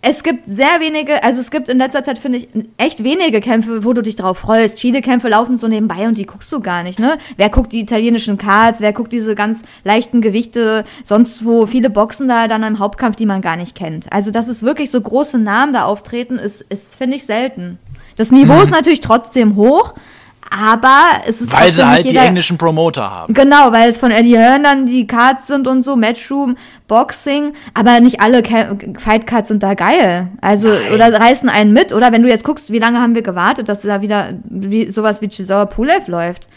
es 0.00 0.22
gibt 0.22 0.44
sehr 0.46 0.78
wenige, 0.78 1.24
also 1.24 1.40
es 1.40 1.50
gibt 1.50 1.68
in 1.68 1.78
letzter 1.78 2.04
Zeit, 2.04 2.20
finde 2.20 2.38
ich, 2.38 2.48
echt 2.76 3.02
wenige 3.02 3.40
Kämpfe, 3.40 3.84
wo 3.84 3.92
du 3.92 4.00
dich 4.00 4.14
drauf 4.14 4.38
freust. 4.38 4.78
Viele 4.78 5.00
Kämpfe 5.00 5.28
laufen 5.28 5.58
so 5.58 5.66
nebenbei 5.66 6.06
und 6.06 6.16
die 6.16 6.24
guckst 6.24 6.52
du 6.52 6.60
gar 6.60 6.84
nicht, 6.84 7.00
ne? 7.00 7.18
Wer 7.36 7.48
guckt 7.48 7.72
die 7.72 7.80
italienischen 7.80 8.38
Cards, 8.38 8.80
wer 8.80 8.92
guckt 8.92 9.12
diese 9.12 9.34
ganz 9.34 9.62
leichten 9.82 10.20
Gewichte, 10.20 10.84
sonst 11.02 11.44
wo 11.44 11.66
viele 11.66 11.90
Boxen 11.90 12.28
da 12.28 12.46
dann 12.46 12.62
im 12.62 12.78
Hauptkampf, 12.78 13.16
die 13.16 13.26
man 13.26 13.40
gar 13.40 13.56
nicht 13.56 13.74
kennt. 13.74 14.12
Also, 14.12 14.30
dass 14.30 14.46
es 14.46 14.62
wirklich 14.62 14.92
so 14.92 15.00
große 15.00 15.38
Namen 15.38 15.72
da 15.72 15.84
auftreten, 15.84 16.38
ist, 16.38 16.60
ist 16.62 16.96
finde 16.96 17.16
ich, 17.16 17.26
selten. 17.26 17.78
Das 18.14 18.30
Niveau 18.30 18.60
ist 18.62 18.70
natürlich 18.70 19.00
trotzdem 19.00 19.56
hoch, 19.56 19.94
aber 20.50 21.02
es 21.26 21.40
ist. 21.40 21.52
Weil 21.52 21.72
sie 21.72 21.86
halt 21.86 22.04
die 22.04 22.08
jeder- 22.10 22.24
englischen 22.24 22.58
Promoter 22.58 23.10
haben. 23.10 23.34
Genau, 23.34 23.72
weil 23.72 23.90
es 23.90 23.98
von 23.98 24.10
Eddie 24.10 24.36
Hearn 24.38 24.62
dann 24.64 24.86
die 24.86 25.06
Cards 25.06 25.46
sind 25.46 25.66
und 25.66 25.82
so, 25.82 25.96
Matchroom, 25.96 26.56
Boxing, 26.86 27.52
aber 27.74 28.00
nicht 28.00 28.20
alle 28.20 28.42
Fight 28.98 29.26
Cards 29.26 29.48
sind 29.48 29.62
da 29.62 29.74
geil. 29.74 30.28
Also, 30.40 30.68
Nein. 30.68 30.92
oder 30.94 31.12
reißen 31.20 31.48
einen 31.48 31.72
mit, 31.72 31.92
oder 31.92 32.12
wenn 32.12 32.22
du 32.22 32.28
jetzt 32.28 32.44
guckst, 32.44 32.72
wie 32.72 32.78
lange 32.78 33.00
haben 33.00 33.14
wir 33.14 33.22
gewartet, 33.22 33.68
dass 33.68 33.82
da 33.82 34.00
wieder 34.00 34.30
wie, 34.44 34.90
sowas 34.90 35.20
wie 35.20 35.28
Chisora 35.28 35.66
Pulev 35.66 36.08
läuft. 36.08 36.48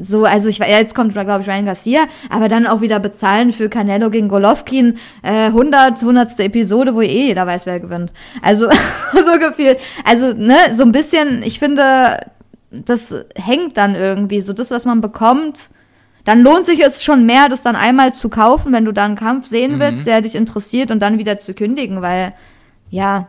So, 0.00 0.24
also 0.26 0.48
ich, 0.50 0.58
ja, 0.58 0.66
jetzt 0.66 0.94
kommt, 0.94 1.14
glaube 1.14 1.40
ich, 1.40 1.48
Ryan 1.48 1.64
Garcia, 1.64 2.00
aber 2.28 2.48
dann 2.48 2.66
auch 2.66 2.82
wieder 2.82 3.00
bezahlen 3.00 3.52
für 3.52 3.70
Canelo 3.70 4.10
gegen 4.10 4.28
Golovkin, 4.28 4.98
äh, 5.22 5.46
100, 5.46 6.02
100. 6.02 6.38
Episode, 6.40 6.94
wo 6.94 7.00
eh 7.00 7.28
jeder 7.28 7.46
weiß, 7.46 7.64
wer 7.64 7.80
gewinnt. 7.80 8.12
Also, 8.42 8.68
so 9.14 9.38
gefühlt. 9.38 9.78
Also, 10.04 10.34
ne, 10.34 10.56
so 10.74 10.82
ein 10.82 10.92
bisschen, 10.92 11.42
ich 11.42 11.58
finde, 11.58 12.18
das 12.70 13.14
hängt 13.34 13.76
dann 13.76 13.94
irgendwie, 13.94 14.40
so 14.40 14.52
das, 14.52 14.70
was 14.70 14.84
man 14.84 15.00
bekommt, 15.00 15.58
dann 16.24 16.42
lohnt 16.42 16.66
sich 16.66 16.80
es 16.80 17.02
schon 17.02 17.24
mehr, 17.24 17.48
das 17.48 17.62
dann 17.62 17.76
einmal 17.76 18.12
zu 18.12 18.28
kaufen, 18.28 18.72
wenn 18.72 18.84
du 18.84 18.92
da 18.92 19.04
einen 19.06 19.16
Kampf 19.16 19.46
sehen 19.46 19.80
willst, 19.80 20.06
der 20.06 20.20
dich 20.20 20.34
interessiert 20.34 20.90
und 20.90 21.00
dann 21.00 21.18
wieder 21.18 21.38
zu 21.38 21.54
kündigen, 21.54 22.02
weil, 22.02 22.34
ja, 22.90 23.28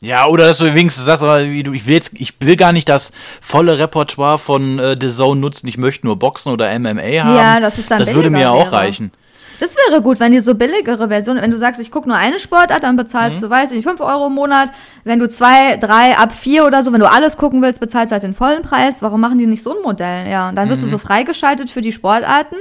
Ja, 0.00 0.26
oder 0.28 0.46
dass 0.46 0.58
du 0.58 0.72
wenigstens 0.72 1.04
sagst, 1.06 1.22
aber 1.24 1.42
wie 1.44 1.62
du, 1.62 1.72
ich 1.72 1.86
will 1.86 1.94
jetzt, 1.94 2.14
ich 2.20 2.34
will 2.40 2.56
gar 2.56 2.72
nicht 2.72 2.88
das 2.88 3.12
volle 3.40 3.78
Repertoire 3.78 4.38
von 4.38 4.78
äh, 4.78 4.96
The 5.00 5.10
Zone 5.10 5.40
nutzen, 5.40 5.66
ich 5.68 5.76
möchte 5.76 6.06
nur 6.06 6.18
Boxen 6.18 6.52
oder 6.52 6.66
MMA 6.78 7.00
haben. 7.02 7.36
Ja, 7.36 7.60
das 7.60 7.78
ist 7.78 7.90
dann 7.90 7.98
Das 7.98 8.14
würde 8.14 8.30
mir 8.30 8.50
auch 8.50 8.66
wäre. 8.66 8.72
reichen. 8.72 9.10
Das 9.60 9.76
wäre 9.76 10.00
gut, 10.00 10.18
wenn 10.18 10.32
die 10.32 10.40
so 10.40 10.54
billigere 10.54 11.08
Version, 11.08 11.36
wenn 11.36 11.50
du 11.50 11.56
sagst, 11.58 11.80
ich 11.80 11.90
gucke 11.90 12.08
nur 12.08 12.16
eine 12.16 12.38
Sportart, 12.38 12.82
dann 12.82 12.96
bezahlst 12.96 13.42
du, 13.42 13.50
weiß 13.50 13.70
ich 13.70 13.76
nicht, 13.76 13.86
5 13.86 14.00
Euro 14.00 14.28
im 14.28 14.34
Monat. 14.34 14.70
Wenn 15.04 15.18
du 15.18 15.28
zwei, 15.28 15.76
drei, 15.76 16.16
ab 16.16 16.32
vier 16.32 16.64
oder 16.64 16.82
so, 16.82 16.92
wenn 16.92 17.00
du 17.00 17.10
alles 17.10 17.36
gucken 17.36 17.60
willst, 17.60 17.78
bezahlst 17.78 18.10
du 18.10 18.14
halt 18.14 18.22
den 18.22 18.34
vollen 18.34 18.62
Preis. 18.62 19.02
Warum 19.02 19.20
machen 19.20 19.38
die 19.38 19.46
nicht 19.46 19.62
so 19.62 19.76
ein 19.76 19.82
Modell? 19.82 20.28
Ja, 20.28 20.48
und 20.48 20.56
dann 20.56 20.70
wirst 20.70 20.82
du 20.82 20.88
so 20.88 20.96
freigeschaltet 20.98 21.70
für 21.70 21.82
die 21.82 21.92
Sportarten. 21.92 22.56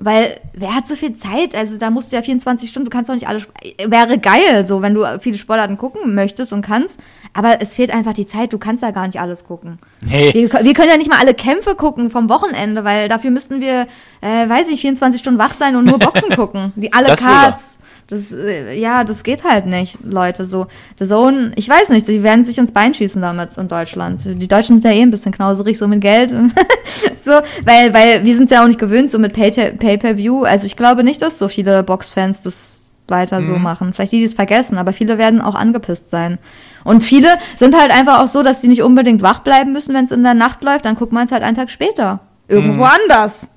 Weil, 0.00 0.38
wer 0.52 0.74
hat 0.74 0.86
so 0.86 0.94
viel 0.94 1.14
Zeit? 1.14 1.54
Also, 1.56 1.76
da 1.76 1.90
musst 1.90 2.12
du 2.12 2.16
ja 2.16 2.22
24 2.22 2.70
Stunden, 2.70 2.88
du 2.88 2.90
kannst 2.94 3.10
doch 3.10 3.14
nicht 3.14 3.26
alle. 3.28 3.38
Sp- 3.42 3.50
Wäre 3.84 4.18
geil, 4.18 4.64
so, 4.64 4.80
wenn 4.80 4.94
du 4.94 5.04
viele 5.20 5.38
Sportarten 5.38 5.76
gucken 5.76 6.14
möchtest 6.14 6.52
und 6.52 6.62
kannst. 6.62 6.98
Aber 7.34 7.60
es 7.60 7.74
fehlt 7.74 7.90
einfach 7.92 8.12
die 8.14 8.26
Zeit, 8.26 8.52
du 8.52 8.58
kannst 8.58 8.82
da 8.82 8.90
gar 8.92 9.06
nicht 9.06 9.20
alles 9.20 9.44
gucken. 9.44 9.78
Nee. 10.00 10.32
Wir, 10.32 10.52
wir 10.64 10.72
können 10.74 10.88
ja 10.88 10.96
nicht 10.96 11.10
mal 11.10 11.18
alle 11.18 11.34
Kämpfe 11.34 11.74
gucken 11.74 12.10
vom 12.10 12.28
Wochenende, 12.28 12.84
weil 12.84 13.08
dafür 13.08 13.30
müssten 13.30 13.60
wir, 13.60 13.86
äh, 14.20 14.48
weiß 14.48 14.68
ich, 14.68 14.80
24 14.80 15.20
Stunden 15.20 15.38
wach 15.38 15.52
sein 15.54 15.74
und 15.76 15.84
nur 15.84 15.98
Boxen 15.98 16.30
gucken. 16.36 16.72
Die 16.76 16.92
alle 16.92 17.08
Das 17.08 17.22
Cards. 17.24 17.77
Das, 18.08 18.32
äh, 18.32 18.72
ja, 18.78 19.04
das 19.04 19.22
geht 19.22 19.44
halt 19.44 19.66
nicht, 19.66 19.98
Leute. 20.02 20.46
So, 20.46 20.66
The 20.98 21.04
Zone, 21.06 21.52
ich 21.56 21.68
weiß 21.68 21.90
nicht, 21.90 22.08
die 22.08 22.22
werden 22.22 22.42
sich 22.42 22.56
ins 22.56 22.72
Bein 22.72 22.94
schießen 22.94 23.20
damit 23.20 23.56
in 23.58 23.68
Deutschland. 23.68 24.22
Die 24.24 24.48
Deutschen 24.48 24.80
sind 24.80 24.84
ja 24.90 24.96
eh 24.98 25.02
ein 25.02 25.10
bisschen 25.10 25.30
knauserig, 25.32 25.76
so 25.76 25.86
mit 25.86 26.00
Geld. 26.00 26.30
so, 27.22 27.32
weil, 27.64 27.92
weil 27.92 28.24
wir 28.24 28.34
sind 28.34 28.44
es 28.44 28.50
ja 28.50 28.62
auch 28.62 28.66
nicht 28.66 28.80
gewöhnt, 28.80 29.10
so 29.10 29.18
mit 29.18 29.34
Pay- 29.34 29.76
Pay-Per-View. 29.76 30.44
Also 30.44 30.64
ich 30.64 30.76
glaube 30.76 31.04
nicht, 31.04 31.20
dass 31.20 31.38
so 31.38 31.48
viele 31.48 31.82
Boxfans 31.82 32.42
das 32.42 32.86
weiter 33.08 33.40
Mhm. 33.40 33.46
so 33.46 33.52
machen. 33.56 33.92
Vielleicht 33.92 34.12
die, 34.12 34.18
die 34.18 34.24
es 34.24 34.34
vergessen, 34.34 34.78
aber 34.78 34.92
viele 34.94 35.18
werden 35.18 35.40
auch 35.42 35.54
angepisst 35.54 36.08
sein. 36.10 36.38
Und 36.84 37.04
viele 37.04 37.28
sind 37.56 37.78
halt 37.78 37.90
einfach 37.90 38.20
auch 38.20 38.28
so, 38.28 38.42
dass 38.42 38.60
die 38.62 38.68
nicht 38.68 38.82
unbedingt 38.82 39.20
wach 39.20 39.40
bleiben 39.40 39.72
müssen, 39.72 39.94
wenn 39.94 40.04
es 40.06 40.10
in 40.12 40.22
der 40.22 40.34
Nacht 40.34 40.62
läuft. 40.62 40.86
Dann 40.86 40.94
guckt 40.94 41.12
man 41.12 41.26
es 41.26 41.32
halt 41.32 41.42
einen 41.42 41.56
Tag 41.56 41.70
später. 41.70 42.20
Irgendwo 42.48 42.84
Mhm. 42.84 42.90
anders. 43.04 43.50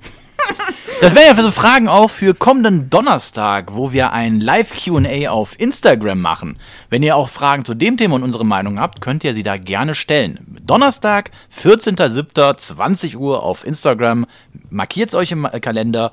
Das 1.00 1.16
wären 1.16 1.26
ja 1.26 1.34
so 1.34 1.50
Fragen 1.50 1.88
auch 1.88 2.10
für 2.10 2.32
kommenden 2.32 2.88
Donnerstag, 2.88 3.74
wo 3.74 3.92
wir 3.92 4.12
ein 4.12 4.40
Live-QA 4.40 5.30
auf 5.30 5.58
Instagram 5.58 6.20
machen. 6.20 6.56
Wenn 6.90 7.02
ihr 7.02 7.16
auch 7.16 7.28
Fragen 7.28 7.64
zu 7.64 7.74
dem 7.74 7.96
Thema 7.96 8.14
und 8.14 8.22
unsere 8.22 8.46
Meinung 8.46 8.78
habt, 8.78 9.00
könnt 9.00 9.24
ihr 9.24 9.34
sie 9.34 9.42
da 9.42 9.56
gerne 9.56 9.96
stellen. 9.96 10.38
Donnerstag, 10.64 11.30
14.07., 11.52 13.16
Uhr 13.16 13.42
auf 13.42 13.66
Instagram. 13.66 14.26
Markiert 14.70 15.14
euch 15.16 15.32
im 15.32 15.48
Kalender. 15.60 16.12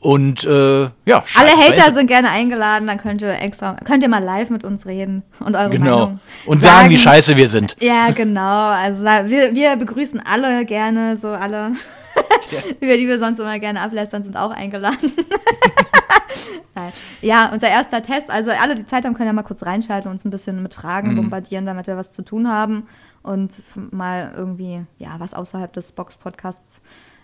Und 0.00 0.44
äh, 0.44 0.82
ja, 1.06 1.24
Alle 1.38 1.52
Hater 1.56 1.94
sind 1.94 2.08
gerne 2.08 2.28
eingeladen, 2.28 2.86
dann 2.88 2.98
könnt 2.98 3.22
ihr 3.22 3.40
extra, 3.40 3.74
könnt 3.84 4.02
ihr 4.02 4.10
mal 4.10 4.22
live 4.22 4.50
mit 4.50 4.62
uns 4.62 4.84
reden 4.84 5.22
und 5.40 5.56
eure 5.56 5.70
Genau. 5.70 5.98
Meinung 5.98 6.20
Und 6.44 6.60
sagen, 6.62 6.90
wie 6.90 6.96
scheiße 6.98 7.38
wir 7.38 7.48
sind. 7.48 7.76
Ja, 7.80 8.10
genau. 8.10 8.68
Also 8.68 9.02
wir, 9.02 9.54
wir 9.54 9.76
begrüßen 9.76 10.20
alle 10.20 10.66
gerne, 10.66 11.16
so 11.16 11.28
alle, 11.28 11.72
über 12.80 12.96
die 12.96 13.06
wir 13.08 13.18
sonst 13.18 13.38
immer 13.38 13.58
gerne 13.58 13.80
ablästern, 13.80 14.22
sind 14.22 14.36
auch 14.36 14.50
eingeladen. 14.50 15.12
Nein. 16.74 16.92
ja, 17.22 17.50
unser 17.52 17.68
erster 17.68 18.02
Test. 18.02 18.30
Also 18.30 18.50
alle, 18.50 18.74
die 18.74 18.86
Zeit 18.86 19.04
haben, 19.04 19.14
können 19.14 19.28
ja 19.28 19.32
mal 19.32 19.42
kurz 19.44 19.64
reinschalten 19.64 20.08
und 20.10 20.16
uns 20.16 20.24
ein 20.24 20.30
bisschen 20.30 20.62
mit 20.62 20.74
Fragen 20.74 21.10
Mhm. 21.12 21.16
bombardieren, 21.16 21.66
damit 21.66 21.86
wir 21.86 21.96
was 21.96 22.10
zu 22.12 22.22
tun 22.22 22.50
haben 22.50 22.88
und 23.22 23.52
mal 23.92 24.32
irgendwie, 24.36 24.84
ja, 24.98 25.14
was 25.18 25.34
außerhalb 25.34 25.72
des 25.72 25.92
Box-Podcasts, 25.92 26.80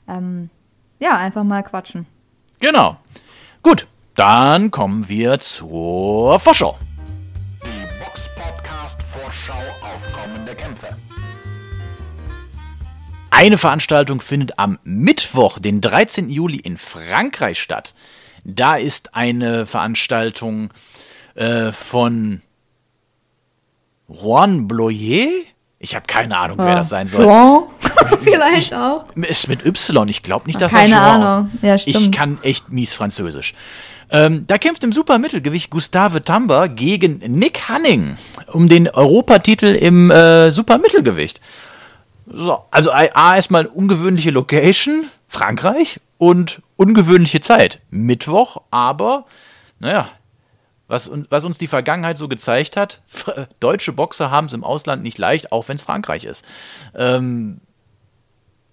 ähm, 0.09 0.51
ja, 1.01 1.17
einfach 1.17 1.43
mal 1.45 1.63
quatschen. 1.63 2.07
Genau. 2.61 2.97
Gut, 3.63 3.89
dann 4.15 4.71
kommen 4.71 5.09
wir 5.09 5.39
zur 5.41 6.39
Vorschau. 6.39 6.79
Die 7.65 8.05
Box 8.05 8.31
Podcast 8.37 9.03
Vorschau 9.03 9.55
auf 9.83 10.09
kommende 10.13 10.55
Kämpfe. 10.55 10.89
Eine 13.31 13.59
Veranstaltung 13.59 14.21
findet 14.21 14.59
am 14.59 14.79
Mittwoch, 14.85 15.59
den 15.59 15.81
13. 15.81 16.29
Juli 16.31 16.57
in 16.59 16.77
Frankreich 16.77 17.59
statt. 17.61 17.95
Da 18.45 18.77
ist 18.77 19.15
eine 19.15 19.67
Veranstaltung 19.67 20.71
äh, 21.35 21.73
von 21.73 22.41
Juan 24.09 24.67
Bloyer. 24.67 25.29
Ich 25.79 25.95
habe 25.95 26.05
keine 26.07 26.37
Ahnung, 26.37 26.59
wer 26.59 26.75
das 26.75 26.91
sein 26.91 27.07
soll. 27.07 27.25
Jean? 27.25 27.63
Vielleicht 28.23 28.75
auch. 28.75 29.05
Ist 29.17 29.49
mit 29.49 29.65
Y. 29.65 30.09
Ich 30.09 30.23
glaube 30.23 30.47
nicht, 30.47 30.61
dass 30.61 30.73
Keine 30.73 30.95
er 30.95 31.01
Jean 31.01 31.23
Ahnung. 31.23 31.51
Ja, 31.63 31.75
Ich 31.77 31.97
stimmt. 31.97 32.15
kann 32.15 32.39
echt 32.43 32.71
mies 32.71 32.93
Französisch. 32.95 33.55
Ähm, 34.11 34.45
da 34.47 34.59
kämpft 34.59 34.83
im 34.85 34.93
Supermittelgewicht 34.93 35.71
Gustave 35.71 36.25
Tamba 36.25 36.67
gegen 36.67 37.19
Nick 37.29 37.69
Hanning 37.69 38.17
um 38.49 38.69
den 38.69 38.89
Europatitel 38.89 39.75
im 39.77 40.11
äh, 40.11 40.51
Supermittelgewicht. 40.51 41.41
So, 42.33 42.65
also 42.71 42.93
A, 42.93 43.35
erstmal 43.35 43.67
ungewöhnliche 43.67 44.31
Location, 44.31 45.07
Frankreich, 45.29 46.01
und 46.21 46.61
ungewöhnliche 46.77 47.41
Zeit, 47.41 47.81
Mittwoch, 47.91 48.63
aber, 48.71 49.25
naja, 49.79 50.07
was, 50.87 51.11
was 51.31 51.45
uns 51.45 51.57
die 51.57 51.67
Vergangenheit 51.67 52.19
so 52.19 52.29
gezeigt 52.29 52.77
hat, 52.77 53.01
deutsche 53.61 53.93
Boxer 53.93 54.31
haben 54.31 54.47
es 54.47 54.53
im 54.53 54.63
Ausland 54.63 55.03
nicht 55.03 55.17
leicht, 55.17 55.51
auch 55.51 55.69
wenn 55.69 55.77
es 55.77 55.83
Frankreich 55.83 56.25
ist. 56.25 56.45
Ähm, 56.95 57.61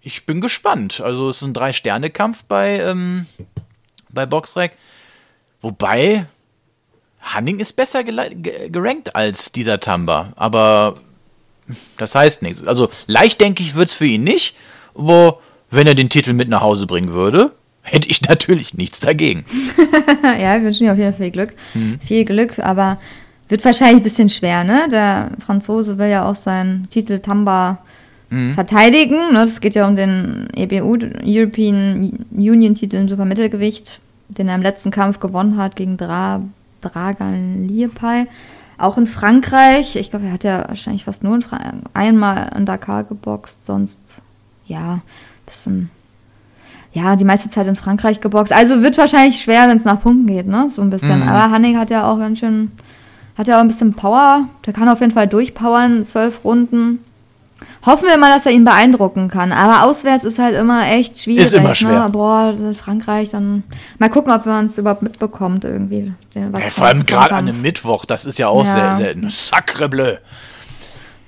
ich 0.01 0.25
bin 0.25 0.41
gespannt. 0.41 0.99
Also 0.99 1.29
es 1.29 1.37
ist 1.37 1.43
ein 1.43 1.53
Drei-Sterne-Kampf 1.53 2.43
bei, 2.45 2.79
ähm, 2.79 3.27
bei 4.09 4.25
Boxrec. 4.25 4.73
Wobei, 5.61 6.25
Hanning 7.21 7.59
ist 7.59 7.73
besser 7.73 8.03
gerankt 8.03 9.15
als 9.15 9.51
dieser 9.51 9.79
Tamba. 9.79 10.33
Aber 10.35 10.95
das 11.97 12.15
heißt 12.15 12.41
nichts. 12.41 12.65
Also 12.65 12.89
leicht, 13.07 13.41
denke 13.41 13.63
ich, 13.63 13.75
wird 13.75 13.89
es 13.89 13.95
für 13.95 14.05
ihn 14.05 14.23
nicht. 14.23 14.55
Wo, 14.93 15.39
wenn 15.69 15.87
er 15.87 15.95
den 15.95 16.09
Titel 16.09 16.33
mit 16.33 16.49
nach 16.49 16.61
Hause 16.61 16.87
bringen 16.87 17.11
würde, 17.11 17.51
hätte 17.81 18.09
ich 18.09 18.21
natürlich 18.29 18.73
nichts 18.73 18.99
dagegen. 18.99 19.45
ja, 20.23 20.55
wir 20.55 20.63
wünschen 20.63 20.85
ihm 20.85 20.91
auf 20.91 20.97
jeden 20.97 21.13
Fall 21.13 21.25
viel 21.25 21.31
Glück. 21.31 21.55
Mhm. 21.73 21.99
Viel 22.05 22.25
Glück, 22.25 22.59
aber 22.59 22.99
wird 23.49 23.63
wahrscheinlich 23.63 23.97
ein 23.97 24.03
bisschen 24.03 24.29
schwer, 24.29 24.63
ne? 24.63 24.87
Der 24.91 25.31
Franzose 25.45 25.97
will 25.97 26.09
ja 26.09 26.29
auch 26.29 26.35
seinen 26.35 26.89
Titel 26.89 27.19
Tamba 27.19 27.79
mhm. 28.29 28.53
verteidigen. 28.53 29.33
Ne? 29.33 29.45
Das 29.45 29.61
geht 29.61 29.75
ja 29.75 29.87
um 29.87 29.95
den 29.95 30.47
EBU, 30.55 30.97
European 31.23 32.25
Union-Titel 32.31 32.97
im 32.97 33.09
Supermittelgewicht, 33.09 33.99
den 34.29 34.49
er 34.49 34.55
im 34.55 34.61
letzten 34.61 34.91
Kampf 34.91 35.19
gewonnen 35.19 35.57
hat 35.57 35.75
gegen 35.75 35.97
Dra 35.97 36.41
Dragan 36.81 37.67
Liepay. 37.67 38.27
Auch 38.77 38.97
in 38.97 39.07
Frankreich. 39.07 39.95
Ich 39.95 40.09
glaube, 40.09 40.27
er 40.27 40.33
hat 40.33 40.43
ja 40.43 40.67
wahrscheinlich 40.67 41.05
fast 41.05 41.23
nur 41.23 41.35
in 41.35 41.43
einmal 41.93 42.51
in 42.55 42.65
Dakar 42.65 43.03
geboxt, 43.03 43.65
sonst 43.65 43.99
ja, 44.67 44.99
bisschen 45.45 45.89
ja, 46.93 47.15
die 47.15 47.25
meiste 47.25 47.49
Zeit 47.49 47.67
in 47.67 47.75
Frankreich 47.75 48.21
geboxt. 48.21 48.51
Also 48.51 48.81
wird 48.81 48.97
wahrscheinlich 48.97 49.39
schwer, 49.39 49.67
wenn 49.67 49.77
es 49.77 49.85
nach 49.85 50.01
Punkten 50.01 50.25
geht, 50.25 50.47
ne? 50.47 50.69
So 50.73 50.81
ein 50.81 50.89
bisschen. 50.89 51.21
Mhm. 51.21 51.27
Aber 51.27 51.51
Hanning 51.51 51.77
hat 51.77 51.89
ja 51.89 52.09
auch 52.09 52.17
ganz 52.17 52.39
schön, 52.39 52.71
hat 53.37 53.47
ja 53.47 53.57
auch 53.57 53.61
ein 53.61 53.67
bisschen 53.67 53.93
Power. 53.93 54.47
Der 54.65 54.73
kann 54.73 54.89
auf 54.89 54.99
jeden 54.99 55.13
Fall 55.13 55.27
durchpowern, 55.27 56.05
zwölf 56.05 56.43
Runden. 56.43 57.03
Hoffen 57.85 58.07
wir 58.07 58.17
mal, 58.17 58.29
dass 58.29 58.45
er 58.45 58.51
ihn 58.51 58.65
beeindrucken 58.65 59.29
kann. 59.29 59.51
Aber 59.51 59.83
auswärts 59.83 60.23
ist 60.23 60.39
halt 60.39 60.55
immer 60.55 60.87
echt 60.87 61.21
schwierig. 61.21 61.41
Ist 61.41 61.53
immer 61.53 61.75
schwer. 61.75 62.03
Ne? 62.03 62.09
Boah, 62.09 62.53
Frankreich, 62.75 63.29
dann 63.29 63.63
mal 63.97 64.09
gucken, 64.09 64.31
ob 64.31 64.45
man 64.45 64.65
es 64.67 64.77
überhaupt 64.77 65.01
mitbekommt 65.01 65.63
irgendwie. 65.63 66.13
Ja, 66.33 66.49
vor 66.69 66.87
allem 66.87 67.05
gerade 67.05 67.35
an 67.35 67.47
einem 67.47 67.61
Mittwoch, 67.61 68.05
das 68.05 68.25
ist 68.25 68.39
ja 68.39 68.47
auch 68.47 68.65
ja. 68.65 68.71
sehr 68.71 68.95
selten. 68.95 69.29
Sacre 69.29 69.89
bleu. 69.89 70.17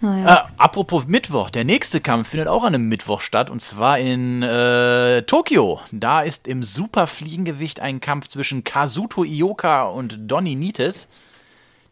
Naja. 0.01 0.35
Äh, 0.35 0.51
apropos 0.57 1.07
Mittwoch, 1.07 1.49
der 1.49 1.65
nächste 1.65 1.99
Kampf 1.99 2.29
findet 2.29 2.47
auch 2.47 2.63
an 2.63 2.73
einem 2.73 2.87
Mittwoch 2.87 3.21
statt 3.21 3.49
und 3.49 3.61
zwar 3.61 3.99
in 3.99 4.43
äh, 4.43 5.23
Tokio. 5.23 5.81
Da 5.91 6.21
ist 6.21 6.47
im 6.47 6.63
Superfliegengewicht 6.63 7.81
ein 7.81 7.99
Kampf 7.99 8.29
zwischen 8.29 8.63
Kazuto 8.63 9.23
Ioka 9.25 9.83
und 9.83 10.19
Donny 10.31 10.55
Nites. 10.55 11.07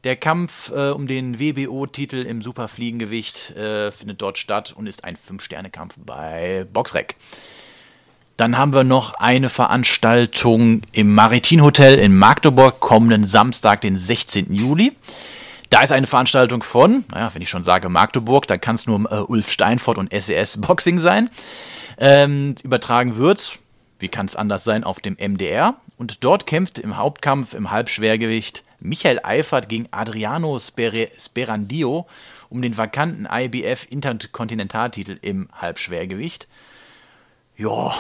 Der 0.08 0.16
Kampf 0.16 0.72
äh, 0.72 0.92
um 0.92 1.06
den 1.06 1.38
WBO-Titel 1.38 2.26
im 2.26 2.42
Superfliegengewicht 2.42 3.58
äh, 3.58 3.92
findet 3.92 4.22
dort 4.22 4.38
statt 4.38 4.74
und 4.74 4.88
ist 4.88 5.04
ein 5.04 5.18
Fünf-Sterne-Kampf 5.18 5.96
bei 5.98 6.66
Boxrec. 6.72 7.18
Dann 8.38 8.58
haben 8.58 8.74
wir 8.74 8.86
noch 8.86 9.16
eine 9.16 9.50
Veranstaltung 9.50 10.82
im 10.94 11.14
Maritim 11.14 11.62
Hotel 11.62 12.00
in 12.00 12.16
Magdeburg 12.18 12.80
kommenden 12.80 13.26
Samstag, 13.26 13.82
den 13.82 13.98
16. 13.98 14.54
Juli. 14.54 14.96
Da 15.72 15.84
ist 15.84 15.92
eine 15.92 16.08
Veranstaltung 16.08 16.64
von, 16.64 17.04
naja, 17.12 17.30
wenn 17.34 17.42
ich 17.42 17.50
schon 17.50 17.66
sage 17.66 17.90
Magdeburg, 17.90 18.48
da 18.48 18.58
kann 18.58 18.76
es 18.76 18.88
nur 18.88 19.12
äh, 19.12 19.20
Ulf 19.24 19.52
Steinfort 19.52 19.98
und 19.98 20.14
SES 20.14 20.62
Boxing 20.62 21.00
sein. 21.00 21.30
Ähm, 21.98 22.56
übertragen 22.64 23.18
wird, 23.18 23.60
wie 24.00 24.08
kann 24.08 24.26
es 24.26 24.38
anders 24.38 24.64
sein, 24.64 24.86
auf 24.86 25.02
dem 25.02 25.18
MDR. 25.20 25.76
Und 25.98 26.24
dort 26.24 26.48
kämpft 26.48 26.80
im 26.80 26.96
Hauptkampf 26.96 27.54
im 27.54 27.72
Halbschwergewicht 27.72 28.64
Michael 28.88 29.20
Eifert 29.24 29.70
gegen 29.70 29.88
Adriano 29.92 30.58
Sper 30.60 30.92
Sperandio 31.18 32.08
um 32.50 32.62
den 32.62 32.78
vakanten 32.78 33.28
IBF 33.30 33.86
Interkontinentaltitel 33.90 35.18
im 35.22 35.50
Halbschwergewicht. 35.54 36.48
Ja. 37.58 37.94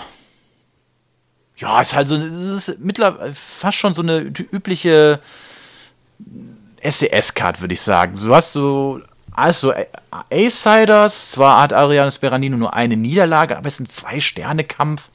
Ja, 1.57 1.81
ist 1.81 1.95
halt 1.95 2.07
so, 2.07 2.15
ist 2.15 2.79
mittlerweile 2.79 3.33
fast 3.33 3.77
schon 3.77 3.93
so 3.93 4.03
eine 4.03 4.19
übliche 4.19 5.19
SES-Card, 6.81 7.61
würde 7.61 7.73
ich 7.73 7.81
sagen. 7.81 8.15
Du 8.15 8.33
hast 8.33 8.53
so, 8.53 9.01
also 9.31 9.73
A-Siders, 10.11 11.31
zwar 11.31 11.61
hat 11.61 11.73
Adriano 11.73 12.11
Sperandio 12.11 12.55
nur 12.55 12.73
eine 12.73 12.95
Niederlage, 12.95 13.57
aber 13.57 13.67
es 13.67 13.75
ist 13.75 13.79
ein 13.81 13.87
Zwei-Sterne-Kampf. 13.87 15.09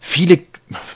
Viele 0.00 0.38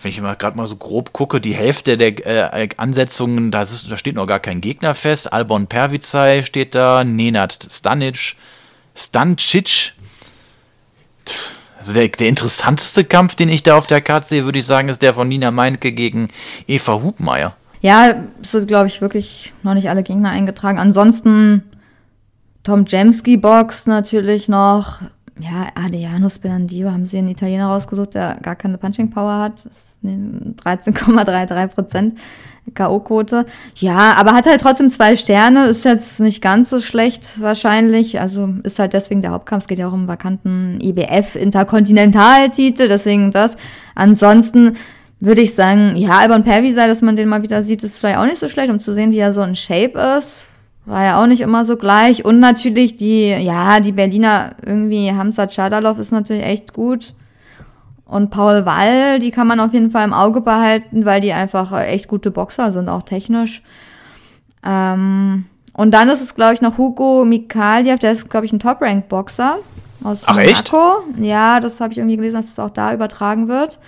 wenn 0.03 0.11
ich 0.11 0.21
mal 0.21 0.35
gerade 0.35 0.57
mal 0.57 0.67
so 0.67 0.77
grob 0.77 1.13
gucke, 1.13 1.41
die 1.41 1.55
Hälfte 1.55 1.97
der 1.97 2.55
äh, 2.55 2.69
Ansetzungen, 2.77 3.51
da, 3.51 3.63
ist, 3.63 3.91
da, 3.91 3.97
steht 3.97 4.15
noch 4.15 4.27
gar 4.27 4.41
kein 4.41 4.61
Gegner 4.61 4.95
fest. 4.95 5.33
Albon 5.33 5.67
Pervicay 5.67 6.45
steht 6.45 6.75
da, 6.75 7.05
Nenad 7.05 7.67
Stanic, 7.71 8.37
Stancic. 8.95 9.93
Also 11.79 11.93
der, 11.93 12.09
der, 12.09 12.29
interessanteste 12.29 13.05
Kampf, 13.05 13.35
den 13.35 13.49
ich 13.49 13.63
da 13.63 13.77
auf 13.77 13.87
der 13.87 14.01
Karte 14.01 14.27
sehe, 14.27 14.45
würde 14.45 14.59
ich 14.59 14.67
sagen, 14.67 14.89
ist 14.89 15.03
der 15.03 15.15
von 15.15 15.29
Nina 15.29 15.51
Meinke 15.51 15.93
gegen 15.93 16.29
Eva 16.67 17.03
Hubmeier. 17.03 17.55
Ja, 17.81 18.15
es 18.43 18.51
sind, 18.51 18.67
glaube 18.67 18.89
ich, 18.89 19.01
wirklich 19.01 19.53
noch 19.63 19.75
nicht 19.75 19.89
alle 19.89 20.03
Gegner 20.03 20.31
eingetragen. 20.31 20.79
Ansonsten 20.79 21.63
Tom 22.63 22.85
Jemski 22.87 23.37
Box 23.37 23.87
natürlich 23.87 24.49
noch 24.49 25.03
ja, 25.39 25.67
Adriano 25.75 26.31
Spinandio 26.31 26.91
haben 26.91 27.05
sie 27.05 27.19
einen 27.19 27.29
Italiener 27.29 27.67
rausgesucht, 27.67 28.15
der 28.15 28.39
gar 28.41 28.57
keine 28.57 28.79
Punching 28.79 29.11
Power 29.11 29.39
hat. 29.39 29.67
Das 29.67 29.99
ist 30.03 30.05
13,33 30.05 31.67
Prozent 31.69 32.19
K.O.-Quote. 32.75 33.45
Ja, 33.77 34.15
aber 34.15 34.33
hat 34.33 34.47
halt 34.47 34.63
trotzdem 34.63 34.89
zwei 34.89 35.15
Sterne, 35.15 35.67
ist 35.67 35.85
jetzt 35.85 36.21
nicht 36.21 36.41
ganz 36.41 36.71
so 36.71 36.81
schlecht 36.81 37.39
wahrscheinlich. 37.41 38.19
Also 38.19 38.49
ist 38.63 38.79
halt 38.79 38.95
deswegen 38.95 39.21
der 39.21 39.33
Hauptkampf. 39.33 39.65
Es 39.65 39.69
geht 39.69 39.79
ja 39.79 39.89
auch 39.89 39.93
um 39.93 40.09
vakanten 40.09 40.81
IBF-Interkontinentaltitel, 40.81 42.89
deswegen 42.89 43.31
das. 43.31 43.57
Ansonsten 43.95 44.79
würde 45.21 45.43
ich 45.43 45.55
sagen, 45.55 45.97
ja, 45.97 46.17
Alban 46.19 46.45
Pervi 46.45 46.73
sei, 46.73 46.89
dass 46.89 47.03
man 47.03 47.15
den 47.15 47.29
mal 47.29 47.43
wieder 47.43 47.63
sieht, 47.63 47.83
ist 47.83 47.99
vielleicht 47.99 48.19
auch 48.19 48.25
nicht 48.25 48.39
so 48.39 48.49
schlecht, 48.49 48.71
um 48.71 48.81
zu 48.81 48.95
sehen, 48.95 49.13
wie 49.13 49.19
er 49.19 49.35
so 49.35 49.43
in 49.43 49.55
Shape 49.55 49.99
ist 50.19 50.47
war 50.87 51.05
ja 51.05 51.21
auch 51.21 51.27
nicht 51.27 51.41
immer 51.41 51.65
so 51.65 51.77
gleich. 51.77 52.25
Und 52.25 52.41
natürlich 52.41 52.97
die, 52.97 53.29
ja, 53.29 53.81
die 53.81 53.93
Berliner 53.93 54.53
irgendwie, 54.65 55.13
Hamza 55.13 55.49
Chadalov 55.49 55.99
ist 55.99 56.13
natürlich 56.13 56.45
echt 56.45 56.73
gut. 56.73 57.15
Und 58.07 58.31
Paul 58.31 58.65
Wall, 58.65 59.19
die 59.19 59.33
kann 59.33 59.49
man 59.49 59.59
auf 59.59 59.73
jeden 59.73 59.91
Fall 59.91 60.05
im 60.05 60.13
Auge 60.13 60.41
behalten, 60.41 61.05
weil 61.05 61.21
die 61.21 61.33
einfach 61.33 61.77
echt 61.83 62.07
gute 62.07 62.31
Boxer 62.31 62.71
sind, 62.71 62.89
auch 62.89 63.03
technisch. 63.03 63.63
Ähm, 64.65 65.47
und 65.73 65.91
dann 65.91 66.09
ist 66.09 66.23
es, 66.23 66.37
glaube 66.37 66.55
ich, 66.55 66.61
noch 66.61 66.79
Hugo 66.79 67.25
Mikaljev, 67.25 67.99
der 67.99 68.13
ist, 68.13 68.31
glaube 68.31 68.47
ich, 68.47 68.53
ein 68.53 68.61
Top-Rank-Boxer 68.61 69.57
aus 70.05 70.23
Ach, 70.27 70.37
Monaco. 70.37 71.03
Echt? 71.11 71.19
Ja, 71.19 71.59
das 71.59 71.81
habe 71.81 71.93
ich 71.93 71.99
irgendwie 71.99 72.17
gelesen, 72.17 72.37
dass 72.37 72.47
es 72.47 72.55
das 72.55 72.65
auch 72.65 72.71
da 72.71 72.95
übertragen 72.95 73.49
wird 73.49 73.81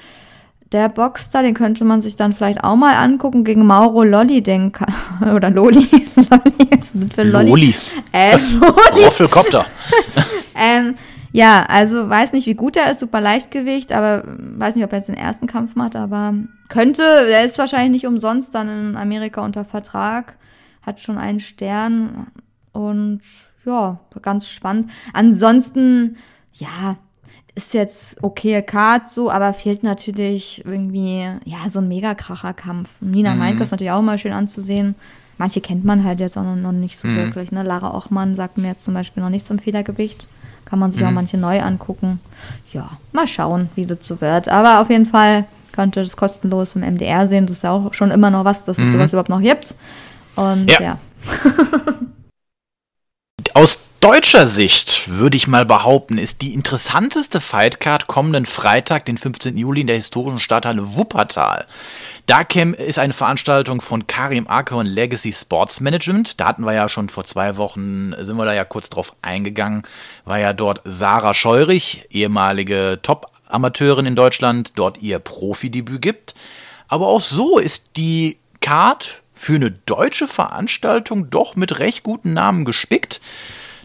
der 0.72 0.88
Boxer, 0.88 1.42
den 1.42 1.54
könnte 1.54 1.84
man 1.84 2.02
sich 2.02 2.16
dann 2.16 2.32
vielleicht 2.32 2.62
auch 2.62 2.76
mal 2.76 2.94
angucken 2.94 3.44
gegen 3.44 3.66
Mauro 3.66 4.04
Lolli, 4.04 4.42
den 4.42 4.72
kann, 4.72 4.94
oder 5.34 5.50
Loli. 5.50 5.86
Lolli 6.16 6.78
ist 6.78 6.94
nicht 6.94 7.14
für 7.14 7.22
Lolli. 7.22 7.48
Loli. 7.48 7.74
Äh, 8.12 8.36
Loli. 8.52 9.04
Roffelkopter. 9.04 9.66
ähm, 10.56 10.94
ja, 11.32 11.64
also 11.68 12.08
weiß 12.08 12.32
nicht, 12.32 12.46
wie 12.46 12.54
gut 12.54 12.76
er 12.76 12.90
ist, 12.90 13.00
super 13.00 13.20
Leichtgewicht, 13.20 13.92
aber 13.92 14.24
weiß 14.26 14.74
nicht, 14.74 14.84
ob 14.84 14.92
er 14.92 14.98
jetzt 14.98 15.08
den 15.08 15.16
ersten 15.16 15.46
Kampf 15.46 15.74
macht, 15.74 15.94
aber 15.96 16.34
könnte, 16.68 17.02
er 17.02 17.44
ist 17.44 17.58
wahrscheinlich 17.58 17.90
nicht 17.90 18.06
umsonst 18.06 18.54
dann 18.54 18.68
in 18.68 18.96
Amerika 18.96 19.42
unter 19.42 19.64
Vertrag, 19.64 20.36
hat 20.82 21.00
schon 21.00 21.18
einen 21.18 21.40
Stern 21.40 22.28
und 22.72 23.20
ja, 23.64 24.00
ganz 24.22 24.48
spannend. 24.48 24.90
Ansonsten, 25.12 26.16
ja, 26.52 26.96
ist 27.58 27.74
jetzt 27.74 28.16
okay 28.22 28.62
Card 28.62 29.10
so, 29.10 29.30
aber 29.30 29.52
fehlt 29.52 29.82
natürlich 29.82 30.62
irgendwie, 30.64 31.28
ja, 31.44 31.68
so 31.68 31.80
ein 31.80 31.88
Megakracher-Kampf. 31.88 32.88
Nina 33.00 33.32
mhm. 33.32 33.38
Meinke 33.38 33.64
ist 33.64 33.72
natürlich 33.72 33.90
auch 33.90 34.00
mal 34.00 34.16
schön 34.16 34.32
anzusehen. 34.32 34.94
Manche 35.38 35.60
kennt 35.60 35.84
man 35.84 36.04
halt 36.04 36.20
jetzt 36.20 36.38
auch 36.38 36.44
noch 36.44 36.72
nicht 36.72 36.96
so 36.96 37.08
mhm. 37.08 37.16
wirklich. 37.16 37.50
Ne? 37.50 37.64
Lara 37.64 37.96
Ochmann 37.96 38.36
sagt 38.36 38.58
mir 38.58 38.68
jetzt 38.68 38.84
zum 38.84 38.94
Beispiel 38.94 39.24
noch 39.24 39.30
nichts 39.30 39.50
im 39.50 39.58
Federgewicht. 39.58 40.28
Kann 40.66 40.78
man 40.78 40.92
sich 40.92 41.00
mhm. 41.00 41.08
auch 41.08 41.12
manche 41.12 41.36
neu 41.36 41.60
angucken. 41.60 42.20
Ja, 42.72 42.90
mal 43.12 43.26
schauen, 43.26 43.68
wie 43.74 43.86
das 43.86 44.06
so 44.06 44.20
wird. 44.20 44.48
Aber 44.48 44.80
auf 44.80 44.88
jeden 44.88 45.06
Fall 45.06 45.44
könnte 45.72 46.02
das 46.02 46.16
kostenlos 46.16 46.76
im 46.76 46.82
MDR 46.82 47.26
sehen. 47.26 47.46
Das 47.46 47.56
ist 47.56 47.62
ja 47.62 47.72
auch 47.72 47.92
schon 47.92 48.12
immer 48.12 48.30
noch 48.30 48.44
was, 48.44 48.64
dass 48.66 48.78
es 48.78 48.86
mhm. 48.86 48.92
sowas 48.92 49.12
überhaupt 49.12 49.30
noch 49.30 49.40
gibt. 49.40 49.74
Und 50.36 50.70
ja. 50.70 50.80
ja. 50.80 50.98
Aus 53.54 53.87
deutscher 54.00 54.46
Sicht 54.46 55.08
würde 55.08 55.36
ich 55.36 55.48
mal 55.48 55.66
behaupten, 55.66 56.18
ist 56.18 56.42
die 56.42 56.54
interessanteste 56.54 57.40
Fightcard 57.40 58.06
kommenden 58.06 58.46
Freitag, 58.46 59.04
den 59.04 59.18
15. 59.18 59.56
Juli 59.56 59.82
in 59.82 59.86
der 59.86 59.96
historischen 59.96 60.40
Stadthalle 60.40 60.96
Wuppertal. 60.96 61.66
Da 62.26 62.42
ist 62.42 62.98
eine 62.98 63.12
Veranstaltung 63.12 63.80
von 63.80 64.06
Karim 64.06 64.46
Akon 64.46 64.86
Legacy 64.86 65.32
Sports 65.32 65.80
Management. 65.80 66.40
Da 66.40 66.46
hatten 66.46 66.64
wir 66.64 66.74
ja 66.74 66.88
schon 66.88 67.08
vor 67.08 67.24
zwei 67.24 67.56
Wochen, 67.56 68.14
sind 68.18 68.36
wir 68.36 68.44
da 68.44 68.54
ja 68.54 68.64
kurz 68.64 68.88
drauf 68.88 69.14
eingegangen, 69.22 69.82
war 70.24 70.38
ja 70.38 70.52
dort 70.52 70.80
Sarah 70.84 71.34
Scheurich, 71.34 72.06
ehemalige 72.10 73.00
Top-Amateurin 73.02 74.06
in 74.06 74.16
Deutschland, 74.16 74.72
dort 74.76 74.98
ihr 74.98 75.18
Profidebüt 75.18 76.02
gibt. 76.02 76.34
Aber 76.88 77.08
auch 77.08 77.20
so 77.20 77.58
ist 77.58 77.90
die 77.96 78.38
Card 78.60 79.22
für 79.34 79.54
eine 79.54 79.70
deutsche 79.70 80.28
Veranstaltung 80.28 81.30
doch 81.30 81.56
mit 81.56 81.78
recht 81.78 82.02
guten 82.02 82.34
Namen 82.34 82.64
gespickt. 82.64 83.20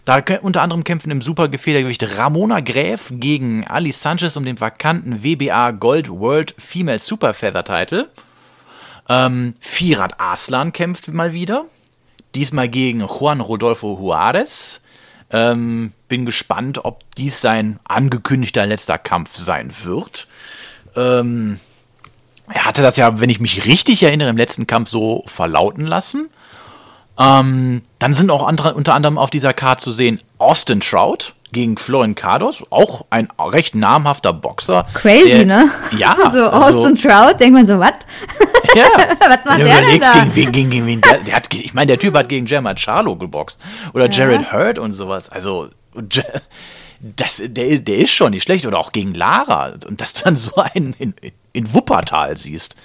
Da 0.06 0.22
unter 0.42 0.62
anderem 0.62 0.84
kämpfen 0.84 1.12
im 1.12 1.22
Supergefedergewicht 1.22 2.18
Ramona 2.18 2.60
Gräf 2.60 3.08
gegen 3.12 3.66
Ali 3.66 3.94
Sanchez 3.94 4.36
um 4.36 4.44
den 4.44 4.60
vakanten 4.60 5.24
WBA 5.24 5.72
Gold 5.72 6.10
World 6.10 6.54
Female 6.58 7.00
Super 7.00 7.34
Feather 7.34 7.64
Title. 7.64 8.10
Ähm, 9.08 9.54
Firat 9.62 10.20
Aslan 10.20 10.74
kämpft 10.74 11.08
mal 11.14 11.32
wieder. 11.32 11.66
Diesmal 12.36 12.68
gegen 12.68 13.00
Juan 13.00 13.40
Rodolfo 13.40 13.98
Juarez. 13.98 14.82
Ähm, 15.32 15.94
bin 16.10 16.26
gespannt, 16.26 16.84
ob 16.84 17.04
dies 17.16 17.40
sein 17.40 17.80
angekündigter 17.86 18.66
letzter 18.66 18.98
Kampf 18.98 19.36
sein 19.38 19.72
wird. 19.84 20.28
Ähm, 20.98 21.60
er 22.50 22.66
hatte 22.66 22.82
das 22.82 22.98
ja, 22.98 23.22
wenn 23.22 23.30
ich 23.30 23.40
mich 23.40 23.66
richtig 23.66 24.04
erinnere, 24.04 24.30
im 24.30 24.38
letzten 24.38 24.68
Kampf 24.68 24.90
so 24.90 25.24
verlauten 25.28 25.86
lassen. 25.86 26.30
Ähm, 27.20 27.82
dann 28.00 28.14
sind 28.14 28.32
auch 28.32 28.48
andere, 28.48 28.74
unter 28.74 28.94
anderem 28.94 29.18
auf 29.18 29.30
dieser 29.30 29.54
Karte 29.54 29.84
zu 29.84 29.92
sehen 29.92 30.20
Austin 30.40 30.80
Trout 30.80 31.34
gegen 31.54 31.78
Florian 31.78 32.16
Cardos, 32.16 32.64
auch 32.72 33.06
ein 33.12 33.28
recht 33.40 33.76
namhafter 33.76 34.34
Boxer. 34.34 34.86
Crazy, 34.94 35.30
der, 35.30 35.46
ne? 35.46 35.72
Ja. 35.98 36.18
So 36.34 36.50
also, 36.50 36.80
Austin 36.80 36.96
Trout, 36.96 37.40
denkt 37.40 37.54
man 37.54 37.66
so, 37.66 37.80
was? 37.80 37.94
Ja. 38.76 38.86
was 39.20 39.46
macht 39.46 39.60
der 39.60 39.68
denn 39.68 39.84
überlegst, 39.84 40.10
da? 40.10 40.26
gegen, 40.34 40.52
gegen, 40.52 40.70
gegen 40.72 41.02
der, 41.02 41.20
der 41.20 41.36
hat, 41.36 41.54
ich 41.54 41.76
meine, 41.76 41.88
der 41.88 42.00
Typ 42.00 42.16
hat 42.18 42.28
gegen 42.28 42.48
Jermar 42.48 42.74
Charlo 42.76 43.16
geboxt. 43.16 43.60
Oder 43.94 44.10
Jared 44.10 44.52
Hurd 44.52 44.80
und 44.80 44.94
sowas. 44.94 45.30
Also, 45.30 45.70
das, 47.00 47.44
der, 47.46 47.80
der 47.80 47.98
ist 47.98 48.14
schon 48.14 48.32
nicht 48.32 48.42
schlecht. 48.42 48.66
Oder 48.66 48.80
auch 48.80 48.92
gegen 48.92 49.14
Lara. 49.14 49.74
Und 49.88 50.02
dass 50.02 50.14
du 50.14 50.24
dann 50.24 50.38
so 50.38 50.56
einen 50.56 50.96
in, 50.98 51.14
in 51.52 51.72
Wuppertal 51.72 52.36
siehst. 52.36 52.76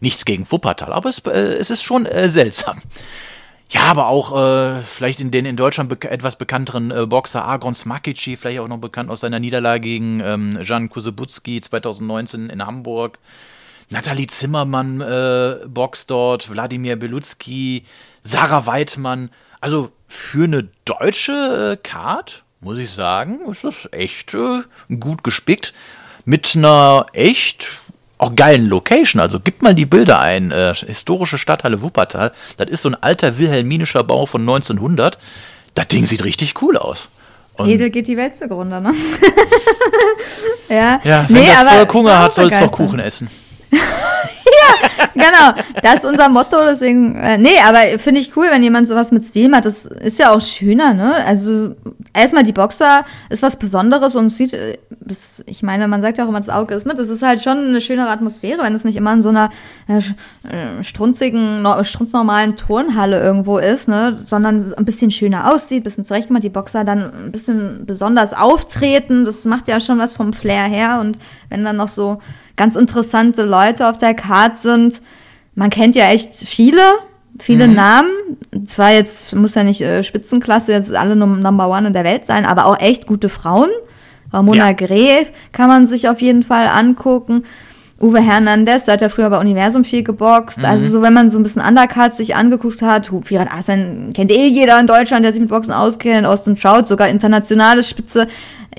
Nichts 0.00 0.24
gegen 0.24 0.50
Wuppertal, 0.50 0.94
aber 0.94 1.10
es, 1.10 1.18
äh, 1.20 1.30
es 1.30 1.70
ist 1.70 1.82
schon 1.82 2.06
äh, 2.06 2.30
seltsam. 2.30 2.80
Ja, 3.70 3.84
aber 3.84 4.08
auch 4.08 4.36
äh, 4.36 4.80
vielleicht 4.80 5.20
in 5.20 5.30
den 5.30 5.46
in 5.46 5.56
Deutschland 5.56 5.88
beka 5.88 6.08
etwas 6.08 6.36
bekannteren 6.36 6.90
äh, 6.90 7.06
Boxer 7.06 7.46
Agron 7.46 7.74
Smakici, 7.74 8.36
vielleicht 8.36 8.60
auch 8.60 8.68
noch 8.68 8.78
bekannt 8.78 9.10
aus 9.10 9.20
seiner 9.20 9.40
Niederlage 9.40 9.80
gegen 9.80 10.20
ähm, 10.20 10.58
Jan 10.62 10.88
Kusebutski 10.88 11.60
2019 11.60 12.50
in 12.50 12.64
Hamburg. 12.64 13.18
Nathalie 13.90 14.26
Zimmermann 14.26 15.00
äh, 15.00 15.56
boxt 15.66 16.10
dort, 16.10 16.50
Wladimir 16.50 16.96
Belutski, 16.96 17.84
Sarah 18.22 18.66
Weidmann. 18.66 19.30
Also 19.60 19.90
für 20.06 20.44
eine 20.44 20.68
deutsche 20.84 21.72
äh, 21.72 21.76
Card, 21.82 22.44
muss 22.60 22.78
ich 22.78 22.90
sagen, 22.90 23.40
ist 23.50 23.64
das 23.64 23.88
echt 23.92 24.34
äh, 24.34 24.62
gut 24.98 25.24
gespickt. 25.24 25.74
Mit 26.24 26.56
einer 26.56 27.06
echt 27.12 27.68
auch 28.24 28.34
geilen 28.36 28.68
Location. 28.68 29.20
Also 29.20 29.38
gib 29.40 29.62
mal 29.62 29.74
die 29.74 29.86
Bilder 29.86 30.20
ein. 30.20 30.50
Äh, 30.50 30.74
historische 30.74 31.38
Stadthalle 31.38 31.82
Wuppertal. 31.82 32.32
Das 32.56 32.68
ist 32.68 32.82
so 32.82 32.90
ein 32.90 32.96
alter 33.00 33.38
wilhelminischer 33.38 34.04
Bau 34.04 34.26
von 34.26 34.40
1900. 34.42 35.18
Das 35.74 35.88
Ding 35.88 36.04
sieht 36.04 36.24
richtig 36.24 36.60
cool 36.62 36.76
aus. 36.76 37.10
Und 37.56 37.68
Edel 37.68 37.90
geht 37.90 38.08
die 38.08 38.16
Welt 38.16 38.36
zugrunde, 38.36 38.80
ne? 38.80 38.94
ja, 40.68 41.00
ja, 41.04 41.24
wenn 41.28 41.42
Nee, 41.42 41.46
das 41.46 41.68
Volk 41.68 41.94
Hunger 41.94 42.18
hat, 42.18 42.34
soll 42.34 42.48
es 42.48 42.58
doch. 42.58 42.70
Kuchen 42.70 42.98
essen. 42.98 43.28
genau, 45.14 45.52
das 45.82 45.96
ist 45.96 46.04
unser 46.04 46.28
Motto, 46.28 46.56
deswegen, 46.66 47.16
äh, 47.16 47.38
nee, 47.38 47.58
aber 47.66 47.98
finde 47.98 48.20
ich 48.20 48.36
cool, 48.36 48.46
wenn 48.50 48.62
jemand 48.62 48.88
sowas 48.88 49.10
mit 49.10 49.24
Stil 49.24 49.48
macht, 49.48 49.64
das 49.64 49.86
ist 49.86 50.18
ja 50.18 50.32
auch 50.32 50.40
schöner, 50.40 50.94
ne? 50.94 51.14
Also, 51.26 51.74
erstmal 52.12 52.42
die 52.42 52.52
Boxer 52.52 53.04
ist 53.30 53.42
was 53.42 53.56
Besonderes 53.56 54.16
und 54.16 54.28
sieht, 54.30 54.52
äh, 54.52 54.78
das, 54.90 55.42
ich 55.46 55.62
meine, 55.62 55.88
man 55.88 56.02
sagt 56.02 56.18
ja 56.18 56.24
auch 56.24 56.28
immer, 56.28 56.40
das 56.40 56.48
Auge 56.48 56.74
ist 56.74 56.86
mit, 56.86 56.98
das 56.98 57.08
ist 57.08 57.22
halt 57.22 57.42
schon 57.42 57.58
eine 57.58 57.80
schönere 57.80 58.08
Atmosphäre, 58.08 58.62
wenn 58.62 58.74
es 58.74 58.84
nicht 58.84 58.96
immer 58.96 59.12
in 59.12 59.22
so 59.22 59.28
einer 59.28 59.50
äh, 59.88 59.98
äh, 59.98 60.82
strunzigen, 60.82 61.62
no, 61.62 61.82
strunznormalen 61.82 62.56
Turnhalle 62.56 63.20
irgendwo 63.20 63.58
ist, 63.58 63.88
ne? 63.88 64.18
Sondern 64.26 64.72
ein 64.74 64.84
bisschen 64.84 65.10
schöner 65.10 65.52
aussieht, 65.52 65.82
ein 65.82 65.84
bisschen 65.84 66.04
zurechtgemacht, 66.04 66.44
die 66.44 66.50
Boxer 66.50 66.84
dann 66.84 67.12
ein 67.26 67.32
bisschen 67.32 67.86
besonders 67.86 68.32
auftreten, 68.32 69.24
das 69.24 69.44
macht 69.44 69.68
ja 69.68 69.80
schon 69.80 69.98
was 69.98 70.16
vom 70.16 70.32
Flair 70.32 70.64
her 70.64 70.98
und 71.00 71.18
wenn 71.48 71.64
dann 71.64 71.76
noch 71.76 71.88
so 71.88 72.18
ganz 72.56 72.76
interessante 72.76 73.44
Leute 73.44 73.88
auf 73.88 73.98
der 73.98 74.14
Card 74.14 74.56
sind. 74.56 75.00
Man 75.54 75.70
kennt 75.70 75.94
ja 75.96 76.08
echt 76.10 76.34
viele, 76.34 76.82
viele 77.38 77.68
Namen. 77.68 78.10
Zwar 78.66 78.92
jetzt, 78.92 79.34
muss 79.34 79.54
ja 79.54 79.64
nicht 79.64 79.80
äh, 79.80 80.02
Spitzenklasse, 80.02 80.72
jetzt 80.72 80.94
alle 80.94 81.16
Num 81.16 81.40
Number 81.40 81.68
One 81.68 81.88
in 81.88 81.92
der 81.92 82.04
Welt 82.04 82.26
sein, 82.26 82.46
aber 82.46 82.66
auch 82.66 82.78
echt 82.80 83.06
gute 83.06 83.28
Frauen. 83.28 83.70
Ramona 84.32 84.70
Ja. 84.70 84.72
Gref 84.72 85.30
kann 85.52 85.68
man 85.68 85.86
sich 85.86 86.08
auf 86.08 86.20
jeden 86.20 86.42
Fall 86.42 86.66
angucken. 86.66 87.44
Uwe 88.00 88.20
Hernandez, 88.20 88.84
der 88.84 88.94
hat 88.94 89.00
ja 89.00 89.08
früher 89.08 89.30
bei 89.30 89.38
Universum 89.38 89.84
viel 89.84 90.02
geboxt. 90.02 90.64
Also 90.64 90.90
so, 90.90 91.00
wenn 91.00 91.14
man 91.14 91.30
so 91.30 91.38
ein 91.38 91.44
bisschen 91.44 91.62
Undercards 91.62 92.16
sich 92.16 92.34
angeguckt 92.34 92.82
hat, 92.82 93.10
Firat 93.22 93.52
Asan 93.52 94.12
kennt 94.12 94.32
eh 94.32 94.48
jeder 94.48 94.78
in 94.80 94.88
Deutschland, 94.88 95.24
der 95.24 95.32
sich 95.32 95.40
mit 95.40 95.48
Boxen 95.48 95.72
auskennt. 95.72 96.26
Austin 96.26 96.56
Trout, 96.56 96.86
sogar 96.86 97.08
internationale 97.08 97.84
Spitze. 97.84 98.26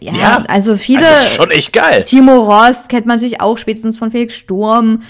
Ja, 0.02 0.14
Ja, 0.14 0.44
also 0.48 0.76
viele. 0.78 1.02
Das 1.02 1.12
ist 1.22 1.36
schon 1.36 1.52
echt 1.52 1.74
geil. 1.74 2.04
Timo 2.04 2.44
Rost 2.44 2.90
kennt 2.90 3.06
man 3.06 3.16
natürlich 3.18 3.42
auch 3.42 3.58
spätestens 3.58 3.98
von 3.98 4.12
Felix 4.12 4.36
Sturm. 4.36 5.02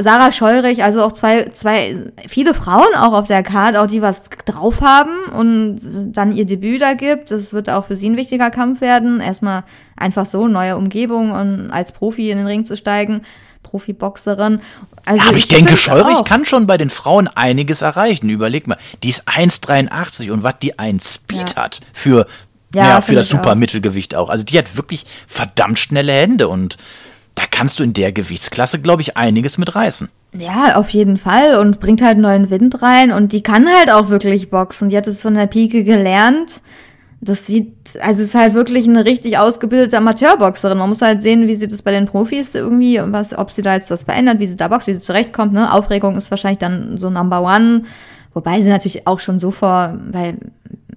Sarah 0.00 0.32
Scheurich, 0.32 0.82
also 0.82 1.02
auch 1.04 1.12
zwei, 1.12 1.50
zwei, 1.52 1.96
viele 2.26 2.54
Frauen 2.54 2.94
auch 2.96 3.12
auf 3.12 3.26
der 3.26 3.42
Karte, 3.42 3.78
auch 3.82 3.86
die 3.86 4.00
was 4.00 4.30
drauf 4.46 4.80
haben 4.80 5.26
und 5.36 5.78
dann 6.16 6.32
ihr 6.32 6.46
Debüt 6.46 6.80
da 6.80 6.94
gibt. 6.94 7.30
Das 7.30 7.52
wird 7.52 7.68
auch 7.68 7.84
für 7.84 7.94
sie 7.94 8.08
ein 8.08 8.16
wichtiger 8.16 8.48
Kampf 8.48 8.80
werden. 8.80 9.20
Erstmal 9.20 9.64
einfach 9.94 10.24
so, 10.24 10.48
neue 10.48 10.78
Umgebung 10.78 11.32
und 11.32 11.70
als 11.70 11.92
Profi 11.92 12.30
in 12.30 12.38
den 12.38 12.46
Ring 12.46 12.64
zu 12.64 12.74
steigen. 12.74 13.20
Profiboxerin. 13.62 14.60
Also 15.04 15.20
Ja, 15.20 15.28
aber 15.28 15.36
ich, 15.36 15.48
denke, 15.48 15.66
find's 15.66 15.82
Scheurich 15.82 16.24
kann 16.24 16.44
schon 16.44 16.66
bei 16.66 16.78
den 16.78 16.88
Frauen 16.88 17.28
einiges 17.28 17.82
erreichen. 17.82 18.30
Überleg 18.30 18.66
mal, 18.66 18.78
die 19.02 19.08
ist 19.10 19.28
1,83 19.28 20.30
und 20.30 20.42
was 20.42 20.54
die 20.62 20.78
ein 20.78 21.00
Speed 21.00 21.54
Ja. 21.56 21.64
hat 21.64 21.80
für, 21.92 22.26
Ja, 22.74 22.84
ja, 22.88 23.00
für 23.00 23.14
das 23.14 23.26
ich 23.26 23.32
auch. 23.32 23.36
Supermittelgewicht 23.38 24.14
auch. 24.14 24.28
Also 24.28 24.44
die 24.44 24.58
hat 24.58 24.76
wirklich 24.76 25.04
verdammt 25.26 25.78
schnelle 25.78 26.12
Hände 26.12 26.48
und 26.48 26.76
da 27.34 27.44
kannst 27.50 27.78
du 27.78 27.84
in 27.84 27.92
der 27.92 28.12
Gewichtsklasse, 28.12 28.80
glaube 28.80 29.02
ich, 29.02 29.16
einiges 29.16 29.58
mit 29.58 29.74
reißen. 29.74 30.08
Ja, 30.36 30.76
auf 30.76 30.90
jeden 30.90 31.16
Fall 31.16 31.58
und 31.58 31.80
bringt 31.80 32.02
halt 32.02 32.18
neuen 32.18 32.50
Wind 32.50 32.82
rein 32.82 33.12
und 33.12 33.32
die 33.32 33.42
kann 33.42 33.68
halt 33.68 33.90
auch 33.90 34.08
wirklich 34.08 34.50
boxen. 34.50 34.88
Die 34.88 34.96
hat 34.96 35.06
es 35.06 35.22
von 35.22 35.34
der 35.34 35.46
Pike 35.46 35.84
gelernt. 35.84 36.60
Das 37.20 37.46
sieht, 37.46 37.72
also 38.00 38.20
es 38.20 38.28
ist 38.28 38.34
halt 38.34 38.54
wirklich 38.54 38.86
eine 38.86 39.04
richtig 39.04 39.38
ausgebildete 39.38 39.96
Amateurboxerin. 39.96 40.76
Man 40.76 40.88
muss 40.90 41.00
halt 41.00 41.22
sehen, 41.22 41.46
wie 41.46 41.54
sie 41.54 41.68
das 41.68 41.82
bei 41.82 41.90
den 41.90 42.04
Profis 42.06 42.54
irgendwie, 42.54 43.00
was, 43.02 43.36
ob 43.36 43.50
sie 43.50 43.62
da 43.62 43.74
jetzt 43.74 43.90
was 43.90 44.04
verändert, 44.04 44.38
wie 44.38 44.46
sie 44.46 44.56
da 44.56 44.68
boxt, 44.68 44.86
wie 44.86 44.92
sie 44.92 45.00
zurechtkommt. 45.00 45.52
Ne? 45.52 45.72
Aufregung 45.72 46.16
ist 46.16 46.30
wahrscheinlich 46.30 46.58
dann 46.58 46.98
so 46.98 47.08
Number 47.08 47.42
One. 47.42 47.84
Wobei 48.36 48.60
sie 48.60 48.68
natürlich 48.68 49.06
auch 49.06 49.18
schon 49.18 49.38
so 49.38 49.50
vor, 49.50 49.94
bei 50.12 50.34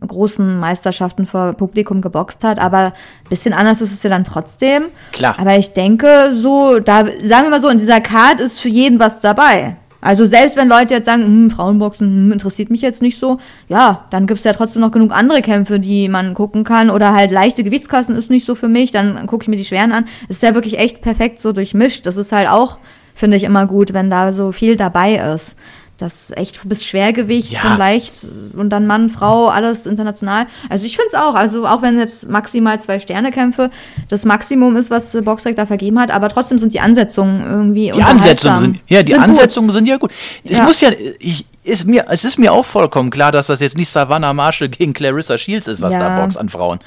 großen 0.06 0.60
Meisterschaften 0.60 1.26
vor 1.26 1.54
Publikum 1.54 2.02
geboxt 2.02 2.44
hat, 2.44 2.60
aber 2.60 2.88
ein 2.88 3.30
bisschen 3.30 3.54
anders 3.54 3.80
ist 3.80 3.94
es 3.94 4.04
ja 4.04 4.10
dann 4.10 4.26
trotzdem. 4.26 4.88
Klar. 5.14 5.36
Aber 5.40 5.58
ich 5.58 5.72
denke, 5.72 6.34
so, 6.34 6.80
da, 6.80 7.06
sagen 7.24 7.46
wir 7.46 7.52
mal 7.52 7.62
so, 7.62 7.70
in 7.70 7.78
dieser 7.78 8.02
Card 8.02 8.42
ist 8.42 8.60
für 8.60 8.68
jeden 8.68 9.00
was 9.00 9.22
dabei. 9.22 9.78
Also 10.02 10.26
selbst 10.26 10.58
wenn 10.58 10.68
Leute 10.68 10.94
jetzt 10.94 11.06
sagen, 11.06 11.24
hm, 11.24 11.50
Frauenboxen 11.50 12.08
hm, 12.08 12.32
interessiert 12.34 12.72
mich 12.72 12.82
jetzt 12.82 13.02
nicht 13.02 13.18
so, 13.18 13.40
ja, 13.70 14.04
dann 14.10 14.28
gibt 14.28 14.40
es 14.40 14.44
ja 14.44 14.52
trotzdem 14.52 14.82
noch 14.82 14.92
genug 14.92 15.14
andere 15.14 15.42
Kämpfe, 15.42 15.80
die 15.80 16.10
man 16.10 16.34
gucken 16.34 16.66
kann. 16.66 16.90
Oder 16.90 17.14
halt 17.16 17.32
leichte 17.32 17.64
Gewichtskassen 17.64 18.18
ist 18.18 18.30
nicht 18.30 18.46
so 18.46 18.54
für 18.54 18.68
mich, 18.68 18.92
dann 18.92 19.28
gucke 19.28 19.44
ich 19.44 19.48
mir 19.48 19.56
die 19.56 19.64
schweren 19.64 19.94
an. 19.94 20.10
Es 20.28 20.38
ist 20.38 20.44
ja 20.44 20.56
wirklich 20.56 20.78
echt 20.78 21.00
perfekt 21.00 21.40
so 21.40 21.54
durchmischt. 21.54 22.06
Das 22.06 22.18
ist 22.18 22.34
halt 22.34 22.50
auch, 22.50 22.80
finde 23.16 23.38
ich, 23.38 23.46
immer 23.46 23.66
gut, 23.66 23.94
wenn 23.94 24.10
da 24.10 24.34
so 24.34 24.52
viel 24.52 24.76
dabei 24.76 25.16
ist. 25.34 25.56
Das 26.00 26.32
echt 26.32 26.62
bis 26.68 26.86
Schwergewicht 26.86 27.52
Ja. 27.52 27.76
leicht 27.76 28.14
und 28.56 28.70
dann 28.70 28.88
Mann, 28.88 29.10
Frau, 29.10 29.50
alles 29.50 29.86
international. 29.86 30.48
Also 30.70 30.86
ich 30.86 30.96
finde 30.96 31.10
es 31.14 31.20
auch. 31.20 31.36
Also 31.36 31.68
auch 31.68 31.82
wenn 31.82 32.00
jetzt 32.00 32.28
maximal 32.30 32.80
zwei 32.80 33.00
Sterne-Kämpfe 33.00 33.70
das 34.08 34.24
Maximum 34.24 34.78
ist, 34.78 34.90
was 34.90 35.12
Boxrec 35.24 35.58
da 35.58 35.66
vergeben 35.66 36.00
hat, 36.00 36.10
aber 36.10 36.30
trotzdem 36.30 36.58
sind 36.58 36.74
die 36.74 36.80
Ansetzungen 36.80 37.42
irgendwie 37.42 37.92
Die 37.94 38.02
Ansetzungen 38.02 38.58
sind, 38.58 38.80
ja, 38.88 39.04
die 39.04 39.12
Sind 39.12 39.22
gut. 39.22 39.30
Ansetzungen 39.30 39.72
sind 39.72 39.88
ja 39.88 39.98
gut. 39.98 40.12
Es 40.46 40.58
Ja. 40.58 40.64
muss 40.64 40.80
ja, 40.80 40.90
ich, 41.20 41.46
ist 41.64 41.86
mir, 41.86 42.06
es 42.10 42.24
ist 42.24 42.40
mir 42.40 42.54
auch 42.54 42.64
vollkommen 42.66 43.10
klar, 43.10 43.32
dass 43.34 43.48
das 43.48 43.60
jetzt 43.60 43.78
nicht 43.78 43.90
Savannah 43.90 44.34
Marshall 44.34 44.70
gegen 44.70 44.94
Clarissa 44.94 45.38
Shields 45.38 45.68
ist, 45.68 45.82
was 45.82 45.94
Ja. 45.96 46.00
da 46.00 46.22
boxt 46.22 46.38
an 46.38 46.48
Frauen. 46.48 46.80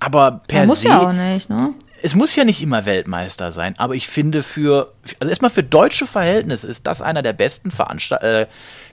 Aber 0.00 0.40
per 0.48 0.60
Ja, 0.62 0.66
muss 0.66 0.80
se, 0.80 0.88
ja 0.88 0.98
auch 0.98 1.12
nicht, 1.12 1.48
ne? 1.48 1.74
Es 2.02 2.14
muss 2.14 2.36
ja 2.36 2.44
nicht 2.44 2.62
immer 2.62 2.86
Weltmeister 2.86 3.52
sein, 3.52 3.74
aber 3.78 3.94
ich 3.94 4.08
finde 4.08 4.42
für, 4.42 4.92
also 5.20 5.30
erstmal 5.30 5.50
für 5.50 5.62
deutsche 5.62 6.06
Verhältnisse 6.06 6.66
ist 6.66 6.86
das 6.86 7.02
einer 7.02 7.22
der 7.22 7.32
besten 7.32 7.70
Veranstalt 7.70 8.22
äh, 8.22 8.46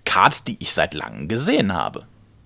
Cards, 0.06 0.43
die 0.43 0.58
ich 0.60 0.74
seit 0.74 0.93
langem 0.93 1.28
gesehen 1.28 1.74
habe. 1.74 2.03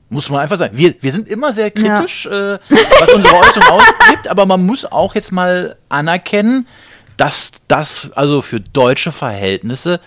Muss 0.10 0.30
man 0.30 0.42
einfach 0.42 0.58
sagen. 0.58 0.76
Wir, 0.76 0.96
wir 1.02 1.12
sind 1.12 1.28
immer 1.28 1.54
sehr 1.54 1.70
kritisch, 1.70 2.26
äh, 2.26 2.58
was 3.00 3.14
unsere 3.14 3.36
Äußerung 3.36 3.70
ausgibt, 3.70 4.28
aber 4.28 4.46
man 4.46 4.66
muss 4.66 4.86
auch 4.86 5.14
jetzt 5.14 5.32
mal 5.32 5.76
anerkennen, 5.88 6.68
dass 7.16 7.52
das 7.68 8.12
also 8.16 8.42
für 8.42 8.60
deutsche 8.60 9.12
Verhältnisse 9.12 10.00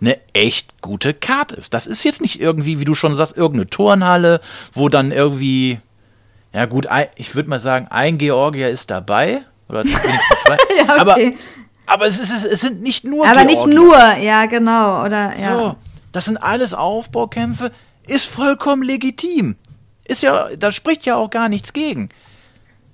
eine 0.00 0.18
echt 0.32 0.80
gute 0.80 1.12
Card 1.12 1.52
ist. 1.52 1.74
Das 1.74 1.86
ist 1.86 2.04
jetzt 2.04 2.22
nicht 2.22 2.40
irgendwie, 2.40 2.80
wie 2.80 2.84
du 2.84 2.94
schon 2.94 3.14
sagst, 3.14 3.36
irgendeine 3.36 3.68
Turnhalle, 3.68 4.40
wo 4.72 4.88
dann 4.88 5.12
irgendwie, 5.12 5.78
ja 6.54 6.64
gut, 6.64 6.86
ich 7.16 7.34
würde 7.34 7.50
mal 7.50 7.58
sagen, 7.58 7.88
ein 7.88 8.16
Georgier 8.16 8.70
ist 8.70 8.90
dabei. 8.90 9.42
Oder 9.70 9.84
wenigstens 9.84 10.40
zwei. 10.40 10.56
ja, 10.76 10.84
okay. 10.84 11.36
Aber, 11.86 11.94
aber 11.94 12.06
es, 12.06 12.18
ist, 12.18 12.44
es 12.44 12.60
sind 12.60 12.82
nicht 12.82 13.04
nur 13.04 13.26
Aber 13.26 13.44
Georgier. 13.44 13.66
nicht 13.66 13.74
nur, 13.74 14.16
ja, 14.16 14.46
genau. 14.46 15.04
Oder, 15.04 15.32
ja. 15.38 15.56
So, 15.56 15.76
das 16.12 16.26
sind 16.26 16.36
alles 16.36 16.74
Aufbaukämpfe. 16.74 17.70
Ist 18.06 18.26
vollkommen 18.26 18.82
legitim. 18.82 19.56
Ist 20.04 20.22
ja, 20.22 20.48
da 20.58 20.72
spricht 20.72 21.06
ja 21.06 21.16
auch 21.16 21.30
gar 21.30 21.48
nichts 21.48 21.72
gegen. 21.72 22.08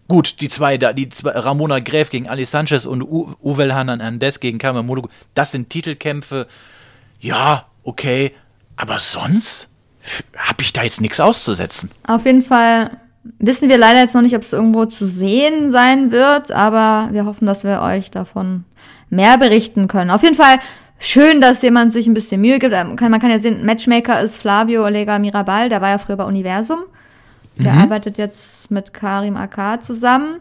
Gut, 0.09 0.41
die 0.41 0.49
zwei 0.49 0.79
da, 0.79 0.93
die 0.93 1.09
zwei, 1.09 1.31
Ramona 1.31 1.81
Gräf 1.81 2.11
gegen 2.11 2.29
Ali 2.29 2.45
Sanchez 2.45 2.87
und 2.87 3.03
U 3.03 3.35
Uwe 3.43 3.75
Hernandez 3.75 4.39
gegen 4.39 4.59
Carmen 4.59 4.87
Modogo, 4.87 5.09
das 5.35 5.53
sind 5.53 5.69
Titelkämpfe. 5.69 6.47
Ja, 7.19 7.67
okay, 7.83 8.33
aber 8.77 8.99
sonst 8.99 9.69
habe 10.37 10.63
ich 10.63 10.73
da 10.73 10.83
jetzt 10.85 11.01
nichts 11.01 11.19
auszusetzen. 11.21 11.91
Auf 12.07 12.25
jeden 12.25 12.45
Fall 12.45 13.01
wissen 13.39 13.69
wir 13.69 13.79
leider 13.79 14.01
jetzt 14.01 14.15
noch 14.15 14.23
nicht, 14.23 14.37
ob 14.37 14.43
es 14.43 14.53
irgendwo 14.53 14.87
zu 14.87 15.07
sehen 15.07 15.73
sein 15.73 16.11
wird, 16.11 16.53
aber 16.53 17.09
wir 17.13 17.25
hoffen, 17.25 17.47
dass 17.47 17.65
wir 17.65 17.83
euch 17.83 18.11
davon 18.11 18.65
mehr 19.11 19.39
berichten 19.39 19.89
können. 19.89 20.11
Auf 20.11 20.23
jeden 20.23 20.35
Fall 20.35 20.59
schön, 20.99 21.41
dass 21.41 21.63
jemand 21.63 21.93
sich 21.93 22.07
ein 22.07 22.15
bisschen 22.15 22.41
Mühe 22.41 22.59
gibt. 22.59 22.73
Man 22.73 22.97
kann, 22.97 23.11
man 23.11 23.21
kann 23.21 23.31
ja 23.31 23.39
sehen, 23.39 23.65
Matchmaker 23.65 24.21
ist 24.21 24.39
Flavio 24.39 24.85
Olega 24.85 25.19
Mirabal, 25.19 25.69
der 25.69 25.81
war 25.81 25.91
ja 25.91 25.99
früher 25.99 26.17
bei 26.17 26.25
Universum. 26.25 26.81
Der 27.59 27.73
mhm. 27.73 27.81
arbeitet 27.83 28.19
jetzt 28.19 28.71
mit 28.71 28.93
Karim 28.93 29.37
Akar 29.37 29.81
zusammen. 29.81 30.41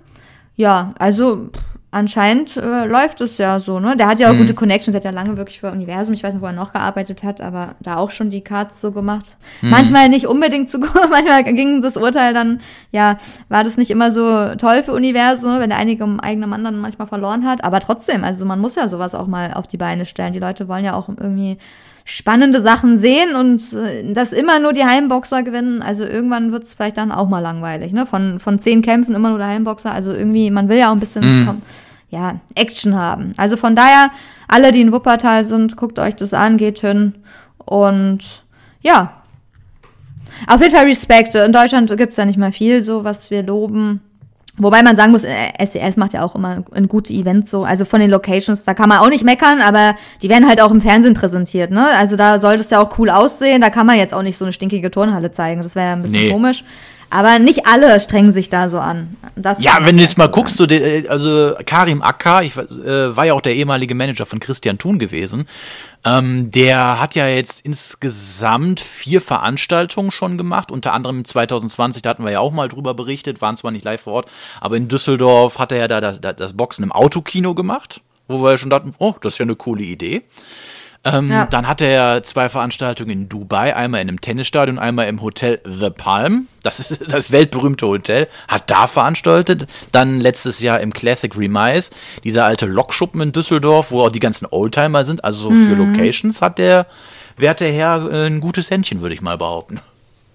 Ja, 0.55 0.93
also 0.99 1.49
anscheinend 1.95 2.57
äh, 2.57 2.85
läuft 2.85 3.21
es 3.21 3.37
ja 3.37 3.61
so, 3.61 3.79
ne? 3.79 3.95
Der 3.95 4.07
hat 4.07 4.19
ja 4.19 4.29
auch 4.29 4.33
mhm. 4.33 4.39
gute 4.39 4.53
Connections, 4.53 4.91
der 4.91 4.99
hat 4.99 5.05
ja 5.05 5.11
lange 5.11 5.37
wirklich 5.37 5.61
für 5.61 5.71
Universum, 5.71 6.13
ich 6.13 6.23
weiß 6.23 6.33
nicht, 6.33 6.43
wo 6.43 6.47
er 6.47 6.51
noch 6.51 6.73
gearbeitet 6.73 7.23
hat, 7.23 7.39
aber 7.39 7.75
da 7.79 7.95
auch 7.95 8.11
schon 8.11 8.29
die 8.29 8.41
Cards 8.41 8.81
so 8.81 8.91
gemacht. 8.91 9.37
Mhm. 9.61 9.69
Manchmal 9.69 10.09
nicht 10.09 10.27
unbedingt 10.27 10.69
zu 10.69 10.79
gut, 10.81 11.09
manchmal 11.09 11.43
ging 11.45 11.81
das 11.81 11.95
Urteil 11.95 12.33
dann, 12.33 12.59
ja, 12.91 13.17
war 13.47 13.63
das 13.63 13.77
nicht 13.77 13.91
immer 13.91 14.11
so 14.11 14.55
toll 14.55 14.83
für 14.83 14.91
Universum, 14.91 15.53
ne? 15.53 15.59
wenn 15.61 15.69
der 15.69 15.79
einige 15.79 16.05
eigene 16.21 16.47
Mann 16.47 16.65
dann 16.65 16.79
manchmal 16.79 17.07
verloren 17.07 17.47
hat, 17.47 17.63
aber 17.63 17.79
trotzdem, 17.79 18.25
also 18.25 18.45
man 18.45 18.59
muss 18.59 18.75
ja 18.75 18.89
sowas 18.89 19.15
auch 19.15 19.27
mal 19.27 19.53
auf 19.53 19.67
die 19.67 19.77
Beine 19.77 20.05
stellen. 20.05 20.33
Die 20.33 20.39
Leute 20.39 20.67
wollen 20.67 20.83
ja 20.83 20.95
auch 20.95 21.07
irgendwie 21.07 21.57
spannende 22.07 22.61
Sachen 22.61 22.99
sehen 22.99 23.35
und 23.35 23.61
äh, 23.73 24.13
dass 24.13 24.31
immer 24.31 24.59
nur 24.59 24.73
die 24.73 24.85
Heimboxer 24.85 25.41
gewinnen. 25.41 25.81
Also 25.81 26.05
irgendwann 26.05 26.51
wird 26.51 26.63
es 26.63 26.75
vielleicht 26.75 26.97
dann 26.97 27.11
auch 27.11 27.27
mal 27.27 27.39
langweilig, 27.39 27.93
ne? 27.93 28.05
Von, 28.05 28.39
von 28.39 28.59
zehn 28.59 28.83
Kämpfen 28.83 29.15
immer 29.15 29.29
nur 29.29 29.39
der 29.39 29.47
Heimboxer. 29.47 29.91
Also 29.91 30.13
irgendwie, 30.13 30.51
man 30.51 30.69
will 30.69 30.77
ja 30.77 30.89
auch 30.89 30.93
ein 30.93 30.99
bisschen 30.99 31.45
mm. 31.45 31.61
Ja, 32.09 32.39
Action 32.55 32.95
haben. 32.95 33.33
Also 33.37 33.57
von 33.57 33.75
daher, 33.75 34.11
alle, 34.47 34.71
die 34.71 34.81
in 34.81 34.91
Wuppertal 34.91 35.45
sind, 35.45 35.75
guckt 35.75 35.99
euch 35.99 36.15
das 36.15 36.33
an, 36.33 36.57
geht 36.57 36.79
hin 36.79 37.15
und 37.57 38.43
ja. 38.81 39.21
Auf 40.47 40.61
jeden 40.61 40.75
Fall 40.75 40.85
Respekt. 40.85 41.33
In 41.35 41.53
Deutschland 41.53 41.95
gibt 41.95 42.11
es 42.11 42.17
ja 42.17 42.25
nicht 42.25 42.37
mal 42.37 42.51
viel, 42.51 42.81
so 42.81 43.03
was 43.03 43.31
wir 43.31 43.43
loben. 43.43 44.01
Wobei 44.57 44.83
man 44.83 44.95
sagen 44.95 45.11
muss, 45.11 45.23
SES 45.23 45.75
äh, 45.75 45.91
macht 45.97 46.13
ja 46.13 46.23
auch 46.23 46.35
immer 46.35 46.63
ein 46.71 46.87
gutes 46.87 47.11
Event 47.11 47.47
so. 47.47 47.65
Also 47.65 47.83
von 47.83 47.99
den 47.99 48.09
Locations, 48.09 48.63
da 48.63 48.73
kann 48.73 48.87
man 48.87 48.99
auch 48.99 49.09
nicht 49.09 49.25
meckern, 49.25 49.59
aber 49.59 49.95
die 50.21 50.29
werden 50.29 50.47
halt 50.47 50.61
auch 50.61 50.71
im 50.71 50.79
Fernsehen 50.79 51.13
präsentiert, 51.13 51.71
ne? 51.71 51.87
Also 51.97 52.15
da 52.15 52.39
sollte 52.39 52.63
es 52.63 52.69
ja 52.69 52.81
auch 52.81 52.97
cool 52.97 53.09
aussehen. 53.09 53.59
Da 53.59 53.69
kann 53.69 53.85
man 53.85 53.97
jetzt 53.97 54.13
auch 54.13 54.21
nicht 54.21 54.37
so 54.37 54.45
eine 54.45 54.53
stinkige 54.53 54.91
Turnhalle 54.91 55.31
zeigen. 55.31 55.61
Das 55.61 55.75
wäre 55.75 55.87
ja 55.87 55.93
ein 55.93 56.03
bisschen 56.03 56.27
nee. 56.27 56.31
komisch. 56.31 56.63
Aber 57.09 57.39
nicht 57.39 57.65
alle 57.65 57.99
strengen 57.99 58.31
sich 58.31 58.49
da 58.49 58.69
so 58.69 58.79
an. 58.79 59.15
Das 59.35 59.61
ja, 59.61 59.77
wenn 59.81 59.97
du 59.97 60.01
jetzt 60.01 60.17
mal 60.17 60.27
guckst, 60.27 60.57
so, 60.57 60.65
also 61.07 61.53
Karim 61.65 62.01
Akka, 62.01 62.41
ich 62.41 62.57
äh, 62.57 63.15
war 63.15 63.25
ja 63.25 63.33
auch 63.33 63.41
der 63.41 63.55
ehemalige 63.55 63.95
Manager 63.95 64.25
von 64.25 64.39
Christian 64.39 64.77
Thun 64.77 64.99
gewesen, 64.99 65.45
ähm, 66.03 66.51
der 66.51 66.99
hat 66.99 67.15
ja 67.15 67.27
jetzt 67.27 67.65
insgesamt 67.65 68.79
vier 68.79 69.21
Veranstaltungen 69.21 70.11
schon 70.11 70.37
gemacht, 70.37 70.71
unter 70.71 70.93
anderem 70.93 71.25
2020, 71.25 72.01
da 72.01 72.11
hatten 72.11 72.23
wir 72.23 72.31
ja 72.31 72.39
auch 72.39 72.51
mal 72.51 72.67
drüber 72.67 72.93
berichtet, 72.93 73.41
waren 73.41 73.57
zwar 73.57 73.71
nicht 73.71 73.85
live 73.85 74.01
vor 74.01 74.13
Ort, 74.13 74.31
aber 74.59 74.77
in 74.77 74.87
Düsseldorf 74.87 75.59
hat 75.59 75.71
er 75.71 75.79
ja 75.79 75.87
da 75.87 76.01
das, 76.01 76.21
das 76.21 76.53
Boxen 76.53 76.83
im 76.83 76.91
Autokino 76.91 77.55
gemacht, 77.55 78.01
wo 78.27 78.43
wir 78.43 78.51
ja 78.51 78.57
schon 78.57 78.69
dachten, 78.69 78.93
oh, 78.97 79.13
das 79.21 79.33
ist 79.33 79.39
ja 79.39 79.43
eine 79.43 79.55
coole 79.55 79.83
Idee. 79.83 80.23
Ähm, 81.05 81.29
ja. 81.29 81.45
Dann 81.45 81.67
hatte 81.67 81.85
er 81.85 82.23
zwei 82.23 82.49
Veranstaltungen 82.49 83.11
in 83.11 83.29
Dubai, 83.29 83.75
einmal 83.75 84.01
in 84.01 84.09
einem 84.09 84.21
Tennisstadion, 84.21 84.79
einmal 84.79 85.07
im 85.07 85.21
Hotel 85.21 85.61
The 85.63 85.91
Palm. 85.91 86.47
Das 86.63 86.79
ist 86.79 87.05
das 87.13 87.31
weltberühmte 87.31 87.87
Hotel. 87.87 88.27
Hat 88.47 88.71
da 88.71 88.87
veranstaltet. 88.87 89.67
Dann 89.91 90.19
letztes 90.19 90.61
Jahr 90.61 90.79
im 90.79 90.91
Classic 90.91 91.35
Remise, 91.37 91.91
dieser 92.23 92.45
alte 92.45 92.65
Lokschuppen 92.65 93.21
in 93.21 93.31
Düsseldorf, 93.31 93.91
wo 93.91 94.01
auch 94.01 94.09
die 94.09 94.19
ganzen 94.19 94.47
Oldtimer 94.49 95.05
sind. 95.05 95.23
Also 95.23 95.43
so 95.43 95.49
mhm. 95.51 95.67
für 95.67 95.75
Locations 95.75 96.41
hat 96.41 96.57
der 96.57 96.87
werte 97.37 97.65
Herr 97.65 98.11
äh, 98.11 98.25
ein 98.25 98.41
gutes 98.41 98.71
Händchen, 98.71 99.01
würde 99.01 99.13
ich 99.13 99.21
mal 99.21 99.37
behaupten. 99.37 99.79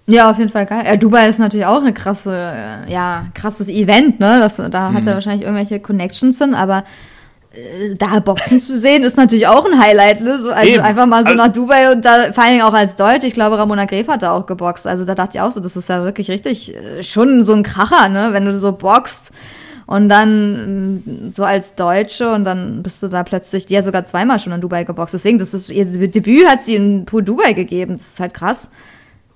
Ja, 0.06 0.30
auf 0.30 0.38
jeden 0.38 0.50
Fall 0.50 0.66
geil. 0.66 0.84
Ja, 0.86 0.96
Dubai 0.96 1.28
ist 1.28 1.38
natürlich 1.38 1.66
auch 1.66 1.80
eine 1.80 1.92
krasse, 1.92 2.32
äh, 2.32 2.92
ja, 2.92 3.26
krasses 3.34 3.68
Event, 3.68 4.18
ne? 4.18 4.38
Das, 4.40 4.56
da 4.56 4.92
hat 4.92 5.02
mhm. 5.02 5.08
er 5.08 5.14
wahrscheinlich 5.14 5.42
irgendwelche 5.42 5.78
Connections 5.78 6.38
hin, 6.38 6.54
aber 6.54 6.84
da 7.98 8.20
Boxen 8.20 8.60
zu 8.60 8.78
sehen, 8.78 9.02
ist 9.02 9.16
natürlich 9.16 9.48
auch 9.48 9.64
ein 9.64 9.80
Highlight, 9.80 10.20
ne? 10.20 10.38
So, 10.38 10.50
also 10.50 10.72
Eben. 10.72 10.82
einfach 10.82 11.06
mal 11.06 11.26
so 11.26 11.34
nach 11.34 11.48
Dubai 11.48 11.90
und 11.90 12.04
da 12.04 12.32
vor 12.32 12.44
allen 12.44 12.52
Dingen 12.52 12.64
auch 12.64 12.74
als 12.74 12.94
Deutsch. 12.94 13.24
Ich 13.24 13.34
glaube, 13.34 13.58
Ramona 13.58 13.86
Gref 13.86 14.06
hat 14.06 14.22
da 14.22 14.32
auch 14.32 14.46
geboxt. 14.46 14.86
Also 14.86 15.04
da 15.04 15.16
dachte 15.16 15.36
ich 15.36 15.40
auch 15.40 15.50
so, 15.50 15.58
das 15.58 15.76
ist 15.76 15.88
ja 15.88 16.04
wirklich 16.04 16.30
richtig 16.30 16.76
äh, 16.76 17.02
schon 17.02 17.42
so 17.42 17.52
ein 17.52 17.64
Kracher, 17.64 18.08
ne? 18.08 18.28
Wenn 18.32 18.44
du 18.44 18.56
so 18.56 18.70
boxt 18.70 19.32
und 19.86 20.08
dann 20.08 20.98
mm, 20.98 21.32
so 21.32 21.42
als 21.42 21.74
Deutsche 21.74 22.32
und 22.32 22.44
dann 22.44 22.84
bist 22.84 23.02
du 23.02 23.08
da 23.08 23.24
plötzlich, 23.24 23.66
die 23.66 23.76
hat 23.76 23.84
sogar 23.84 24.04
zweimal 24.04 24.38
schon 24.38 24.52
in 24.52 24.60
Dubai 24.60 24.84
geboxt. 24.84 25.14
Deswegen, 25.14 25.38
das 25.38 25.52
ist 25.52 25.70
ihr 25.70 25.86
Debüt 25.86 26.46
hat 26.46 26.62
sie 26.62 26.76
in 26.76 27.04
Pool 27.04 27.24
Dubai 27.24 27.52
gegeben. 27.52 27.94
Das 27.94 28.06
ist 28.06 28.20
halt 28.20 28.32
krass. 28.32 28.68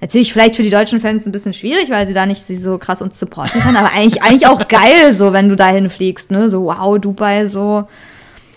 Natürlich 0.00 0.32
vielleicht 0.32 0.56
für 0.56 0.62
die 0.62 0.70
deutschen 0.70 1.00
Fans 1.00 1.24
ein 1.24 1.32
bisschen 1.32 1.54
schwierig, 1.54 1.90
weil 1.90 2.06
sie 2.06 2.14
da 2.14 2.26
nicht 2.26 2.42
sie 2.42 2.56
so 2.56 2.78
krass 2.78 3.00
uns 3.00 3.18
supporten 3.18 3.60
kann, 3.60 3.76
aber 3.76 3.90
eigentlich, 3.92 4.22
eigentlich 4.22 4.46
auch 4.46 4.68
geil, 4.68 5.12
so 5.12 5.32
wenn 5.32 5.48
du 5.48 5.56
dahin 5.56 5.88
fliegst, 5.88 6.30
ne? 6.30 6.50
So, 6.50 6.64
wow, 6.64 6.98
Dubai, 6.98 7.46
so. 7.46 7.86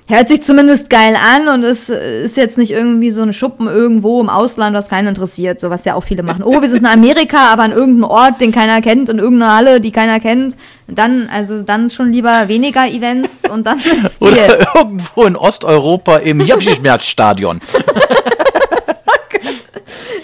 Hört 0.09 0.29
sich 0.29 0.41
zumindest 0.41 0.89
geil 0.89 1.17
an 1.17 1.49
und 1.49 1.65
es 1.65 1.89
ist 1.89 2.37
jetzt 2.37 2.57
nicht 2.57 2.71
irgendwie 2.71 3.11
so 3.11 3.23
ein 3.23 3.33
Schuppen 3.33 3.67
irgendwo 3.67 4.21
im 4.21 4.29
Ausland, 4.29 4.73
was 4.73 4.87
keinen 4.87 5.09
interessiert, 5.09 5.59
so 5.59 5.69
was 5.69 5.83
ja 5.83 5.95
auch 5.95 6.03
viele 6.05 6.23
machen. 6.23 6.43
Oh, 6.43 6.61
wir 6.61 6.69
sind 6.69 6.79
in 6.79 6.85
Amerika, 6.85 7.51
aber 7.51 7.63
an 7.63 7.73
irgendeinem 7.73 8.05
Ort, 8.05 8.39
den 8.39 8.53
keiner 8.53 8.79
kennt, 8.79 9.09
in 9.09 9.19
irgendeiner 9.19 9.57
Halle, 9.57 9.81
die 9.81 9.91
keiner 9.91 10.21
kennt. 10.21 10.55
Dann, 10.87 11.27
also 11.29 11.61
dann 11.61 11.89
schon 11.89 12.13
lieber 12.13 12.47
weniger 12.47 12.87
Events 12.87 13.49
und 13.51 13.67
dann 13.67 13.81
Oder 14.21 14.75
irgendwo 14.75 15.25
in 15.25 15.35
Osteuropa 15.35 16.17
im 16.17 16.39
Japschmerz-Stadion. 16.39 17.59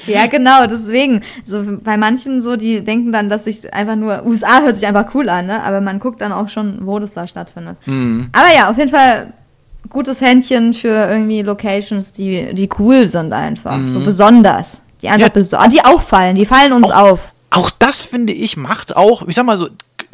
Ja, 0.07 0.27
genau, 0.27 0.67
deswegen. 0.67 1.21
So 1.45 1.63
bei 1.83 1.97
manchen 1.97 2.41
so, 2.41 2.55
die 2.55 2.81
denken 2.81 3.11
dann, 3.11 3.29
dass 3.29 3.45
sich 3.45 3.73
einfach 3.73 3.95
nur, 3.95 4.25
USA 4.25 4.61
hört 4.61 4.77
sich 4.77 4.87
einfach 4.87 5.13
cool 5.13 5.29
an, 5.29 5.47
ne? 5.47 5.63
Aber 5.63 5.81
man 5.81 5.99
guckt 5.99 6.21
dann 6.21 6.31
auch 6.31 6.49
schon, 6.49 6.85
wo 6.85 6.99
das 6.99 7.13
da 7.13 7.27
stattfindet. 7.27 7.77
Mhm. 7.85 8.29
Aber 8.31 8.53
ja, 8.53 8.69
auf 8.69 8.77
jeden 8.77 8.89
Fall 8.89 9.33
gutes 9.89 10.21
Händchen 10.21 10.73
für 10.73 11.09
irgendwie 11.09 11.41
Locations, 11.41 12.11
die, 12.11 12.53
die 12.53 12.69
cool 12.79 13.07
sind 13.07 13.33
einfach. 13.33 13.77
Mhm. 13.77 13.93
So 13.93 13.99
besonders. 13.99 14.81
Die 15.01 15.09
einfach 15.09 15.27
ja, 15.27 15.29
beso 15.29 15.57
die 15.69 15.83
auffallen, 15.83 16.35
die 16.35 16.45
fallen 16.45 16.71
uns 16.71 16.89
auch, 16.91 17.11
auf. 17.11 17.19
Auch 17.49 17.69
das, 17.71 18.05
finde 18.05 18.33
ich, 18.33 18.55
macht 18.55 18.95
auch, 18.95 19.27
ich 19.27 19.35
sag 19.35 19.45
mal 19.45 19.57
so, 19.57 19.67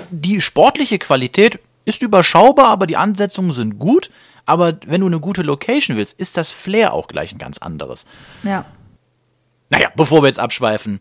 die 0.10 0.42
sportliche 0.42 0.98
Qualität 0.98 1.60
ist 1.86 2.02
überschaubar, 2.02 2.70
aber 2.70 2.88
die 2.88 2.98
Ansetzungen 2.98 3.52
sind 3.52 3.80
gut. 3.80 4.10
Aber 4.46 4.74
wenn 4.88 5.02
du 5.02 5.08
eine 5.08 5.20
gute 5.20 5.44
Location 5.44 5.96
willst, 5.96 6.20
ist 6.20 6.36
das 6.36 6.52
Flair 6.52 6.94
auch 6.94 7.08
gleich 7.08 7.32
ein 7.34 7.38
ganz 7.38 7.60
anderes. 7.60 8.06
Ja. 8.44 8.66
Naja, 9.70 9.90
bevor 9.96 10.24
wir 10.24 10.28
jetzt 10.28 10.40
abschweifen, 10.40 11.00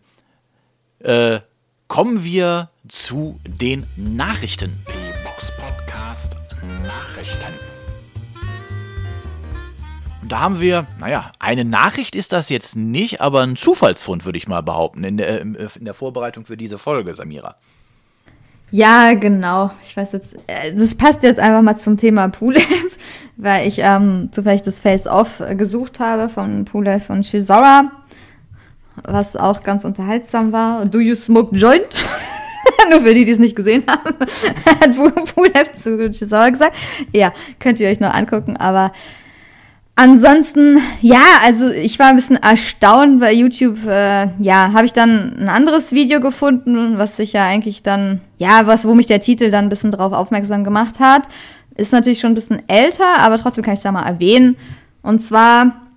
äh, 0.99 1.39
kommen 1.87 2.23
wir 2.23 2.69
zu 2.87 3.39
den 3.43 3.85
Nachrichten. 3.95 4.85
Die 4.87 5.23
Box 5.23 5.51
Podcast 5.57 6.35
Nachrichten. 6.83 7.53
Und 10.21 10.31
da 10.31 10.39
haben 10.41 10.61
wir, 10.61 10.85
naja, 10.99 11.31
eine 11.39 11.65
Nachricht 11.65 12.15
ist 12.15 12.31
das 12.31 12.49
jetzt 12.49 12.75
nicht, 12.75 13.21
aber 13.21 13.41
ein 13.41 13.55
Zufallsfund, 13.55 14.25
würde 14.25 14.37
ich 14.37 14.47
mal 14.47 14.61
behaupten, 14.61 15.03
in 15.03 15.17
der, 15.17 15.41
in 15.41 15.55
der 15.79 15.95
Vorbereitung 15.95 16.45
für 16.45 16.57
diese 16.57 16.77
Folge, 16.77 17.15
Samira. 17.15 17.55
Ja, 18.69 19.15
genau. 19.15 19.71
Ich 19.81 19.97
weiß 19.97 20.11
jetzt, 20.11 20.35
äh, 20.45 20.75
das 20.75 20.93
passt 20.93 21.23
jetzt 21.23 21.39
einfach 21.39 21.63
mal 21.63 21.75
zum 21.75 21.97
Thema 21.97 22.27
Pulev, 22.27 22.67
weil 23.35 23.67
ich 23.67 23.79
ähm, 23.79 24.29
zufällig 24.31 24.61
das 24.61 24.79
Face-Off 24.79 25.41
gesucht 25.57 25.99
habe 25.99 26.29
von 26.29 26.65
Pulev 26.65 27.09
und 27.09 27.25
Shizora 27.25 27.91
was 29.03 29.35
auch 29.35 29.63
ganz 29.63 29.85
unterhaltsam 29.85 30.51
war. 30.51 30.85
Do 30.85 30.99
you 30.99 31.15
smoke 31.15 31.55
joint? 31.55 32.05
Nur 32.89 33.01
für 33.01 33.13
die, 33.13 33.25
die 33.25 33.31
es 33.31 33.39
nicht 33.39 33.55
gesehen 33.55 33.83
haben, 33.87 34.15
hat 34.81 35.35
Pulev 35.35 35.71
zu 35.73 36.09
Chisora 36.11 36.49
gesagt. 36.49 36.75
Ja, 37.13 37.33
könnt 37.59 37.79
ihr 37.79 37.89
euch 37.89 37.99
noch 37.99 38.13
angucken, 38.13 38.57
aber 38.57 38.91
ansonsten, 39.95 40.79
ja, 41.01 41.21
also 41.43 41.69
ich 41.69 41.99
war 41.99 42.07
ein 42.07 42.15
bisschen 42.15 42.37
erstaunt 42.37 43.19
bei 43.19 43.33
YouTube. 43.33 43.85
Äh, 43.85 44.29
ja, 44.39 44.71
habe 44.73 44.85
ich 44.85 44.93
dann 44.93 45.37
ein 45.39 45.49
anderes 45.49 45.91
Video 45.91 46.21
gefunden, 46.21 46.97
was 46.97 47.17
sich 47.17 47.33
ja 47.33 47.45
eigentlich 47.45 47.83
dann, 47.83 48.21
ja, 48.37 48.65
was, 48.65 48.85
wo 48.85 48.95
mich 48.95 49.07
der 49.07 49.19
Titel 49.19 49.51
dann 49.51 49.65
ein 49.65 49.69
bisschen 49.69 49.91
drauf 49.91 50.13
aufmerksam 50.13 50.63
gemacht 50.63 50.99
hat. 50.99 51.23
Ist 51.75 51.91
natürlich 51.91 52.19
schon 52.19 52.31
ein 52.31 52.35
bisschen 52.35 52.67
älter, 52.67 53.19
aber 53.19 53.37
trotzdem 53.37 53.63
kann 53.63 53.73
ich 53.73 53.81
da 53.81 53.91
mal 53.91 54.05
erwähnen. 54.05 54.57
Und 55.01 55.19
zwar 55.19 55.88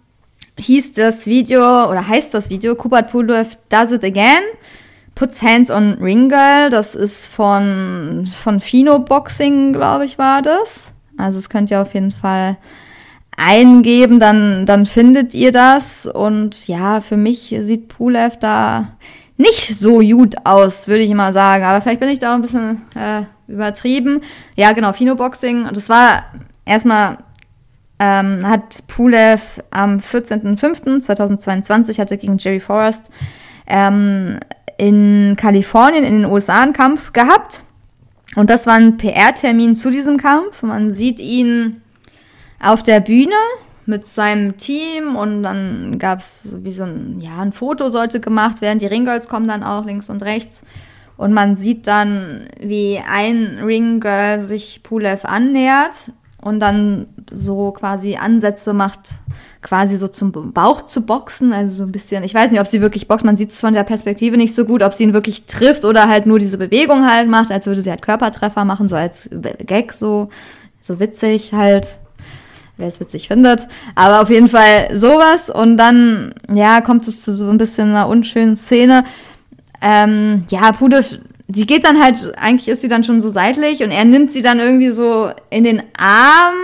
hieß 0.62 0.94
das 0.94 1.26
Video 1.26 1.90
oder 1.90 2.06
heißt 2.06 2.32
das 2.32 2.48
Video 2.50 2.74
Kubat 2.74 3.10
Pulev 3.10 3.56
Does 3.68 3.92
It 3.92 4.04
Again. 4.04 4.42
Puts 5.14 5.42
Hands 5.42 5.70
on 5.70 5.98
Ring 6.00 6.28
Girl. 6.28 6.70
Das 6.70 6.94
ist 6.94 7.28
von, 7.28 8.26
von 8.42 8.60
Fino 8.60 8.98
Boxing, 8.98 9.72
glaube 9.72 10.04
ich, 10.04 10.18
war 10.18 10.42
das. 10.42 10.92
Also 11.18 11.38
das 11.38 11.50
könnt 11.50 11.70
ihr 11.70 11.82
auf 11.82 11.94
jeden 11.94 12.10
Fall 12.10 12.56
eingeben, 13.36 14.20
dann, 14.20 14.66
dann 14.66 14.86
findet 14.86 15.34
ihr 15.34 15.52
das. 15.52 16.06
Und 16.06 16.66
ja, 16.68 17.00
für 17.00 17.16
mich 17.16 17.54
sieht 17.60 17.88
Pulev 17.88 18.38
da 18.38 18.96
nicht 19.36 19.78
so 19.78 19.98
gut 19.98 20.36
aus, 20.44 20.88
würde 20.88 21.02
ich 21.02 21.12
mal 21.14 21.32
sagen. 21.32 21.64
Aber 21.64 21.80
vielleicht 21.80 22.00
bin 22.00 22.08
ich 22.08 22.18
da 22.18 22.32
auch 22.32 22.36
ein 22.36 22.42
bisschen 22.42 22.82
äh, 22.94 23.22
übertrieben. 23.48 24.20
Ja, 24.56 24.72
genau, 24.72 24.92
Fino 24.92 25.14
Boxing. 25.14 25.68
Das 25.72 25.88
war 25.88 26.24
erstmal 26.64 27.18
ähm, 28.03 28.48
hat 28.48 28.86
Pulev 28.88 29.62
am 29.70 29.98
14.05.2022 29.98 32.00
hatte 32.00 32.18
gegen 32.18 32.36
Jerry 32.36 32.59
Forrest 32.59 33.11
ähm, 33.68 34.40
in 34.76 35.36
Kalifornien 35.36 36.03
in 36.03 36.22
den 36.22 36.30
USA 36.30 36.62
einen 36.62 36.72
Kampf 36.72 37.12
gehabt. 37.12 37.62
Und 38.34 38.50
das 38.50 38.66
war 38.66 38.74
ein 38.74 38.96
PR-Termin 38.96 39.76
zu 39.76 39.90
diesem 39.90 40.16
Kampf. 40.16 40.64
Man 40.64 40.94
sieht 40.94 41.20
ihn 41.20 41.80
auf 42.61 42.82
der 42.82 42.98
Bühne 42.98 43.36
mit 43.86 44.05
seinem 44.05 44.57
Team 44.57 45.14
und 45.14 45.44
dann 45.44 46.00
gab 46.00 46.18
es 46.18 46.59
wie 46.62 46.72
so 46.72 46.82
ein, 46.84 47.20
ja, 47.20 47.38
ein 47.38 47.53
Foto 47.53 47.88
sollte 47.90 48.18
gemacht 48.18 48.62
werden. 48.62 48.80
Die 48.80 48.86
Ringgirls 48.86 49.28
kommen 49.28 49.46
dann 49.46 49.62
auch 49.62 49.84
links 49.84 50.11
und 50.11 50.24
rechts. 50.24 50.64
Und 51.16 51.32
man 51.32 51.57
sieht 51.57 51.86
dann, 51.86 52.48
wie 52.59 52.98
ein 52.98 53.61
Ringgirl 53.62 54.40
sich 54.40 54.82
Pulev 54.82 55.24
annähert 55.24 56.11
und 56.43 56.59
dann 56.59 57.07
so 57.30 57.70
quasi 57.70 58.16
Ansätze 58.16 58.72
macht, 58.72 59.12
quasi 59.62 59.97
so 59.97 60.09
zum 60.09 60.32
Bauch 60.53 60.82
zu 60.82 61.07
boxen. 61.07 61.53
Also 61.53 61.72
so 61.72 61.82
ein 61.84 61.93
bisschen, 61.93 62.24
ich 62.24 62.34
weiß 62.34 62.51
nicht, 62.51 62.61
ob 62.61 62.66
sie 62.66 62.80
wirklich 62.80 63.07
boxt, 63.07 63.24
man 63.24 63.36
sieht 63.36 63.51
es 63.51 63.61
von 63.61 63.72
der 63.72 63.84
Perspektive 63.84 64.36
nicht 64.36 64.55
so 64.55 64.64
gut, 64.64 64.82
ob 64.82 64.93
sie 64.93 65.05
ihn 65.05 65.12
wirklich 65.12 65.47
trifft 65.47 65.84
oder 65.84 66.09
halt 66.09 66.26
nur 66.26 66.40
diese 66.40 66.59
Bewegung 66.59 67.09
halt 67.09 67.28
macht, 67.28 67.53
als 67.53 67.66
würde 67.66 67.80
sie 67.80 67.90
halt 67.90 68.03
Körpertreffer 68.03 68.64
machen, 68.64 68.88
so 68.88 68.97
als 68.97 69.30
Gag, 69.64 69.93
so, 69.93 70.28
so 70.80 70.99
witzig 71.01 71.53
halt. 71.53 71.99
Wer 72.78 72.88
es 72.88 72.99
witzig 72.99 73.28
findet. 73.28 73.68
Aber 73.95 74.22
auf 74.22 74.30
jeden 74.30 74.49
Fall 74.49 74.88
sowas. 74.99 75.51
Und 75.51 75.76
dann, 75.76 76.34
ja, 76.53 76.80
kommt 76.80 77.07
es 77.07 77.22
zu 77.22 77.34
so 77.34 77.49
ein 77.49 77.59
bisschen 77.59 77.90
einer 77.90 78.09
unschönen 78.09 78.57
Szene. 78.57 79.05
Ähm, 79.82 80.45
ja, 80.49 80.72
Pude 80.72 81.05
sie 81.49 81.66
geht 81.66 81.84
dann 81.84 82.03
halt, 82.03 82.32
eigentlich 82.38 82.68
ist 82.68 82.82
sie 82.82 82.88
dann 82.88 83.05
schon 83.05 83.20
so 83.20 83.30
seitlich 83.30 83.82
und 83.82 83.90
er 83.90 84.05
nimmt 84.05 84.32
sie 84.32 84.43
dann 84.43 84.59
irgendwie 84.61 84.90
so 84.90 85.30
in 85.51 85.64
den 85.64 85.82
Arm 85.97 86.55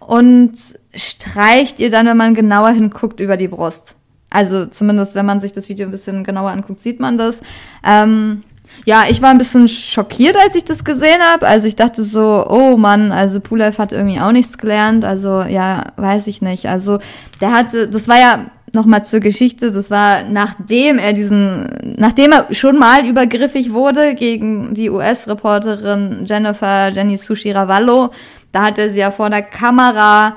und 0.00 0.52
streicht 0.94 1.80
ihr 1.80 1.90
dann, 1.90 2.06
wenn 2.06 2.16
man 2.16 2.34
genauer 2.34 2.70
hinguckt, 2.70 3.20
über 3.20 3.36
die 3.36 3.48
Brust. 3.48 3.96
Also 4.30 4.66
zumindest, 4.66 5.14
wenn 5.14 5.26
man 5.26 5.40
sich 5.40 5.52
das 5.52 5.68
Video 5.68 5.86
ein 5.86 5.90
bisschen 5.90 6.24
genauer 6.24 6.50
anguckt, 6.50 6.80
sieht 6.80 7.00
man 7.00 7.18
das. 7.18 7.40
Ähm, 7.84 8.42
ja, 8.84 9.04
ich 9.08 9.20
war 9.20 9.30
ein 9.30 9.38
bisschen 9.38 9.68
schockiert, 9.68 10.36
als 10.36 10.54
ich 10.54 10.64
das 10.64 10.84
gesehen 10.84 11.20
habe. 11.20 11.46
Also 11.46 11.68
ich 11.68 11.76
dachte 11.76 12.02
so, 12.02 12.46
oh 12.48 12.76
Mann, 12.76 13.12
also 13.12 13.40
Pulev 13.40 13.78
hat 13.78 13.92
irgendwie 13.92 14.20
auch 14.20 14.32
nichts 14.32 14.56
gelernt. 14.58 15.04
Also 15.04 15.42
ja, 15.42 15.92
weiß 15.96 16.26
ich 16.26 16.40
nicht. 16.40 16.66
Also 16.66 16.98
der 17.40 17.52
hatte, 17.52 17.88
das 17.88 18.08
war 18.08 18.18
ja 18.18 18.46
nochmal 18.72 19.04
zur 19.04 19.20
Geschichte, 19.20 19.70
das 19.70 19.90
war 19.90 20.24
nachdem 20.24 20.98
er 20.98 21.12
diesen, 21.12 21.68
nachdem 21.96 22.32
er 22.32 22.52
schon 22.52 22.78
mal 22.78 23.06
übergriffig 23.06 23.72
wurde 23.72 24.14
gegen 24.14 24.74
die 24.74 24.90
US-Reporterin 24.90 26.24
Jennifer 26.26 26.88
Jenny 26.88 27.16
Sushi 27.16 27.52
Ravallo, 27.52 28.10
da 28.50 28.64
hat 28.64 28.78
er 28.78 28.90
sie 28.90 29.00
ja 29.00 29.10
vor 29.10 29.30
der 29.30 29.42
Kamera 29.42 30.36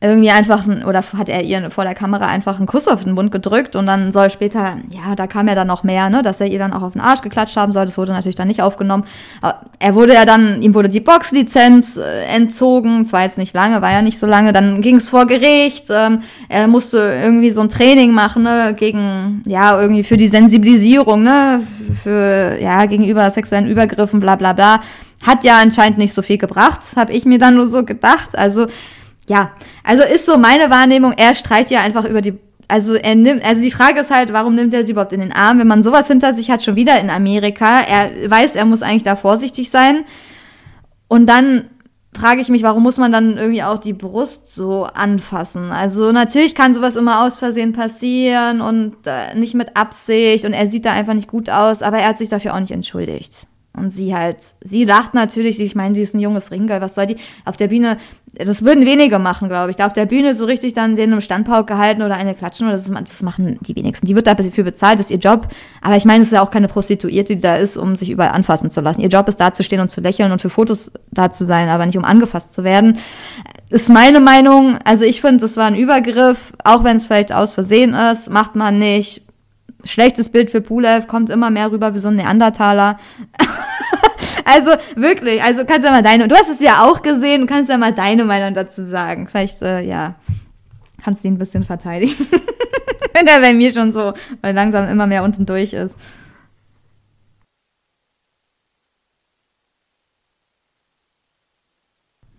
irgendwie 0.00 0.30
einfach, 0.30 0.66
oder 0.86 1.02
hat 1.16 1.30
er 1.30 1.42
ihr 1.42 1.70
vor 1.70 1.84
der 1.84 1.94
Kamera 1.94 2.26
einfach 2.26 2.58
einen 2.58 2.66
Kuss 2.66 2.86
auf 2.86 3.04
den 3.04 3.14
Mund 3.14 3.32
gedrückt 3.32 3.76
und 3.76 3.86
dann 3.86 4.12
soll 4.12 4.28
später, 4.28 4.76
ja, 4.90 5.14
da 5.16 5.26
kam 5.26 5.48
ja 5.48 5.54
dann 5.54 5.66
noch 5.66 5.84
mehr, 5.84 6.10
ne, 6.10 6.20
dass 6.20 6.38
er 6.40 6.48
ihr 6.48 6.58
dann 6.58 6.74
auch 6.74 6.82
auf 6.82 6.92
den 6.92 7.00
Arsch 7.00 7.22
geklatscht 7.22 7.56
haben 7.56 7.72
soll. 7.72 7.86
Das 7.86 7.96
wurde 7.96 8.12
natürlich 8.12 8.36
dann 8.36 8.48
nicht 8.48 8.60
aufgenommen. 8.60 9.04
Er 9.78 9.94
wurde 9.94 10.12
ja 10.12 10.26
dann, 10.26 10.60
ihm 10.60 10.74
wurde 10.74 10.90
die 10.90 11.00
Boxlizenz 11.00 11.96
äh, 11.96 12.24
entzogen, 12.24 13.06
zwar 13.06 13.22
jetzt 13.22 13.38
nicht 13.38 13.54
lange, 13.54 13.80
war 13.80 13.90
ja 13.90 14.02
nicht 14.02 14.18
so 14.18 14.26
lange. 14.26 14.52
Dann 14.52 14.82
ging 14.82 14.96
es 14.96 15.08
vor 15.08 15.26
Gericht. 15.26 15.86
Ähm, 15.90 16.20
er 16.50 16.68
musste 16.68 16.98
irgendwie 16.98 17.50
so 17.50 17.62
ein 17.62 17.70
Training 17.70 18.12
machen, 18.12 18.42
ne, 18.42 18.74
gegen, 18.76 19.42
ja, 19.46 19.80
irgendwie 19.80 20.04
für 20.04 20.18
die 20.18 20.28
Sensibilisierung, 20.28 21.22
ne, 21.22 21.62
für, 22.02 22.58
ja, 22.60 22.84
gegenüber 22.84 23.30
sexuellen 23.30 23.66
Übergriffen, 23.66 24.20
bla, 24.20 24.36
bla, 24.36 24.52
bla. 24.52 24.80
Hat 25.26 25.42
ja 25.42 25.58
anscheinend 25.58 25.96
nicht 25.96 26.12
so 26.12 26.20
viel 26.20 26.36
gebracht, 26.36 26.80
habe 26.96 27.14
ich 27.14 27.24
mir 27.24 27.38
dann 27.38 27.54
nur 27.54 27.66
so 27.66 27.82
gedacht. 27.82 28.36
Also, 28.36 28.66
ja, 29.28 29.52
also 29.84 30.02
ist 30.02 30.26
so 30.26 30.36
meine 30.38 30.70
Wahrnehmung, 30.70 31.12
er 31.16 31.34
streicht 31.34 31.70
ja 31.70 31.80
einfach 31.80 32.04
über 32.04 32.20
die 32.20 32.38
also 32.68 32.94
er 32.94 33.14
nimmt, 33.14 33.44
also 33.44 33.62
die 33.62 33.70
Frage 33.70 34.00
ist 34.00 34.10
halt, 34.10 34.32
warum 34.32 34.54
nimmt 34.54 34.74
er 34.74 34.84
sie 34.84 34.92
überhaupt 34.92 35.12
in 35.12 35.20
den 35.20 35.32
Arm, 35.32 35.58
wenn 35.58 35.68
man 35.68 35.82
sowas 35.82 36.08
hinter 36.08 36.32
sich 36.32 36.50
hat, 36.50 36.64
schon 36.64 36.76
wieder 36.76 36.98
in 36.98 37.10
Amerika. 37.10 37.80
Er 37.80 38.28
weiß, 38.28 38.56
er 38.56 38.64
muss 38.64 38.82
eigentlich 38.82 39.04
da 39.04 39.14
vorsichtig 39.14 39.70
sein. 39.70 40.04
Und 41.06 41.26
dann 41.26 41.70
frage 42.12 42.40
ich 42.40 42.48
mich, 42.48 42.62
warum 42.62 42.82
muss 42.82 42.96
man 42.96 43.12
dann 43.12 43.36
irgendwie 43.36 43.62
auch 43.62 43.78
die 43.78 43.92
Brust 43.92 44.52
so 44.52 44.84
anfassen? 44.84 45.70
Also 45.70 46.10
natürlich 46.10 46.54
kann 46.54 46.74
sowas 46.74 46.96
immer 46.96 47.24
aus 47.24 47.38
Versehen 47.38 47.72
passieren 47.72 48.60
und 48.60 48.96
äh, 49.06 49.36
nicht 49.36 49.54
mit 49.54 49.76
Absicht 49.76 50.44
und 50.44 50.52
er 50.52 50.66
sieht 50.66 50.86
da 50.86 50.92
einfach 50.92 51.14
nicht 51.14 51.28
gut 51.28 51.48
aus, 51.50 51.82
aber 51.82 51.98
er 51.98 52.08
hat 52.08 52.18
sich 52.18 52.30
dafür 52.30 52.54
auch 52.54 52.60
nicht 52.60 52.72
entschuldigt. 52.72 53.46
Und 53.76 53.90
sie 53.90 54.14
halt, 54.14 54.38
sie 54.62 54.84
lacht 54.84 55.12
natürlich, 55.12 55.60
ich 55.60 55.74
meine, 55.74 55.94
die 55.94 56.00
ist 56.00 56.14
ein 56.14 56.20
junges 56.20 56.50
Ringgirl, 56.50 56.80
was 56.80 56.94
soll 56.94 57.06
die 57.06 57.16
auf 57.44 57.56
der 57.56 57.68
Bühne, 57.68 57.98
das 58.34 58.64
würden 58.64 58.86
wenige 58.86 59.18
machen, 59.18 59.48
glaube 59.48 59.70
ich, 59.70 59.76
da 59.76 59.86
auf 59.86 59.92
der 59.92 60.06
Bühne 60.06 60.34
so 60.34 60.46
richtig 60.46 60.72
dann 60.72 60.96
den 60.96 61.12
im 61.12 61.20
Standpauk 61.20 61.66
gehalten 61.66 62.02
oder 62.02 62.14
eine 62.14 62.34
klatschen, 62.34 62.66
oder 62.66 62.76
das, 62.76 62.90
das 62.90 63.22
machen 63.22 63.58
die 63.60 63.76
wenigsten. 63.76 64.06
Die 64.06 64.14
wird 64.14 64.26
dafür 64.26 64.64
bezahlt, 64.64 64.98
das 64.98 65.06
ist 65.06 65.10
ihr 65.12 65.18
Job, 65.18 65.48
aber 65.82 65.96
ich 65.96 66.06
meine, 66.06 66.22
es 66.22 66.28
ist 66.28 66.32
ja 66.32 66.42
auch 66.42 66.50
keine 66.50 66.68
Prostituierte, 66.68 67.36
die 67.36 67.42
da 67.42 67.56
ist, 67.56 67.76
um 67.76 67.96
sich 67.96 68.10
überall 68.10 68.30
anfassen 68.30 68.70
zu 68.70 68.80
lassen. 68.80 69.02
Ihr 69.02 69.08
Job 69.08 69.28
ist 69.28 69.40
da 69.40 69.52
zu 69.52 69.62
stehen 69.62 69.80
und 69.80 69.90
zu 69.90 70.00
lächeln 70.00 70.32
und 70.32 70.40
für 70.40 70.50
Fotos 70.50 70.90
da 71.10 71.30
zu 71.30 71.44
sein, 71.44 71.68
aber 71.68 71.84
nicht 71.84 71.98
um 71.98 72.04
angefasst 72.04 72.54
zu 72.54 72.64
werden. 72.64 72.98
Ist 73.68 73.90
meine 73.90 74.20
Meinung, 74.20 74.78
also 74.84 75.04
ich 75.04 75.20
finde, 75.20 75.42
das 75.42 75.56
war 75.56 75.66
ein 75.66 75.76
Übergriff, 75.76 76.52
auch 76.64 76.84
wenn 76.84 76.96
es 76.96 77.06
vielleicht 77.06 77.32
aus 77.32 77.54
Versehen 77.54 77.94
ist, 77.94 78.30
macht 78.30 78.54
man 78.54 78.78
nicht, 78.78 79.25
Schlechtes 79.86 80.28
Bild 80.28 80.50
für 80.50 80.60
Pulev, 80.60 81.06
kommt 81.06 81.30
immer 81.30 81.50
mehr 81.50 81.70
rüber 81.70 81.94
wie 81.94 81.98
so 81.98 82.08
ein 82.08 82.16
Neandertaler. 82.16 82.98
also 84.44 84.72
wirklich, 84.94 85.42
also 85.42 85.64
kannst 85.64 85.82
du 85.82 85.86
ja 85.86 85.92
mal 85.92 86.02
deine, 86.02 86.28
du 86.28 86.34
hast 86.34 86.48
es 86.48 86.60
ja 86.60 86.84
auch 86.84 87.02
gesehen, 87.02 87.46
kannst 87.46 87.70
ja 87.70 87.78
mal 87.78 87.92
deine 87.92 88.24
Meinung 88.24 88.54
dazu 88.54 88.84
sagen. 88.84 89.28
Vielleicht, 89.28 89.62
äh, 89.62 89.82
ja, 89.82 90.16
kannst 91.02 91.24
du 91.24 91.28
ihn 91.28 91.34
ein 91.34 91.38
bisschen 91.38 91.64
verteidigen. 91.64 92.14
Wenn 93.14 93.26
er 93.26 93.40
bei 93.40 93.54
mir 93.54 93.72
schon 93.72 93.92
so 93.92 94.12
weil 94.42 94.54
langsam 94.54 94.88
immer 94.88 95.06
mehr 95.06 95.24
unten 95.24 95.46
durch 95.46 95.72
ist. 95.72 95.96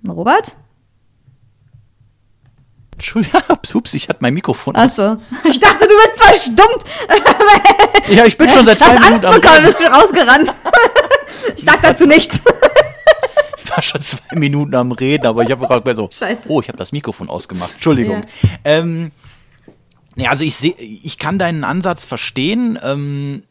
Robert? 0.08 0.56
Entschuldigung, 2.98 3.41
ups, 3.76 3.93
ich 3.93 4.10
hatte 4.10 4.18
mein 4.22 4.34
Mikrofon 4.34 4.76
Ach 4.76 4.89
so. 4.89 5.18
Ich 5.43 5.60
dachte, 5.60 5.88
du 5.88 5.93
bist 5.95 6.18
verstummt. 6.18 6.84
ja, 8.10 8.26
ich 8.26 8.36
bin 8.36 8.50
schon 8.50 8.66
seit 8.66 8.80
zwei 8.80 9.00
Minuten 9.00 9.24
am 9.24 9.36
Reden. 9.36 9.66
bist 9.66 9.80
du 9.80 9.84
rausgerannt. 9.86 10.54
ich 11.56 11.64
sag 11.64 11.80
dazu 11.84 12.08
nichts. 12.08 12.41
ich 13.58 13.70
war 13.70 13.84
schon 13.84 14.02
zwei 14.02 14.36
Minuten 14.36 14.74
am 14.74 14.91
Reden, 14.93 15.28
aber 15.28 15.43
ich 15.43 15.52
habe 15.52 15.68
gerade 15.68 15.95
so, 15.95 16.10
Scheiße. 16.12 16.45
oh, 16.48 16.60
ich 16.60 16.70
habe 16.70 16.78
das 16.80 16.91
Mikrofon 16.91 17.30
ausgemacht. 17.30 17.74
Entschuldigung. 17.74 18.24
Ja. 18.41 18.50
Ähm, 18.64 19.12
ja, 20.16 20.32
also 20.32 20.43
ich 20.43 20.56
sehe, 20.56 20.74
ich 20.80 21.20
kann 21.20 21.38
deinen 21.38 21.64
Ansatz 21.64 22.04
verstehen, 22.04 22.80
ähm, 22.82 23.43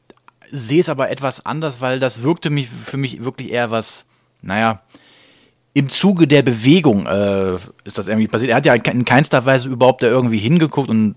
sehe 0.50 0.80
es 0.80 0.88
aber 0.88 1.08
etwas 1.08 1.46
anders, 1.46 1.80
weil 1.80 2.00
das 2.00 2.24
wirkte 2.24 2.50
mich 2.50 2.68
für 2.68 2.96
mich 2.96 3.22
wirklich 3.22 3.52
eher 3.52 3.70
was, 3.70 4.06
naja, 4.42 4.82
im 5.76 5.90
Zuge 5.90 6.26
der 6.26 6.40
Bewegung 6.40 7.06
äh, 7.06 7.56
ist 7.84 7.98
das 7.98 8.08
irgendwie 8.08 8.28
passiert. 8.28 8.50
Er 8.50 8.56
hat 8.56 8.64
ja 8.64 8.72
in 8.72 9.04
keinster 9.04 9.44
Weise 9.44 9.68
überhaupt 9.68 10.02
da 10.02 10.06
irgendwie 10.06 10.38
hingeguckt 10.38 10.88
und 10.88 11.16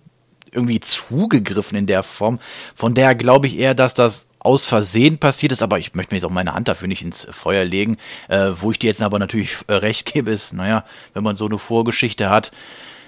irgendwie 0.51 0.81
zugegriffen 0.81 1.77
in 1.77 1.87
der 1.87 2.03
Form. 2.03 2.39
Von 2.75 2.93
der 2.93 3.15
glaube 3.15 3.47
ich 3.47 3.57
eher, 3.57 3.73
dass 3.73 3.93
das 3.93 4.25
aus 4.39 4.65
Versehen 4.65 5.17
passiert 5.17 5.53
ist, 5.53 5.63
aber 5.63 5.79
ich 5.79 5.95
möchte 5.95 6.13
mir 6.13 6.17
jetzt 6.17 6.25
auch 6.25 6.29
meine 6.29 6.55
Hand 6.55 6.67
dafür 6.67 6.89
nicht 6.89 7.03
ins 7.03 7.25
Feuer 7.31 7.63
legen. 7.63 7.95
Äh, 8.27 8.49
wo 8.55 8.71
ich 8.71 8.79
dir 8.79 8.87
jetzt 8.87 9.01
aber 9.01 9.17
natürlich 9.17 9.55
äh, 9.67 9.75
recht 9.75 10.11
gebe, 10.11 10.29
ist, 10.29 10.51
naja, 10.51 10.83
wenn 11.13 11.23
man 11.23 11.37
so 11.37 11.45
eine 11.45 11.57
Vorgeschichte 11.57 12.29
hat, 12.29 12.51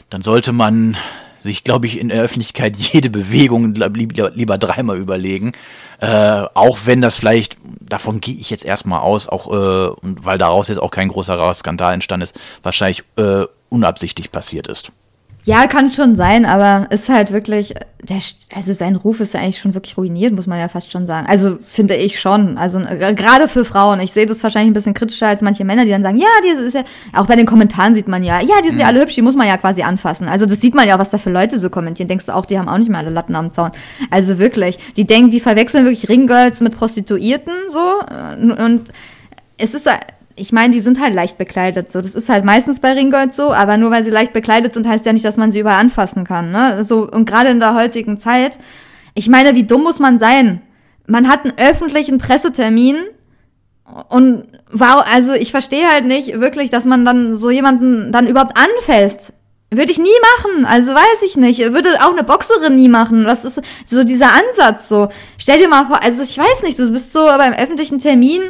dann 0.10 0.22
sollte 0.22 0.54
man 0.54 0.96
sich, 1.42 1.64
glaube 1.64 1.88
ich, 1.88 2.00
in 2.00 2.10
der 2.10 2.22
Öffentlichkeit 2.22 2.78
jede 2.94 3.10
Bewegung 3.10 3.74
lieber, 3.74 4.32
lieber 4.32 4.58
dreimal 4.58 4.98
überlegen. 4.98 5.52
Äh, 6.00 6.46
auch 6.54 6.80
wenn 6.86 7.02
das 7.02 7.18
vielleicht, 7.18 7.58
davon 7.80 8.22
gehe 8.22 8.36
ich 8.36 8.50
jetzt 8.50 8.66
erstmal 8.66 9.02
aus, 9.02 9.28
auch 9.28 9.48
äh, 9.52 9.96
weil 10.02 10.38
daraus 10.38 10.68
jetzt 10.68 10.80
auch 10.80 10.92
kein 10.92 11.10
großer 11.10 11.54
Skandal 11.54 11.94
entstanden 11.94 12.24
ist, 12.24 12.40
wahrscheinlich 12.64 13.04
äh, 13.18 13.46
unabsichtlich 13.70 14.32
passiert 14.32 14.68
ist. 14.68 14.92
Ja, 15.44 15.66
kann 15.66 15.90
schon 15.90 16.16
sein, 16.16 16.46
aber 16.46 16.88
ist 16.92 17.10
halt 17.10 17.32
wirklich, 17.32 17.74
der, 18.04 18.20
also 18.56 18.74
sein 18.74 18.96
Ruf 18.96 19.20
ist 19.22 19.34
ja 19.34 19.40
eigentlich 19.40 19.58
schon 19.58 19.74
wirklich 19.74 19.98
ruiniert, 19.98 20.36
muss 20.36 20.46
man 20.46 20.60
ja 20.60 20.68
fast 20.68 20.92
schon 20.92 21.08
sagen. 21.08 21.26
Also 21.28 21.58
finde 21.66 21.96
ich 21.96 22.20
schon. 22.20 22.60
Also 22.60 22.80
äh, 22.80 23.14
gerade 23.16 23.48
für 23.48 23.66
Frauen. 23.66 24.00
Ich 24.02 24.12
sehe 24.12 24.28
das 24.28 24.44
wahrscheinlich 24.44 24.70
ein 24.70 24.74
bisschen 24.74 24.94
kritischer 24.94 25.28
als 25.28 25.42
manche 25.42 25.66
Männer, 25.66 25.84
die 25.84 25.90
dann 25.90 26.04
sagen, 26.04 26.18
ja, 26.18 26.28
die 26.44 26.64
ist 26.64 26.76
ja, 26.76 26.84
auch 27.14 27.26
bei 27.26 27.36
den 27.36 27.48
Kommentaren 27.48 27.96
sieht 27.96 28.08
man 28.08 28.24
ja, 28.24 28.40
ja, 28.40 28.62
die 28.64 28.70
sind 28.70 28.80
ja 28.80 28.86
alle 28.86 29.02
hübsch, 29.02 29.16
die 29.16 29.24
muss 29.24 29.36
man 29.36 29.48
ja 29.48 29.58
quasi 29.58 29.82
anfassen. 29.82 30.28
Also 30.28 30.46
das 30.46 30.62
sieht 30.62 30.76
man 30.76 30.88
ja 30.88 30.96
auch, 30.96 31.00
was 31.00 31.10
da 31.10 31.18
für 31.18 31.32
Leute 31.32 31.58
so 31.58 31.72
kommentieren. 31.72 32.08
Denkst 32.08 32.28
du 32.28 32.36
auch, 32.36 32.46
die 32.46 32.60
haben 32.60 32.70
auch 32.70 32.78
nicht 32.78 32.90
mehr 32.90 33.00
alle 33.00 33.10
Latten 33.10 33.36
am 33.36 33.52
Zaun. 33.52 33.72
Also 34.12 34.38
wirklich, 34.38 34.78
die 34.96 35.08
denken, 35.08 35.32
die 35.32 35.40
verwechseln 35.40 35.86
wirklich 35.86 36.08
Ringgirls 36.08 36.60
mit 36.60 36.78
Prostituierten 36.78 37.54
so 37.70 38.64
und 38.64 38.92
es 39.58 39.74
ist 39.74 39.88
ich 40.36 40.52
meine, 40.52 40.74
die 40.74 40.80
sind 40.80 41.00
halt 41.00 41.14
leicht 41.14 41.38
bekleidet. 41.38 41.92
So, 41.92 42.02
das 42.02 42.16
ist 42.16 42.30
halt 42.30 42.46
meistens 42.46 42.80
bei 42.80 42.94
Ringgold 42.94 43.34
so, 43.34 43.52
aber 43.52 43.78
nur 43.78 43.92
weil 43.92 44.04
sie 44.04 44.10
leicht 44.10 44.34
bekleidet 44.34 44.74
sind, 44.74 44.88
heißt 44.88 45.06
ja 45.06 45.14
nicht, 45.14 45.26
dass 45.26 45.38
man 45.38 45.52
sie 45.52 45.60
überall 45.60 45.80
anfassen 45.80 46.24
kann. 46.24 46.52
Ne? 46.52 46.84
So, 46.84 47.10
und 47.10 47.26
gerade 47.26 47.50
in 47.50 47.60
der 47.60 47.76
heutigen 47.76 48.18
Zeit, 48.18 48.60
ich 49.14 49.30
meine, 49.30 49.56
wie 49.56 49.64
dumm 49.64 49.84
muss 49.84 50.00
man 50.00 50.20
sein? 50.20 50.62
Man 51.08 51.28
hat 51.28 51.44
einen 51.44 51.58
öffentlichen 51.58 52.18
Pressetermin 52.18 52.98
und 54.10 54.46
wow, 54.72 55.04
also 55.12 55.34
ich 55.34 55.52
verstehe 55.52 55.90
halt 55.90 56.06
nicht 56.06 56.40
wirklich, 56.40 56.70
dass 56.70 56.86
man 56.86 57.04
dann 57.06 57.36
so 57.36 57.50
jemanden 57.50 58.12
dann 58.12 58.28
überhaupt 58.28 58.58
anfasst. 58.58 59.34
Würde 59.74 59.92
ich 59.92 60.00
nie 60.00 60.10
machen, 60.38 60.66
also 60.66 60.94
weiß 60.94 61.22
ich 61.26 61.38
nicht. 61.38 61.60
Würde 61.60 61.90
auch 62.02 62.12
eine 62.12 62.24
Boxerin 62.26 62.76
nie 62.76 62.90
machen. 62.90 63.26
Was 63.26 63.46
ist 63.46 63.62
so 63.86 64.04
dieser 64.04 64.30
Ansatz 64.34 64.90
so? 64.90 65.08
Stell 65.38 65.60
dir 65.60 65.70
mal 65.70 65.86
vor, 65.86 66.04
also 66.04 66.24
ich 66.24 66.38
weiß 66.38 66.64
nicht, 66.64 66.78
du 66.78 66.92
bist 66.92 67.14
so 67.14 67.26
beim 67.26 67.54
öffentlichen 67.54 68.00
Termin 68.00 68.42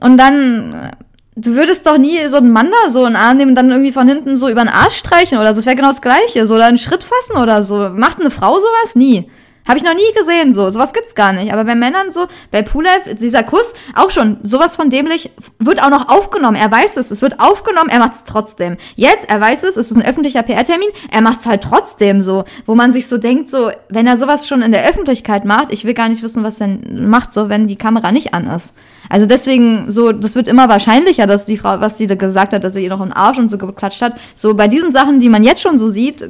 und 0.00 0.16
dann 0.16 0.92
du 1.36 1.54
würdest 1.54 1.86
doch 1.86 1.98
nie 1.98 2.26
so 2.28 2.36
einen 2.36 2.52
Mann 2.52 2.70
da 2.70 2.90
so 2.90 3.00
in 3.06 3.12
den 3.12 3.16
Arm 3.16 3.36
nehmen 3.36 3.50
und 3.50 3.54
dann 3.54 3.70
irgendwie 3.70 3.92
von 3.92 4.08
hinten 4.08 4.36
so 4.36 4.48
über 4.48 4.62
den 4.62 4.68
Arsch 4.68 4.96
streichen 4.96 5.38
oder 5.38 5.54
so. 5.54 5.58
Das 5.58 5.66
wäre 5.66 5.76
genau 5.76 5.88
das 5.88 6.02
Gleiche. 6.02 6.46
So, 6.46 6.54
oder 6.54 6.66
einen 6.66 6.78
Schritt 6.78 7.04
fassen 7.04 7.40
oder 7.40 7.62
so. 7.62 7.90
Macht 7.90 8.20
eine 8.20 8.30
Frau 8.30 8.54
sowas? 8.54 8.94
Nie. 8.94 9.30
Habe 9.66 9.78
ich 9.78 9.84
noch 9.84 9.94
nie 9.94 10.00
gesehen, 10.18 10.54
so. 10.54 10.70
Sowas 10.70 10.92
gibt's 10.92 11.14
gar 11.14 11.32
nicht. 11.32 11.52
Aber 11.52 11.64
bei 11.64 11.74
Männern 11.74 12.10
so, 12.10 12.26
bei 12.50 12.62
Pulev, 12.62 13.14
dieser 13.20 13.42
Kuss, 13.42 13.72
auch 13.94 14.10
schon, 14.10 14.38
sowas 14.42 14.74
von 14.76 14.90
dämlich, 14.90 15.30
wird 15.58 15.82
auch 15.82 15.90
noch 15.90 16.08
aufgenommen. 16.08 16.56
Er 16.56 16.70
weiß 16.70 16.96
es, 16.96 17.10
es 17.10 17.22
wird 17.22 17.38
aufgenommen, 17.40 17.88
er 17.88 18.00
macht's 18.00 18.24
trotzdem. 18.24 18.76
Jetzt, 18.96 19.30
er 19.30 19.40
weiß 19.40 19.62
es, 19.62 19.76
es 19.76 19.90
ist 19.90 19.96
ein 19.96 20.04
öffentlicher 20.04 20.42
PR-Termin, 20.42 20.88
er 21.10 21.20
macht's 21.20 21.46
halt 21.46 21.62
trotzdem 21.62 22.22
so. 22.22 22.44
Wo 22.66 22.74
man 22.74 22.92
sich 22.92 23.06
so 23.06 23.18
denkt, 23.18 23.48
so, 23.48 23.70
wenn 23.88 24.06
er 24.06 24.16
sowas 24.16 24.48
schon 24.48 24.62
in 24.62 24.72
der 24.72 24.88
Öffentlichkeit 24.88 25.44
macht, 25.44 25.72
ich 25.72 25.84
will 25.84 25.94
gar 25.94 26.08
nicht 26.08 26.22
wissen, 26.22 26.42
was 26.42 26.60
er 26.60 26.68
macht, 26.90 27.32
so, 27.32 27.48
wenn 27.48 27.68
die 27.68 27.76
Kamera 27.76 28.10
nicht 28.10 28.34
an 28.34 28.48
ist. 28.48 28.74
Also 29.08 29.26
deswegen, 29.26 29.90
so, 29.90 30.12
das 30.12 30.34
wird 30.34 30.48
immer 30.48 30.68
wahrscheinlicher, 30.68 31.26
dass 31.26 31.46
die 31.46 31.56
Frau, 31.56 31.80
was 31.80 31.98
sie 31.98 32.06
da 32.06 32.14
gesagt 32.14 32.52
hat, 32.52 32.64
dass 32.64 32.74
sie 32.74 32.82
ihr 32.82 32.90
noch 32.90 33.00
einen 33.00 33.12
Arsch 33.12 33.38
und 33.38 33.50
so 33.50 33.58
geklatscht 33.58 34.02
hat. 34.02 34.16
So, 34.34 34.54
bei 34.54 34.68
diesen 34.68 34.90
Sachen, 34.90 35.20
die 35.20 35.28
man 35.28 35.44
jetzt 35.44 35.60
schon 35.60 35.78
so 35.78 35.88
sieht, 35.88 36.28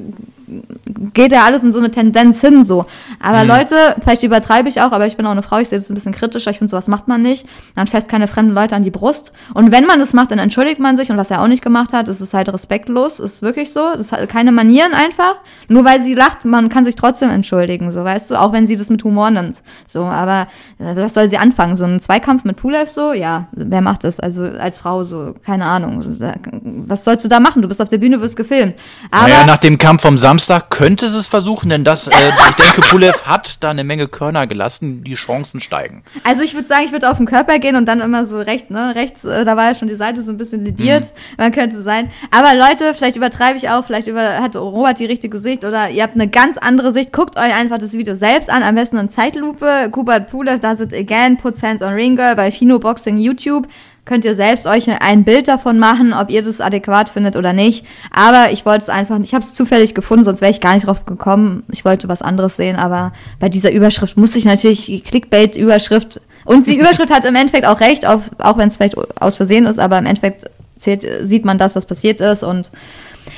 geht 1.14 1.32
ja 1.32 1.44
alles 1.44 1.62
in 1.62 1.72
so 1.72 1.78
eine 1.78 1.90
Tendenz 1.90 2.40
hin, 2.40 2.64
so. 2.64 2.86
Aber 3.20 3.42
mhm. 3.42 3.48
Leute, 3.48 3.74
vielleicht 4.00 4.22
übertreibe 4.22 4.68
ich 4.68 4.80
auch, 4.80 4.92
aber 4.92 5.06
ich 5.06 5.16
bin 5.16 5.26
auch 5.26 5.30
eine 5.30 5.42
Frau, 5.42 5.58
ich 5.58 5.68
sehe 5.68 5.78
das 5.78 5.90
ein 5.90 5.94
bisschen 5.94 6.12
kritischer, 6.12 6.50
ich 6.50 6.58
finde, 6.58 6.70
sowas 6.70 6.88
macht 6.88 7.08
man 7.08 7.22
nicht. 7.22 7.46
Man 7.74 7.86
fässt 7.86 8.08
keine 8.08 8.28
fremden 8.28 8.54
Leute 8.54 8.76
an 8.76 8.82
die 8.82 8.90
Brust. 8.90 9.32
Und 9.54 9.72
wenn 9.72 9.86
man 9.86 9.98
das 9.98 10.12
macht, 10.12 10.30
dann 10.30 10.38
entschuldigt 10.38 10.80
man 10.80 10.96
sich 10.96 11.10
und 11.10 11.16
was 11.16 11.30
er 11.30 11.42
auch 11.42 11.48
nicht 11.48 11.62
gemacht 11.62 11.92
hat, 11.92 12.08
ist 12.08 12.20
es 12.20 12.34
halt 12.34 12.52
respektlos, 12.52 13.20
ist 13.20 13.42
wirklich 13.42 13.72
so. 13.72 13.80
Das 13.96 14.12
halt 14.12 14.28
keine 14.28 14.52
Manieren 14.52 14.94
einfach. 14.94 15.36
Nur 15.68 15.84
weil 15.84 16.00
sie 16.02 16.14
lacht, 16.14 16.44
man 16.44 16.68
kann 16.68 16.84
sich 16.84 16.96
trotzdem 16.96 17.30
entschuldigen, 17.30 17.90
so, 17.90 18.04
weißt 18.04 18.30
du, 18.30 18.36
auch 18.36 18.52
wenn 18.52 18.66
sie 18.66 18.76
das 18.76 18.88
mit 18.88 19.02
Humor 19.04 19.30
nimmt. 19.30 19.62
So, 19.86 20.04
aber 20.04 20.46
äh, 20.78 20.96
was 20.96 21.14
soll 21.14 21.28
sie 21.28 21.38
anfangen? 21.38 21.76
So 21.76 21.84
ein 21.84 22.00
Zweikampf 22.00 22.44
mit 22.44 22.56
Pulev 22.56 22.88
so? 22.88 23.12
Ja, 23.12 23.48
wer 23.52 23.80
macht 23.80 24.04
das? 24.04 24.20
Also 24.20 24.44
als 24.44 24.78
Frau 24.78 25.02
so, 25.02 25.34
keine 25.44 25.64
Ahnung. 25.64 26.04
Was 26.86 27.04
sollst 27.04 27.24
du 27.24 27.28
da 27.28 27.40
machen? 27.40 27.62
Du 27.62 27.68
bist 27.68 27.80
auf 27.80 27.88
der 27.88 27.98
Bühne, 27.98 28.20
wirst 28.20 28.36
gefilmt. 28.36 28.76
Aber 29.10 29.28
naja, 29.28 29.46
nach 29.46 29.58
dem 29.58 29.78
Kampf 29.78 30.02
vom 30.02 30.18
Samstag 30.18 30.70
könnte 30.92 31.06
es 31.06 31.26
versuchen, 31.26 31.70
denn 31.70 31.84
das, 31.84 32.06
äh, 32.06 32.12
ich 32.50 32.54
denke, 32.56 32.82
Pulev 32.82 33.24
hat 33.24 33.64
da 33.64 33.70
eine 33.70 33.82
Menge 33.82 34.08
Körner 34.08 34.46
gelassen, 34.46 35.02
die 35.02 35.14
Chancen 35.14 35.58
steigen. 35.58 36.02
Also 36.22 36.42
ich 36.42 36.52
würde 36.52 36.68
sagen, 36.68 36.82
ich 36.84 36.92
würde 36.92 37.10
auf 37.10 37.16
den 37.16 37.24
Körper 37.24 37.58
gehen 37.58 37.76
und 37.76 37.86
dann 37.86 38.02
immer 38.02 38.26
so 38.26 38.38
rechts, 38.38 38.68
ne, 38.68 38.94
rechts, 38.94 39.24
äh, 39.24 39.46
da 39.46 39.56
war 39.56 39.68
ja 39.68 39.74
schon 39.74 39.88
die 39.88 39.94
Seite 39.94 40.20
so 40.20 40.30
ein 40.30 40.36
bisschen 40.36 40.66
lidiert, 40.66 41.04
mhm. 41.04 41.34
man 41.38 41.52
könnte 41.52 41.80
sein. 41.80 42.10
Aber 42.30 42.54
Leute, 42.54 42.92
vielleicht 42.92 43.16
übertreibe 43.16 43.56
ich 43.56 43.70
auch, 43.70 43.86
vielleicht 43.86 44.06
über, 44.06 44.38
hat 44.40 44.54
Robert 44.54 44.98
die 44.98 45.06
richtige 45.06 45.38
Sicht 45.38 45.64
oder 45.64 45.88
ihr 45.88 46.02
habt 46.02 46.14
eine 46.14 46.28
ganz 46.28 46.58
andere 46.58 46.92
Sicht. 46.92 47.10
Guckt 47.10 47.38
euch 47.38 47.54
einfach 47.54 47.78
das 47.78 47.94
Video 47.94 48.14
selbst 48.14 48.50
an, 48.50 48.62
am 48.62 48.74
besten 48.74 48.98
in 48.98 49.08
Zeitlupe. 49.08 49.88
Kubert 49.90 50.30
Pulev, 50.30 50.60
da 50.60 50.72
it 50.72 50.92
again, 50.92 51.38
puts 51.38 51.62
hands 51.62 51.80
on 51.80 51.94
ring 51.94 52.16
girl 52.16 52.36
bei 52.36 52.50
Fino 52.50 52.78
Boxing 52.78 53.16
YouTube 53.16 53.66
könnt 54.04 54.24
ihr 54.24 54.34
selbst 54.34 54.66
euch 54.66 54.88
ein 55.00 55.24
Bild 55.24 55.46
davon 55.46 55.78
machen, 55.78 56.12
ob 56.12 56.30
ihr 56.30 56.42
das 56.42 56.60
adäquat 56.60 57.08
findet 57.08 57.36
oder 57.36 57.52
nicht. 57.52 57.86
Aber 58.10 58.50
ich 58.50 58.66
wollte 58.66 58.82
es 58.82 58.88
einfach, 58.88 59.18
ich 59.20 59.32
habe 59.32 59.44
es 59.44 59.54
zufällig 59.54 59.94
gefunden, 59.94 60.24
sonst 60.24 60.40
wäre 60.40 60.50
ich 60.50 60.60
gar 60.60 60.74
nicht 60.74 60.86
drauf 60.86 61.06
gekommen. 61.06 61.62
Ich 61.70 61.84
wollte 61.84 62.08
was 62.08 62.20
anderes 62.20 62.56
sehen, 62.56 62.76
aber 62.76 63.12
bei 63.38 63.48
dieser 63.48 63.70
Überschrift 63.70 64.16
musste 64.16 64.38
ich 64.38 64.44
natürlich 64.44 65.04
Clickbait-Überschrift 65.04 66.20
und 66.44 66.66
die 66.66 66.76
Überschrift 66.76 67.12
hat 67.12 67.24
im 67.24 67.36
Endeffekt 67.36 67.66
auch 67.66 67.80
recht, 67.80 68.06
auf, 68.06 68.30
auch 68.38 68.58
wenn 68.58 68.68
es 68.68 68.76
vielleicht 68.76 68.96
aus 69.20 69.36
Versehen 69.36 69.66
ist, 69.66 69.78
aber 69.78 69.98
im 69.98 70.06
Endeffekt 70.06 70.46
zählt, 70.76 71.06
sieht 71.22 71.44
man 71.44 71.58
das, 71.58 71.76
was 71.76 71.86
passiert 71.86 72.20
ist 72.20 72.42
und 72.42 72.70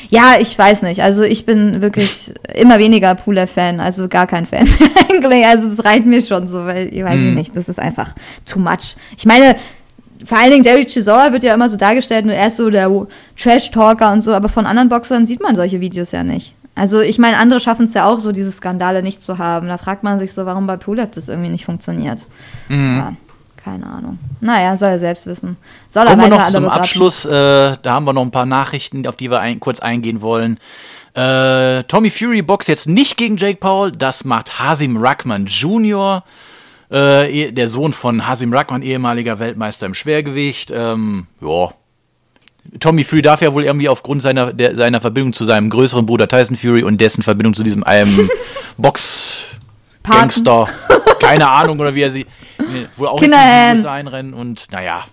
ja, 0.09 0.37
ich 0.39 0.57
weiß 0.59 0.83
nicht. 0.83 1.03
Also 1.03 1.23
ich 1.23 1.45
bin 1.45 1.83
wirklich 1.83 2.33
immer 2.55 2.79
weniger 2.79 3.15
Pooler-Fan, 3.15 3.81
also 3.81 4.09
gar 4.09 4.27
kein 4.27 4.47
Fan 4.47 4.67
eigentlich. 5.11 5.45
Also 5.45 5.69
es 5.69 5.85
reicht 5.85 6.07
mir 6.07 6.23
schon 6.23 6.49
so, 6.49 6.65
weil 6.65 6.89
ich 6.93 7.05
weiß 7.05 7.17
mm. 7.17 7.35
nicht, 7.35 7.57
das 7.57 7.69
ist 7.69 7.79
einfach 7.79 8.15
too 8.47 8.59
much. 8.59 8.97
Ich 9.17 9.27
meine, 9.27 9.57
vor 10.25 10.39
allen 10.39 10.51
Dingen 10.51 10.63
Derek 10.63 10.89
Chisora 10.89 11.33
wird 11.33 11.43
ja 11.43 11.55
immer 11.55 11.69
so 11.69 11.77
dargestellt 11.77 12.25
und 12.25 12.31
er 12.31 12.47
ist 12.47 12.57
so 12.57 12.71
der 12.71 12.91
Trash-Talker 13.37 14.13
und 14.13 14.23
so, 14.23 14.33
aber 14.33 14.49
von 14.49 14.67
anderen 14.67 14.89
Boxern 14.89 15.27
sieht 15.27 15.43
man 15.43 15.57
solche 15.57 15.81
Videos 15.81 16.13
ja 16.13 16.23
nicht. 16.23 16.55
Also 16.75 17.01
ich 17.01 17.19
meine, 17.19 17.37
andere 17.37 17.61
schaffen 17.61 17.87
es 17.87 17.95
ja 17.95 18.07
auch 18.07 18.21
so, 18.21 18.33
diese 18.33 18.51
Skandale 18.51 19.03
nicht 19.03 19.23
zu 19.23 19.39
haben. 19.39 19.69
Da 19.69 19.79
fragt 19.79 20.03
man 20.03 20.19
sich 20.19 20.33
so, 20.33 20.45
warum 20.45 20.67
bei 20.67 20.77
Pulev 20.77 21.11
das 21.13 21.29
irgendwie 21.29 21.51
nicht 21.51 21.65
funktioniert. 21.65 22.27
Mhm. 22.69 22.97
Ja, 22.97 23.13
keine 23.63 23.87
Ahnung. 23.87 24.19
Naja, 24.41 24.77
soll 24.77 24.89
er 24.89 24.99
selbst 24.99 25.27
wissen. 25.27 25.57
Soll 25.89 26.07
Kommen 26.07 26.23
wir 26.23 26.29
noch 26.29 26.47
zum 26.49 26.69
Abschluss. 26.69 27.25
Äh, 27.25 27.77
da 27.81 27.93
haben 27.93 28.05
wir 28.07 28.13
noch 28.13 28.23
ein 28.23 28.33
paar 28.33 28.47
Nachrichten, 28.47 29.07
auf 29.07 29.17
die 29.17 29.31
wir 29.31 29.41
ein, 29.41 29.61
kurz 29.61 29.79
eingehen 29.79 30.21
wollen. 30.21 30.59
Äh, 31.15 31.85
Tommy 31.85 32.11
Fury 32.11 32.43
boxt 32.43 32.69
jetzt 32.69 32.89
nicht 32.89 33.17
gegen 33.17 33.37
Jake 33.37 33.59
Paul. 33.61 33.93
Das 33.93 34.25
macht 34.25 34.59
Hasim 34.59 34.97
Ruckman 34.97 35.47
Jr., 35.47 36.25
äh, 36.91 37.53
der 37.53 37.69
Sohn 37.69 37.93
von 37.93 38.27
Hasim 38.27 38.53
Rahman, 38.53 38.83
ehemaliger 38.83 39.39
Weltmeister 39.39 39.87
im 39.87 39.95
Schwergewicht. 39.95 40.73
Ähm, 40.75 41.27
ja. 41.41 41.71
Tommy 42.81 43.05
Fury 43.05 43.23
darf 43.23 43.43
ja 43.43 43.53
wohl 43.53 43.65
irgendwie 43.65 43.89
aufgrund 43.89 44.23
seiner, 44.23 44.53
der, 44.53 44.75
seiner 44.75 45.01
Verbindung 45.01 45.33
zu 45.33 45.45
seinem 45.45 45.71
größeren 45.71 46.07
Bruder 46.07 46.29
Tyson 46.29 46.57
Fury 46.57 46.83
und 46.83 47.01
dessen 47.01 47.23
Verbindung 47.23 47.55
zu 47.55 47.63
diesem 47.63 47.85
einem 47.85 48.29
Box-Gangster, 48.79 50.69
keine 51.21 51.49
Ahnung, 51.49 51.79
oder 51.79 51.95
wie 51.95 52.03
er 52.03 52.11
sie, 52.11 52.27
wohl 52.97 53.09
auch 53.09 53.21
ins 53.21 53.35
einrennen 53.85 54.33
und 54.33 54.73
naja, 54.73 55.05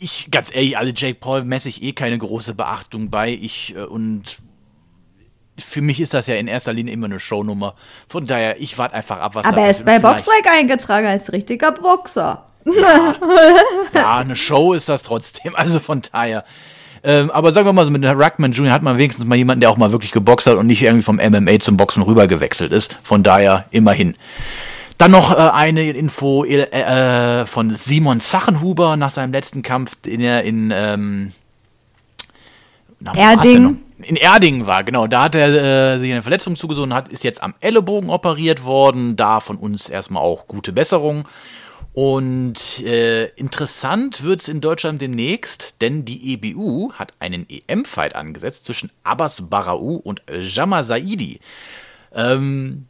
ich, 0.00 0.30
ganz 0.30 0.54
ehrlich, 0.54 0.78
alle 0.78 0.92
Jake 0.96 1.18
Paul 1.20 1.44
messe 1.44 1.68
ich 1.68 1.82
eh 1.82 1.92
keine 1.92 2.16
große 2.16 2.54
Beachtung 2.54 3.10
bei. 3.10 3.30
Ich 3.30 3.76
äh, 3.76 3.82
und 3.84 4.38
für 5.62 5.82
mich 5.82 6.00
ist 6.00 6.14
das 6.14 6.26
ja 6.26 6.34
in 6.36 6.48
erster 6.48 6.72
Linie 6.72 6.92
immer 6.92 7.06
eine 7.06 7.20
Shownummer. 7.20 7.74
Von 8.08 8.26
daher, 8.26 8.60
ich 8.60 8.76
warte 8.78 8.94
einfach 8.94 9.18
ab, 9.18 9.34
was 9.34 9.44
Aber 9.44 9.56
da 9.56 9.62
er 9.62 9.70
ist 9.70 9.84
bei 9.84 9.98
Boxrec 9.98 10.46
eingetragen 10.50 11.06
als 11.06 11.32
richtiger 11.32 11.72
Boxer. 11.72 12.44
Ja. 12.64 13.14
ja, 13.94 14.18
eine 14.18 14.36
Show 14.36 14.74
ist 14.74 14.88
das 14.88 15.02
trotzdem. 15.02 15.56
Also 15.56 15.78
von 15.78 16.02
daher. 16.12 16.44
Ähm, 17.02 17.30
aber 17.30 17.50
sagen 17.52 17.66
wir 17.66 17.72
mal 17.72 17.86
so, 17.86 17.90
mit 17.90 18.04
Ruckman 18.04 18.52
Jr. 18.52 18.72
hat 18.72 18.82
man 18.82 18.98
wenigstens 18.98 19.24
mal 19.24 19.36
jemanden, 19.36 19.60
der 19.60 19.70
auch 19.70 19.78
mal 19.78 19.90
wirklich 19.92 20.12
geboxt 20.12 20.46
hat 20.46 20.56
und 20.56 20.66
nicht 20.66 20.82
irgendwie 20.82 21.02
vom 21.02 21.16
MMA 21.16 21.58
zum 21.58 21.76
Boxen 21.76 22.02
rüber 22.02 22.26
gewechselt 22.26 22.72
ist. 22.72 22.98
Von 23.02 23.22
daher 23.22 23.64
immerhin. 23.70 24.14
Dann 24.98 25.12
noch 25.12 25.32
äh, 25.32 25.36
eine 25.36 25.90
Info 25.92 26.44
äh, 26.44 26.64
äh, 26.64 27.46
von 27.46 27.70
Simon 27.70 28.20
Sachenhuber 28.20 28.98
nach 28.98 29.08
seinem 29.08 29.32
letzten 29.32 29.62
Kampf, 29.62 29.94
den 30.04 30.20
er 30.20 30.42
in 30.42 30.72
ähm, 30.76 31.32
na, 33.00 33.14
Erding 33.14 33.78
in 34.02 34.16
Erding 34.16 34.66
war, 34.66 34.84
genau. 34.84 35.06
Da 35.06 35.24
hat 35.24 35.34
er 35.34 35.94
äh, 35.94 35.98
sich 35.98 36.10
eine 36.10 36.22
Verletzung 36.22 36.56
zugesonnen, 36.56 36.94
hat, 36.94 37.08
ist 37.08 37.24
jetzt 37.24 37.42
am 37.42 37.54
Ellenbogen 37.60 38.10
operiert 38.10 38.64
worden. 38.64 39.16
Da 39.16 39.40
von 39.40 39.56
uns 39.56 39.88
erstmal 39.88 40.22
auch 40.22 40.46
gute 40.46 40.72
Besserung. 40.72 41.28
Und 41.92 42.80
äh, 42.84 43.26
interessant 43.34 44.22
wird 44.22 44.40
es 44.40 44.48
in 44.48 44.60
Deutschland 44.60 45.00
demnächst, 45.00 45.80
denn 45.80 46.04
die 46.04 46.34
EBU 46.34 46.92
hat 46.92 47.14
einen 47.18 47.46
EM-Fight 47.48 48.14
angesetzt 48.14 48.64
zwischen 48.64 48.92
Abbas 49.02 49.48
Barau 49.50 50.00
und 50.02 50.22
Jama 50.40 50.84
Saidi. 50.84 51.40
Ähm, 52.14 52.86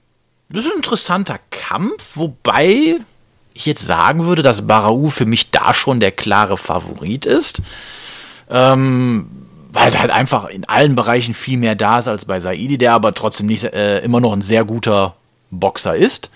das 0.51 0.67
ist 0.67 0.73
ein 0.73 0.79
interessanter 0.79 1.39
Kampf, 1.51 2.17
wobei 2.17 2.99
ich 3.55 3.67
jetzt 3.67 3.87
sagen 3.87 4.27
würde, 4.27 4.43
dass 4.43 4.67
Barau 4.67 5.09
für 5.09 5.27
mich 5.27 5.51
da 5.51 5.73
schon 5.73 5.99
der 5.99 6.13
klare 6.13 6.59
Favorit 6.59 7.25
ist. 7.25 7.63
Ähm, 8.51 9.40
weil 9.73 9.99
halt 9.99 10.11
einfach 10.11 10.47
in 10.47 10.65
allen 10.69 10.95
Bereichen 10.95 11.35
viel 11.35 11.59
mehr 11.59 11.75
da 11.75 11.99
ist 11.99 12.09
als 12.09 12.25
bei 12.25 12.41
Saidi, 12.41 12.79
der 12.79 12.93
aber 12.93 13.15
trotzdem 13.15 13.47
nicht 13.47 13.65
äh, 13.65 13.99
immer 14.01 14.21
noch 14.21 14.33
ein 14.33 14.43
sehr 14.43 14.65
guter 14.65 15.15
Boxer 15.51 15.95
ist. 15.95 16.31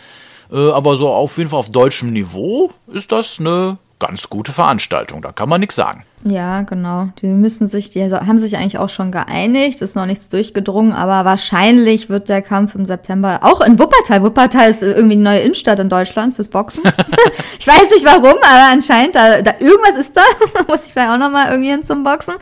Äh, 0.52 0.70
aber 0.70 0.96
so 0.96 1.08
auf 1.08 1.36
jeden 1.38 1.50
Fall 1.50 1.58
auf 1.58 1.70
deutschem 1.70 2.12
Niveau 2.12 2.70
ist 2.92 3.12
das 3.12 3.38
eine 3.40 3.78
ganz 3.98 4.28
gute 4.28 4.52
Veranstaltung, 4.52 5.22
da 5.22 5.32
kann 5.32 5.48
man 5.48 5.60
nichts 5.60 5.76
sagen. 5.76 6.04
Ja, 6.24 6.62
genau. 6.62 7.08
Die 7.20 7.26
müssen 7.26 7.68
sich, 7.68 7.90
die 7.90 8.02
haben 8.02 8.38
sich 8.38 8.56
eigentlich 8.56 8.78
auch 8.78 8.88
schon 8.88 9.12
geeinigt, 9.12 9.80
ist 9.82 9.96
noch 9.96 10.06
nichts 10.06 10.28
durchgedrungen, 10.28 10.92
aber 10.92 11.24
wahrscheinlich 11.24 12.08
wird 12.08 12.28
der 12.28 12.42
Kampf 12.42 12.74
im 12.74 12.86
September 12.86 13.40
auch 13.42 13.60
in 13.60 13.78
Wuppertal. 13.78 14.22
Wuppertal 14.22 14.70
ist 14.70 14.82
irgendwie 14.82 15.14
eine 15.14 15.22
neue 15.22 15.38
Innenstadt 15.40 15.78
in 15.78 15.88
Deutschland 15.88 16.36
fürs 16.36 16.48
Boxen. 16.48 16.82
ich 17.58 17.66
weiß 17.66 17.90
nicht 17.90 18.04
warum, 18.04 18.36
aber 18.42 18.72
anscheinend 18.72 19.14
da, 19.14 19.42
da 19.42 19.52
irgendwas 19.58 19.96
ist 19.96 20.16
da. 20.16 20.22
Muss 20.68 20.86
ich 20.86 20.92
vielleicht 20.92 21.10
auch 21.10 21.18
nochmal 21.18 21.50
irgendwie 21.50 21.70
hin 21.70 21.84
zum 21.84 22.04
Boxen. 22.04 22.34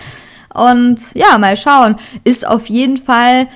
Und 0.54 1.00
ja, 1.14 1.38
mal 1.38 1.56
schauen. 1.56 1.96
Ist 2.24 2.46
auf 2.46 2.66
jeden 2.66 2.96
Fall 2.96 3.48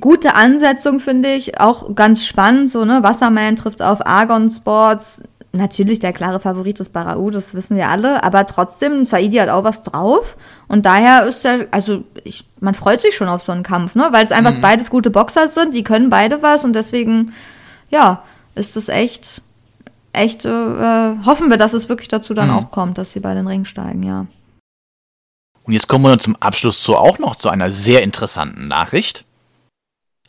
gute 0.00 0.34
Ansetzung, 0.34 1.00
finde 1.00 1.34
ich. 1.34 1.60
Auch 1.60 1.94
ganz 1.94 2.24
spannend, 2.24 2.70
so, 2.70 2.84
ne? 2.84 3.02
Wasserman 3.02 3.56
trifft 3.56 3.82
auf 3.82 4.06
Argon 4.06 4.50
Sports 4.50 5.22
natürlich 5.52 5.98
der 5.98 6.12
klare 6.12 6.40
Favorit 6.40 6.80
ist 6.80 6.92
Barau, 6.92 7.30
das 7.30 7.54
wissen 7.54 7.76
wir 7.76 7.88
alle, 7.88 8.22
aber 8.22 8.46
trotzdem, 8.46 9.04
Saidi 9.04 9.38
hat 9.38 9.48
auch 9.48 9.64
was 9.64 9.82
drauf 9.82 10.36
und 10.68 10.84
daher 10.84 11.26
ist 11.26 11.44
er, 11.44 11.66
also 11.70 12.04
ich, 12.24 12.44
man 12.60 12.74
freut 12.74 13.00
sich 13.00 13.16
schon 13.16 13.28
auf 13.28 13.42
so 13.42 13.52
einen 13.52 13.62
Kampf, 13.62 13.94
ne, 13.94 14.08
weil 14.10 14.24
es 14.24 14.32
einfach 14.32 14.54
mhm. 14.54 14.60
beides 14.60 14.90
gute 14.90 15.10
Boxer 15.10 15.48
sind, 15.48 15.74
die 15.74 15.84
können 15.84 16.10
beide 16.10 16.42
was 16.42 16.64
und 16.64 16.74
deswegen, 16.74 17.32
ja, 17.90 18.22
ist 18.54 18.76
es 18.76 18.88
echt, 18.88 19.42
echt, 20.12 20.44
äh, 20.44 21.16
hoffen 21.24 21.48
wir, 21.48 21.56
dass 21.56 21.72
es 21.72 21.88
wirklich 21.88 22.08
dazu 22.08 22.34
dann 22.34 22.48
mhm. 22.48 22.56
auch 22.56 22.70
kommt, 22.70 22.98
dass 22.98 23.12
sie 23.12 23.20
bei 23.20 23.34
den 23.34 23.46
Ring 23.46 23.64
steigen, 23.64 24.02
ja. 24.02 24.26
Und 25.68 25.74
jetzt 25.74 25.86
kommen 25.86 26.06
wir 26.06 26.18
zum 26.18 26.34
Abschluss 26.36 26.82
zu 26.82 26.96
auch 26.96 27.18
noch 27.18 27.36
zu 27.36 27.50
einer 27.50 27.70
sehr 27.70 28.02
interessanten 28.02 28.68
Nachricht. 28.68 29.26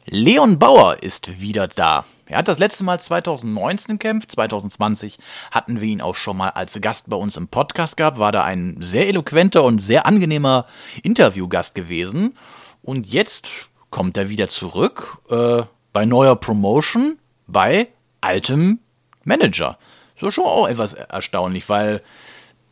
Leon 0.06 0.60
Bauer 0.60 1.02
ist 1.02 1.40
wieder 1.40 1.70
da. 1.70 2.04
Er 2.26 2.40
hat 2.40 2.50
das 2.50 2.60
letzte 2.60 2.84
Mal 2.84 3.00
2019 3.00 3.98
gekämpft, 3.98 4.34
2020 4.34 5.18
hatten 5.52 5.80
wir 5.80 5.88
ihn 5.88 6.02
auch 6.02 6.16
schon 6.16 6.36
mal 6.36 6.50
als 6.50 6.82
Gast 6.82 7.10
bei 7.10 7.16
uns 7.16 7.38
im 7.38 7.48
Podcast 7.48 7.96
gehabt, 7.96 8.20
war 8.20 8.34
da 8.34 8.44
ein 8.44 8.76
sehr 8.82 9.08
eloquenter 9.08 9.64
und 9.64 9.80
sehr 9.80 10.06
angenehmer 10.06 10.66
Interviewgast 11.04 11.74
gewesen. 11.74 12.36
Und 12.82 13.08
jetzt 13.08 13.70
kommt 13.92 14.18
er 14.18 14.28
wieder 14.28 14.50
zurück 14.50 15.20
äh, 15.30 15.64
bei 15.94 16.04
neuer 16.04 16.36
Promotion 16.36 17.18
bei 17.48 17.88
altem 18.20 18.80
Manager. 19.24 19.80
So 20.18 20.32
schon 20.32 20.44
auch 20.44 20.68
etwas 20.68 20.96
erstaunlich, 20.96 21.70
weil 21.70 22.02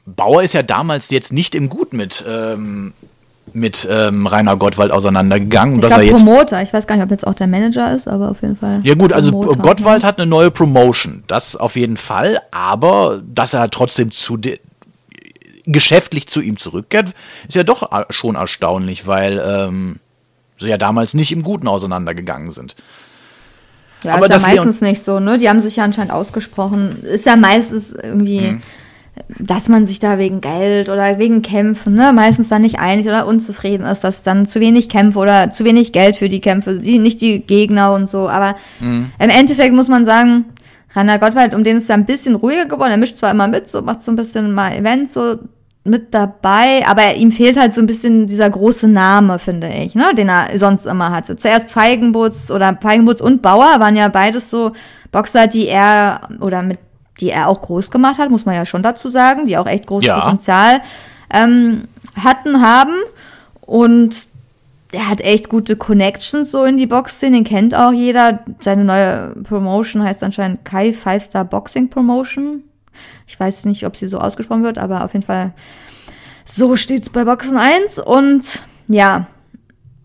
Bauer 0.07 0.41
ist 0.41 0.53
ja 0.53 0.63
damals 0.63 1.09
jetzt 1.09 1.33
nicht 1.33 1.53
im 1.53 1.69
Gut 1.69 1.91
mit 1.91 2.23
ähm, 2.27 2.93
mit 3.53 3.87
ähm, 3.89 4.27
Rainer 4.27 4.55
Gottwald 4.55 4.91
auseinandergegangen. 4.91 5.81
Ich 5.81 5.87
glaube 5.87 6.07
Promoter, 6.11 6.61
ich 6.61 6.73
weiß 6.73 6.87
gar 6.87 6.95
nicht, 6.95 7.03
ob 7.03 7.11
jetzt 7.11 7.25
auch 7.25 7.33
der 7.33 7.47
Manager 7.47 7.93
ist, 7.93 8.07
aber 8.07 8.29
auf 8.29 8.41
jeden 8.41 8.57
Fall. 8.57 8.81
Ja 8.83 8.93
gut, 8.93 9.11
also 9.11 9.31
Promoter. 9.31 9.59
Gottwald 9.59 10.03
hat 10.03 10.19
eine 10.19 10.29
neue 10.29 10.51
Promotion, 10.51 11.23
das 11.27 11.55
auf 11.55 11.75
jeden 11.75 11.97
Fall, 11.97 12.39
aber 12.51 13.21
dass 13.25 13.53
er 13.53 13.69
trotzdem 13.69 14.11
zu 14.11 14.39
geschäftlich 15.65 16.27
zu 16.27 16.39
ihm 16.41 16.57
zurückkehrt, 16.57 17.09
ist 17.47 17.55
ja 17.55 17.63
doch 17.63 17.89
schon 18.09 18.35
erstaunlich, 18.35 19.07
weil 19.07 19.43
ähm, 19.45 19.99
sie 20.57 20.69
ja 20.69 20.77
damals 20.77 21.13
nicht 21.13 21.31
im 21.33 21.43
Guten 21.43 21.67
auseinandergegangen 21.67 22.51
sind. 22.51 22.75
Ja, 24.03 24.13
aber 24.13 24.33
ist 24.33 24.45
ja 24.45 24.55
meistens 24.55 24.79
nicht 24.79 25.01
so, 25.01 25.19
ne? 25.19 25.37
Die 25.37 25.49
haben 25.49 25.59
sich 25.59 25.77
ja 25.77 25.83
anscheinend 25.83 26.13
ausgesprochen. 26.13 27.03
Ist 27.03 27.25
ja 27.25 27.35
meistens 27.35 27.91
irgendwie. 27.91 28.39
Hm 28.39 28.61
dass 29.39 29.69
man 29.69 29.85
sich 29.85 29.99
da 29.99 30.17
wegen 30.17 30.41
Geld 30.41 30.89
oder 30.89 31.19
wegen 31.19 31.41
Kämpfen 31.41 31.95
ne, 31.95 32.11
meistens 32.13 32.49
dann 32.49 32.61
nicht 32.61 32.79
einig 32.79 33.07
oder 33.07 33.27
unzufrieden 33.27 33.85
ist, 33.85 34.03
dass 34.03 34.23
dann 34.23 34.45
zu 34.45 34.59
wenig 34.59 34.89
Kämpfe 34.89 35.19
oder 35.19 35.51
zu 35.51 35.65
wenig 35.65 35.91
Geld 35.91 36.17
für 36.17 36.29
die 36.29 36.41
Kämpfe, 36.41 36.77
die, 36.77 36.99
nicht 36.99 37.21
die 37.21 37.41
Gegner 37.41 37.93
und 37.93 38.09
so. 38.09 38.29
Aber 38.29 38.55
mhm. 38.79 39.11
im 39.19 39.29
Endeffekt 39.29 39.73
muss 39.73 39.87
man 39.87 40.05
sagen, 40.05 40.45
Rainer 40.95 41.19
Gottwald, 41.19 41.53
um 41.53 41.63
den 41.63 41.77
ist 41.77 41.89
ja 41.89 41.95
ein 41.95 42.05
bisschen 42.05 42.35
ruhiger 42.35 42.65
geworden. 42.65 42.91
Er 42.91 42.97
mischt 42.97 43.17
zwar 43.17 43.31
immer 43.31 43.47
mit, 43.47 43.67
so 43.67 43.81
macht 43.81 44.01
so 44.01 44.11
ein 44.11 44.15
bisschen 44.15 44.53
mal 44.53 44.73
Events 44.73 45.13
so 45.13 45.37
mit 45.83 46.13
dabei, 46.13 46.85
aber 46.85 47.15
ihm 47.15 47.31
fehlt 47.31 47.57
halt 47.57 47.73
so 47.73 47.81
ein 47.81 47.87
bisschen 47.87 48.27
dieser 48.27 48.49
große 48.49 48.87
Name, 48.87 49.39
finde 49.39 49.69
ich, 49.69 49.95
ne, 49.95 50.13
den 50.15 50.29
er 50.29 50.47
sonst 50.59 50.85
immer 50.85 51.11
hatte. 51.11 51.37
Zuerst 51.37 51.71
Feigenbutz 51.71 52.51
oder 52.51 52.77
Feigenbutz 52.79 53.21
und 53.21 53.41
Bauer 53.41 53.79
waren 53.79 53.95
ja 53.95 54.09
beides 54.09 54.49
so 54.49 54.73
Boxer, 55.11 55.47
die 55.47 55.67
er 55.67 56.27
oder 56.41 56.61
mit 56.61 56.79
die 57.19 57.29
er 57.29 57.47
auch 57.47 57.61
groß 57.61 57.91
gemacht 57.91 58.19
hat, 58.19 58.29
muss 58.29 58.45
man 58.45 58.55
ja 58.55 58.65
schon 58.65 58.83
dazu 58.83 59.09
sagen, 59.09 59.45
die 59.45 59.57
auch 59.57 59.67
echt 59.67 59.87
großes 59.87 60.07
ja. 60.07 60.19
Potenzial 60.19 60.81
ähm, 61.33 61.83
hatten, 62.15 62.61
haben. 62.61 62.93
Und 63.61 64.15
er 64.91 65.09
hat 65.09 65.21
echt 65.21 65.49
gute 65.49 65.75
Connections 65.75 66.51
so 66.51 66.63
in 66.63 66.77
die 66.77 66.87
Boxszene, 66.87 67.37
den 67.37 67.43
kennt 67.43 67.75
auch 67.75 67.91
jeder. 67.91 68.39
Seine 68.61 68.85
neue 68.85 69.35
Promotion 69.43 70.03
heißt 70.03 70.23
anscheinend 70.23 70.63
Kai 70.63 70.93
Five 70.93 71.23
Star 71.23 71.43
Boxing 71.43 71.89
Promotion. 71.89 72.63
Ich 73.27 73.39
weiß 73.39 73.65
nicht, 73.65 73.85
ob 73.85 73.95
sie 73.95 74.07
so 74.07 74.19
ausgesprochen 74.19 74.63
wird, 74.63 74.77
aber 74.77 75.03
auf 75.03 75.13
jeden 75.13 75.25
Fall 75.25 75.53
so 76.45 76.75
steht 76.75 77.03
es 77.03 77.09
bei 77.09 77.25
Boxen 77.25 77.57
1. 77.57 77.99
Und 77.99 78.43
ja, 78.87 79.27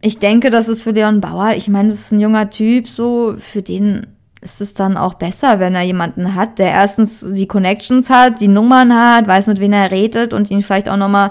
ich 0.00 0.18
denke, 0.18 0.50
das 0.50 0.68
ist 0.68 0.82
für 0.82 0.90
Leon 0.90 1.20
Bauer, 1.20 1.52
ich 1.54 1.68
meine, 1.68 1.90
das 1.90 2.00
ist 2.00 2.12
ein 2.12 2.20
junger 2.20 2.50
Typ, 2.50 2.88
so, 2.88 3.36
für 3.38 3.62
den 3.62 4.08
ist 4.42 4.60
es 4.60 4.74
dann 4.74 4.96
auch 4.96 5.14
besser, 5.14 5.60
wenn 5.60 5.74
er 5.74 5.82
jemanden 5.82 6.34
hat, 6.34 6.58
der 6.58 6.72
erstens 6.72 7.24
die 7.32 7.46
Connections 7.46 8.10
hat, 8.10 8.40
die 8.40 8.48
Nummern 8.48 8.92
hat, 8.92 9.26
weiß, 9.26 9.46
mit 9.46 9.60
wem 9.60 9.72
er 9.72 9.90
redet 9.90 10.34
und 10.34 10.50
ihn 10.50 10.62
vielleicht 10.62 10.88
auch 10.88 10.96
nochmal 10.96 11.30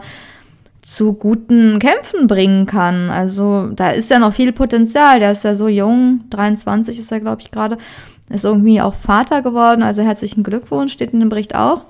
zu 0.82 1.14
guten 1.14 1.78
Kämpfen 1.80 2.28
bringen 2.28 2.66
kann. 2.66 3.10
Also 3.10 3.68
da 3.68 3.90
ist 3.90 4.10
ja 4.10 4.18
noch 4.18 4.34
viel 4.34 4.52
Potenzial. 4.52 5.20
Der 5.20 5.34
ist 5.34 5.44
ja 5.44 5.56
so 5.56 5.68
jung, 5.68 6.22
23 6.30 6.98
ist 6.98 7.12
er, 7.12 7.20
glaube 7.20 7.42
ich, 7.42 7.52
gerade. 7.52 7.78
Ist 8.30 8.46
irgendwie 8.46 8.82
auch 8.82 8.94
Vater 8.94 9.42
geworden, 9.42 9.84
also 9.84 10.02
herzlichen 10.02 10.44
Glückwunsch, 10.44 10.94
steht 10.94 11.12
in 11.12 11.20
dem 11.20 11.28
Bericht 11.28 11.54
auch. 11.54 11.86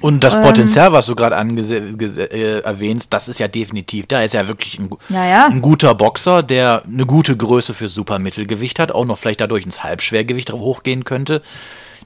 Und 0.00 0.24
das 0.24 0.34
ähm, 0.34 0.42
Potenzial, 0.42 0.92
was 0.92 1.06
du 1.06 1.14
gerade 1.14 1.36
äh, 1.36 2.60
erwähnst, 2.60 3.12
das 3.12 3.28
ist 3.28 3.40
ja 3.40 3.48
definitiv 3.48 4.06
da. 4.06 4.18
Er 4.18 4.24
ist 4.24 4.34
ja 4.34 4.48
wirklich 4.48 4.78
ein, 4.78 4.90
ja, 5.08 5.26
ja. 5.26 5.46
ein, 5.46 5.62
guter 5.62 5.94
Boxer, 5.94 6.42
der 6.42 6.82
eine 6.86 7.06
gute 7.06 7.36
Größe 7.36 7.74
für 7.74 7.88
Supermittelgewicht 7.88 8.78
hat, 8.78 8.92
auch 8.92 9.04
noch 9.04 9.18
vielleicht 9.18 9.40
dadurch 9.40 9.64
ins 9.64 9.82
Halbschwergewicht 9.82 10.52
hochgehen 10.52 11.04
könnte. 11.04 11.42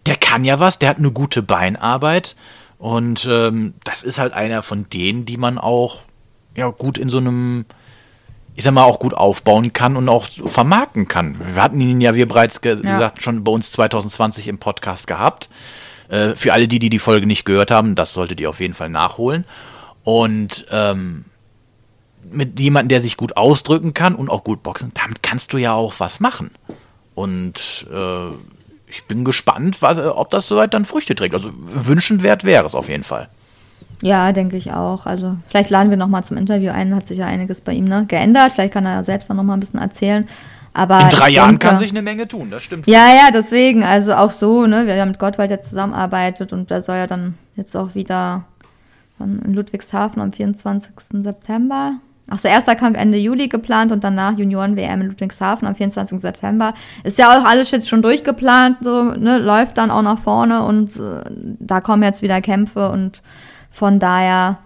Der 0.06 0.16
kann 0.16 0.44
ja 0.44 0.58
was, 0.60 0.78
der 0.78 0.88
hat 0.88 0.98
eine 0.98 1.12
gute 1.12 1.42
Beinarbeit. 1.42 2.36
Und 2.78 3.28
ähm, 3.30 3.74
das 3.84 4.02
ist 4.02 4.18
halt 4.18 4.32
einer 4.32 4.62
von 4.62 4.88
denen, 4.90 5.24
die 5.24 5.36
man 5.36 5.58
auch 5.58 6.00
ja, 6.56 6.68
gut 6.68 6.98
in 6.98 7.08
so 7.08 7.18
einem, 7.18 7.64
ich 8.54 8.64
sag 8.64 8.74
mal, 8.74 8.84
auch 8.84 8.98
gut 8.98 9.14
aufbauen 9.14 9.72
kann 9.72 9.96
und 9.96 10.08
auch 10.08 10.26
vermarkten 10.26 11.08
kann. 11.08 11.36
Wir 11.54 11.62
hatten 11.62 11.80
ihn 11.80 12.00
ja, 12.00 12.14
wie 12.14 12.24
bereits 12.24 12.60
ge 12.60 12.74
ja. 12.82 12.92
gesagt, 12.92 13.22
schon 13.22 13.44
bei 13.44 13.52
uns 13.52 13.70
2020 13.72 14.48
im 14.48 14.58
Podcast 14.58 15.06
gehabt. 15.06 15.48
Äh, 16.08 16.34
für 16.34 16.52
alle 16.52 16.68
die, 16.68 16.78
die 16.78 16.90
die 16.90 16.98
Folge 16.98 17.26
nicht 17.26 17.44
gehört 17.44 17.70
haben, 17.70 17.94
das 17.94 18.14
solltet 18.14 18.40
ihr 18.40 18.50
auf 18.50 18.60
jeden 18.60 18.74
Fall 18.74 18.88
nachholen. 18.88 19.44
Und 20.04 20.66
ähm, 20.70 21.24
mit 22.30 22.60
jemandem, 22.60 22.88
der 22.88 23.00
sich 23.00 23.16
gut 23.16 23.36
ausdrücken 23.36 23.94
kann 23.94 24.14
und 24.14 24.30
auch 24.30 24.44
gut 24.44 24.62
boxen, 24.62 24.92
damit 24.94 25.22
kannst 25.22 25.52
du 25.52 25.58
ja 25.58 25.72
auch 25.72 25.94
was 25.98 26.20
machen. 26.20 26.50
Und 27.14 27.86
äh, 27.92 28.28
ich 28.86 29.04
bin 29.04 29.24
gespannt, 29.24 29.82
was, 29.82 29.98
ob 29.98 30.30
das 30.30 30.46
soweit 30.48 30.74
dann 30.74 30.84
Früchte 30.84 31.14
trägt. 31.14 31.34
Also 31.34 31.50
wünschenswert 31.54 32.44
wäre 32.44 32.64
es 32.64 32.74
auf 32.74 32.88
jeden 32.88 33.04
Fall. 33.04 33.28
Ja, 34.02 34.32
denke 34.32 34.56
ich 34.56 34.72
auch. 34.72 35.06
Also 35.06 35.36
vielleicht 35.48 35.70
laden 35.70 35.90
wir 35.90 35.96
nochmal 35.96 36.24
zum 36.24 36.36
Interview 36.36 36.72
ein, 36.72 36.94
hat 36.94 37.06
sich 37.06 37.18
ja 37.18 37.26
einiges 37.26 37.60
bei 37.60 37.72
ihm 37.72 37.84
ne, 37.84 38.04
geändert. 38.06 38.52
Vielleicht 38.54 38.74
kann 38.74 38.84
er 38.84 38.94
ja 38.94 39.02
selbst 39.02 39.30
dann 39.30 39.36
nochmal 39.36 39.56
ein 39.56 39.60
bisschen 39.60 39.80
erzählen. 39.80 40.28
Aber 40.74 41.00
in 41.00 41.08
drei 41.10 41.30
Jahren 41.30 41.50
denke, 41.50 41.66
kann 41.66 41.76
sich 41.76 41.90
eine 41.90 42.02
Menge 42.02 42.26
tun, 42.26 42.50
das 42.50 42.62
stimmt. 42.62 42.86
Ja, 42.86 43.08
ja, 43.08 43.30
deswegen, 43.32 43.84
also 43.84 44.14
auch 44.14 44.30
so, 44.30 44.66
ne, 44.66 44.86
wir 44.86 45.00
haben 45.00 45.08
mit 45.08 45.18
Gottwald 45.18 45.50
jetzt 45.50 45.68
zusammenarbeitet 45.68 46.52
und 46.52 46.70
der 46.70 46.80
soll 46.80 46.96
ja 46.96 47.06
dann 47.06 47.34
jetzt 47.56 47.76
auch 47.76 47.94
wieder 47.94 48.44
in 49.18 49.54
Ludwigshafen 49.54 50.20
am 50.20 50.32
24. 50.32 50.92
September. 51.22 51.94
Ach 52.30 52.38
so, 52.38 52.48
erster 52.48 52.76
Kampf 52.76 52.96
Ende 52.96 53.18
Juli 53.18 53.48
geplant 53.48 53.92
und 53.92 54.02
danach 54.04 54.38
Junioren-WM 54.38 55.02
in 55.02 55.08
Ludwigshafen 55.08 55.68
am 55.68 55.74
24. 55.74 56.18
September. 56.20 56.72
Ist 57.04 57.18
ja 57.18 57.36
auch 57.36 57.44
alles 57.44 57.70
jetzt 57.72 57.88
schon 57.88 58.00
durchgeplant, 58.00 58.78
so, 58.80 59.04
ne, 59.04 59.38
läuft 59.38 59.76
dann 59.76 59.90
auch 59.90 60.02
nach 60.02 60.18
vorne 60.18 60.62
und 60.64 60.96
äh, 60.96 61.22
da 61.58 61.80
kommen 61.80 62.02
jetzt 62.02 62.22
wieder 62.22 62.40
Kämpfe 62.40 62.90
und 62.90 63.22
von 63.70 63.98
daher, 63.98 64.58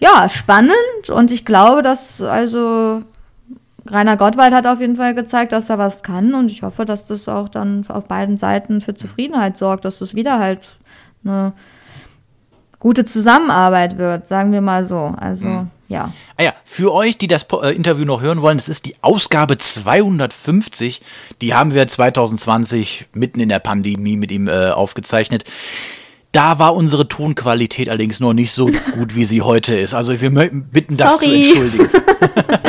ja, 0.00 0.28
spannend 0.28 1.10
und 1.10 1.30
ich 1.30 1.44
glaube, 1.44 1.82
dass 1.82 2.20
also 2.20 3.02
Rainer 3.86 4.16
Gottwald 4.16 4.54
hat 4.54 4.66
auf 4.66 4.80
jeden 4.80 4.96
Fall 4.96 5.14
gezeigt, 5.14 5.52
dass 5.52 5.68
er 5.68 5.78
was 5.78 6.02
kann 6.02 6.34
und 6.34 6.50
ich 6.50 6.62
hoffe, 6.62 6.84
dass 6.84 7.06
das 7.06 7.28
auch 7.28 7.48
dann 7.48 7.84
auf 7.88 8.06
beiden 8.06 8.36
Seiten 8.36 8.80
für 8.80 8.94
Zufriedenheit 8.94 9.58
sorgt, 9.58 9.84
dass 9.84 9.98
das 9.98 10.14
wieder 10.14 10.38
halt 10.38 10.76
eine 11.24 11.52
gute 12.78 13.04
Zusammenarbeit 13.04 13.98
wird, 13.98 14.26
sagen 14.26 14.52
wir 14.52 14.60
mal 14.60 14.84
so. 14.84 15.14
Also, 15.18 15.48
mhm. 15.48 15.70
ja. 15.88 16.12
Ah 16.36 16.42
ja, 16.42 16.54
für 16.64 16.92
euch, 16.92 17.18
die 17.18 17.28
das 17.28 17.46
äh, 17.62 17.74
Interview 17.74 18.04
noch 18.04 18.22
hören 18.22 18.42
wollen, 18.42 18.58
das 18.58 18.68
ist 18.68 18.86
die 18.86 18.94
Ausgabe 19.02 19.58
250. 19.58 21.00
Die 21.40 21.54
haben 21.54 21.74
wir 21.74 21.88
2020 21.88 23.06
mitten 23.14 23.40
in 23.40 23.48
der 23.48 23.58
Pandemie 23.58 24.16
mit 24.16 24.30
ihm 24.30 24.48
äh, 24.48 24.70
aufgezeichnet. 24.70 25.44
Da 26.32 26.58
war 26.58 26.74
unsere 26.74 27.06
Tonqualität 27.06 27.88
allerdings 27.88 28.20
noch 28.20 28.34
nicht 28.34 28.52
so 28.52 28.66
gut, 28.66 29.14
wie 29.14 29.24
sie 29.24 29.40
heute 29.40 29.76
ist. 29.76 29.94
Also 29.94 30.20
wir 30.20 30.30
bitten 30.30 30.96
das 30.96 31.14
Sorry. 31.14 31.42
zu 31.42 31.60
entschuldigen. 31.60 31.90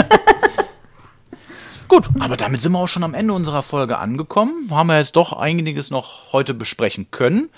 Gut, 1.95 2.09
aber 2.19 2.35
damit 2.35 2.59
sind 2.59 2.73
wir 2.73 2.79
auch 2.79 2.89
schon 2.89 3.05
am 3.05 3.13
Ende 3.13 3.31
unserer 3.31 3.63
Folge 3.63 3.99
angekommen. 3.99 4.69
Haben 4.69 4.87
wir 4.87 4.97
jetzt 4.97 5.15
doch 5.15 5.31
einiges 5.31 5.91
noch 5.91 6.33
heute 6.33 6.53
besprechen 6.53 7.09
können. 7.09 7.49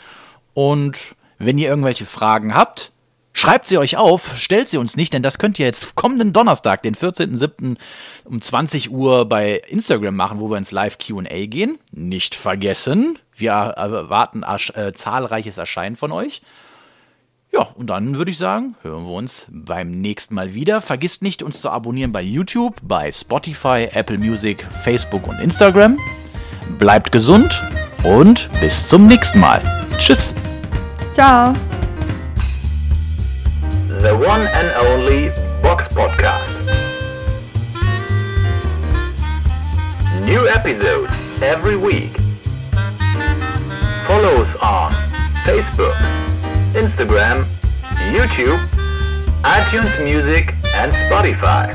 Und 0.54 1.16
Wenn 1.40 1.58
ihr 1.58 1.70
irgendwelche 1.70 2.06
Fragen 2.06 2.54
habt, 2.54 2.92
schreibt 3.34 3.66
sie 3.66 3.80
euch 3.80 3.98
auf, 3.98 4.38
stellt 4.38 4.68
sie 4.68 4.78
uns 4.78 4.96
nicht, 4.96 5.12
denn 5.12 5.24
das 5.24 5.40
könnt 5.40 5.58
ihr 5.58 5.66
jetzt 5.66 5.96
kommenden 5.96 6.34
Donnerstag, 6.34 6.84
den 6.84 6.94
14.07. 6.94 7.78
um 8.26 8.40
20 8.40 8.92
Uhr 8.92 9.28
bei 9.28 9.62
Instagram 9.70 10.16
machen, 10.16 10.40
wo 10.40 10.52
wir 10.52 10.58
ins 10.58 10.72
Live 10.72 11.00
QA 11.00 11.46
gehen. 11.48 11.80
Nicht 11.92 12.36
vergessen, 12.36 13.18
wir 13.36 13.52
erwarten 13.52 14.44
äh, 14.44 14.94
zahlreiches 14.94 15.58
Erscheinen 15.58 15.96
von 15.96 16.12
euch. 16.12 16.44
Ja, 17.58 17.68
und 17.74 17.88
dann 17.88 18.18
würde 18.18 18.30
ich 18.30 18.38
sagen, 18.38 18.76
hören 18.84 19.06
wir 19.06 19.14
uns 19.14 19.48
beim 19.50 19.90
nächsten 19.90 20.36
Mal 20.36 20.54
wieder. 20.54 20.80
Vergisst 20.80 21.24
nicht, 21.24 21.42
uns 21.42 21.60
zu 21.60 21.72
abonnieren 21.72 22.12
bei 22.12 22.22
YouTube, 22.22 22.76
bei 22.84 23.12
Spotify, 23.12 23.88
Apple 23.94 24.20
Music, 24.20 24.62
Facebook 24.62 25.26
und 25.28 25.42
Instagram. 25.42 25.98
Bleibt 26.78 27.12
gesund 27.12 27.64
und 28.04 28.52
bis 28.60 28.88
zum 28.88 29.08
nächsten 29.08 29.40
Mal. 29.40 29.88
Tschüss. 29.98 30.36
Ciao. 31.14 31.56
The 34.02 34.12
one 34.12 34.48
and 34.54 34.72
only 34.92 35.32
Box 35.64 35.86
Podcast. 35.96 36.52
New 40.28 40.46
episodes 40.46 41.12
every 41.42 41.76
week. 41.76 42.16
Follow 44.06 44.44
us 44.44 44.56
on 44.62 44.94
Facebook, 45.44 45.96
Instagram, 46.74 47.46
YouTube, 48.12 48.60
iTunes 49.44 50.04
Music 50.04 50.54
and 50.74 50.92
Spotify. 50.92 51.72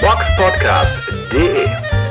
Boxpodcast.de 0.00 2.01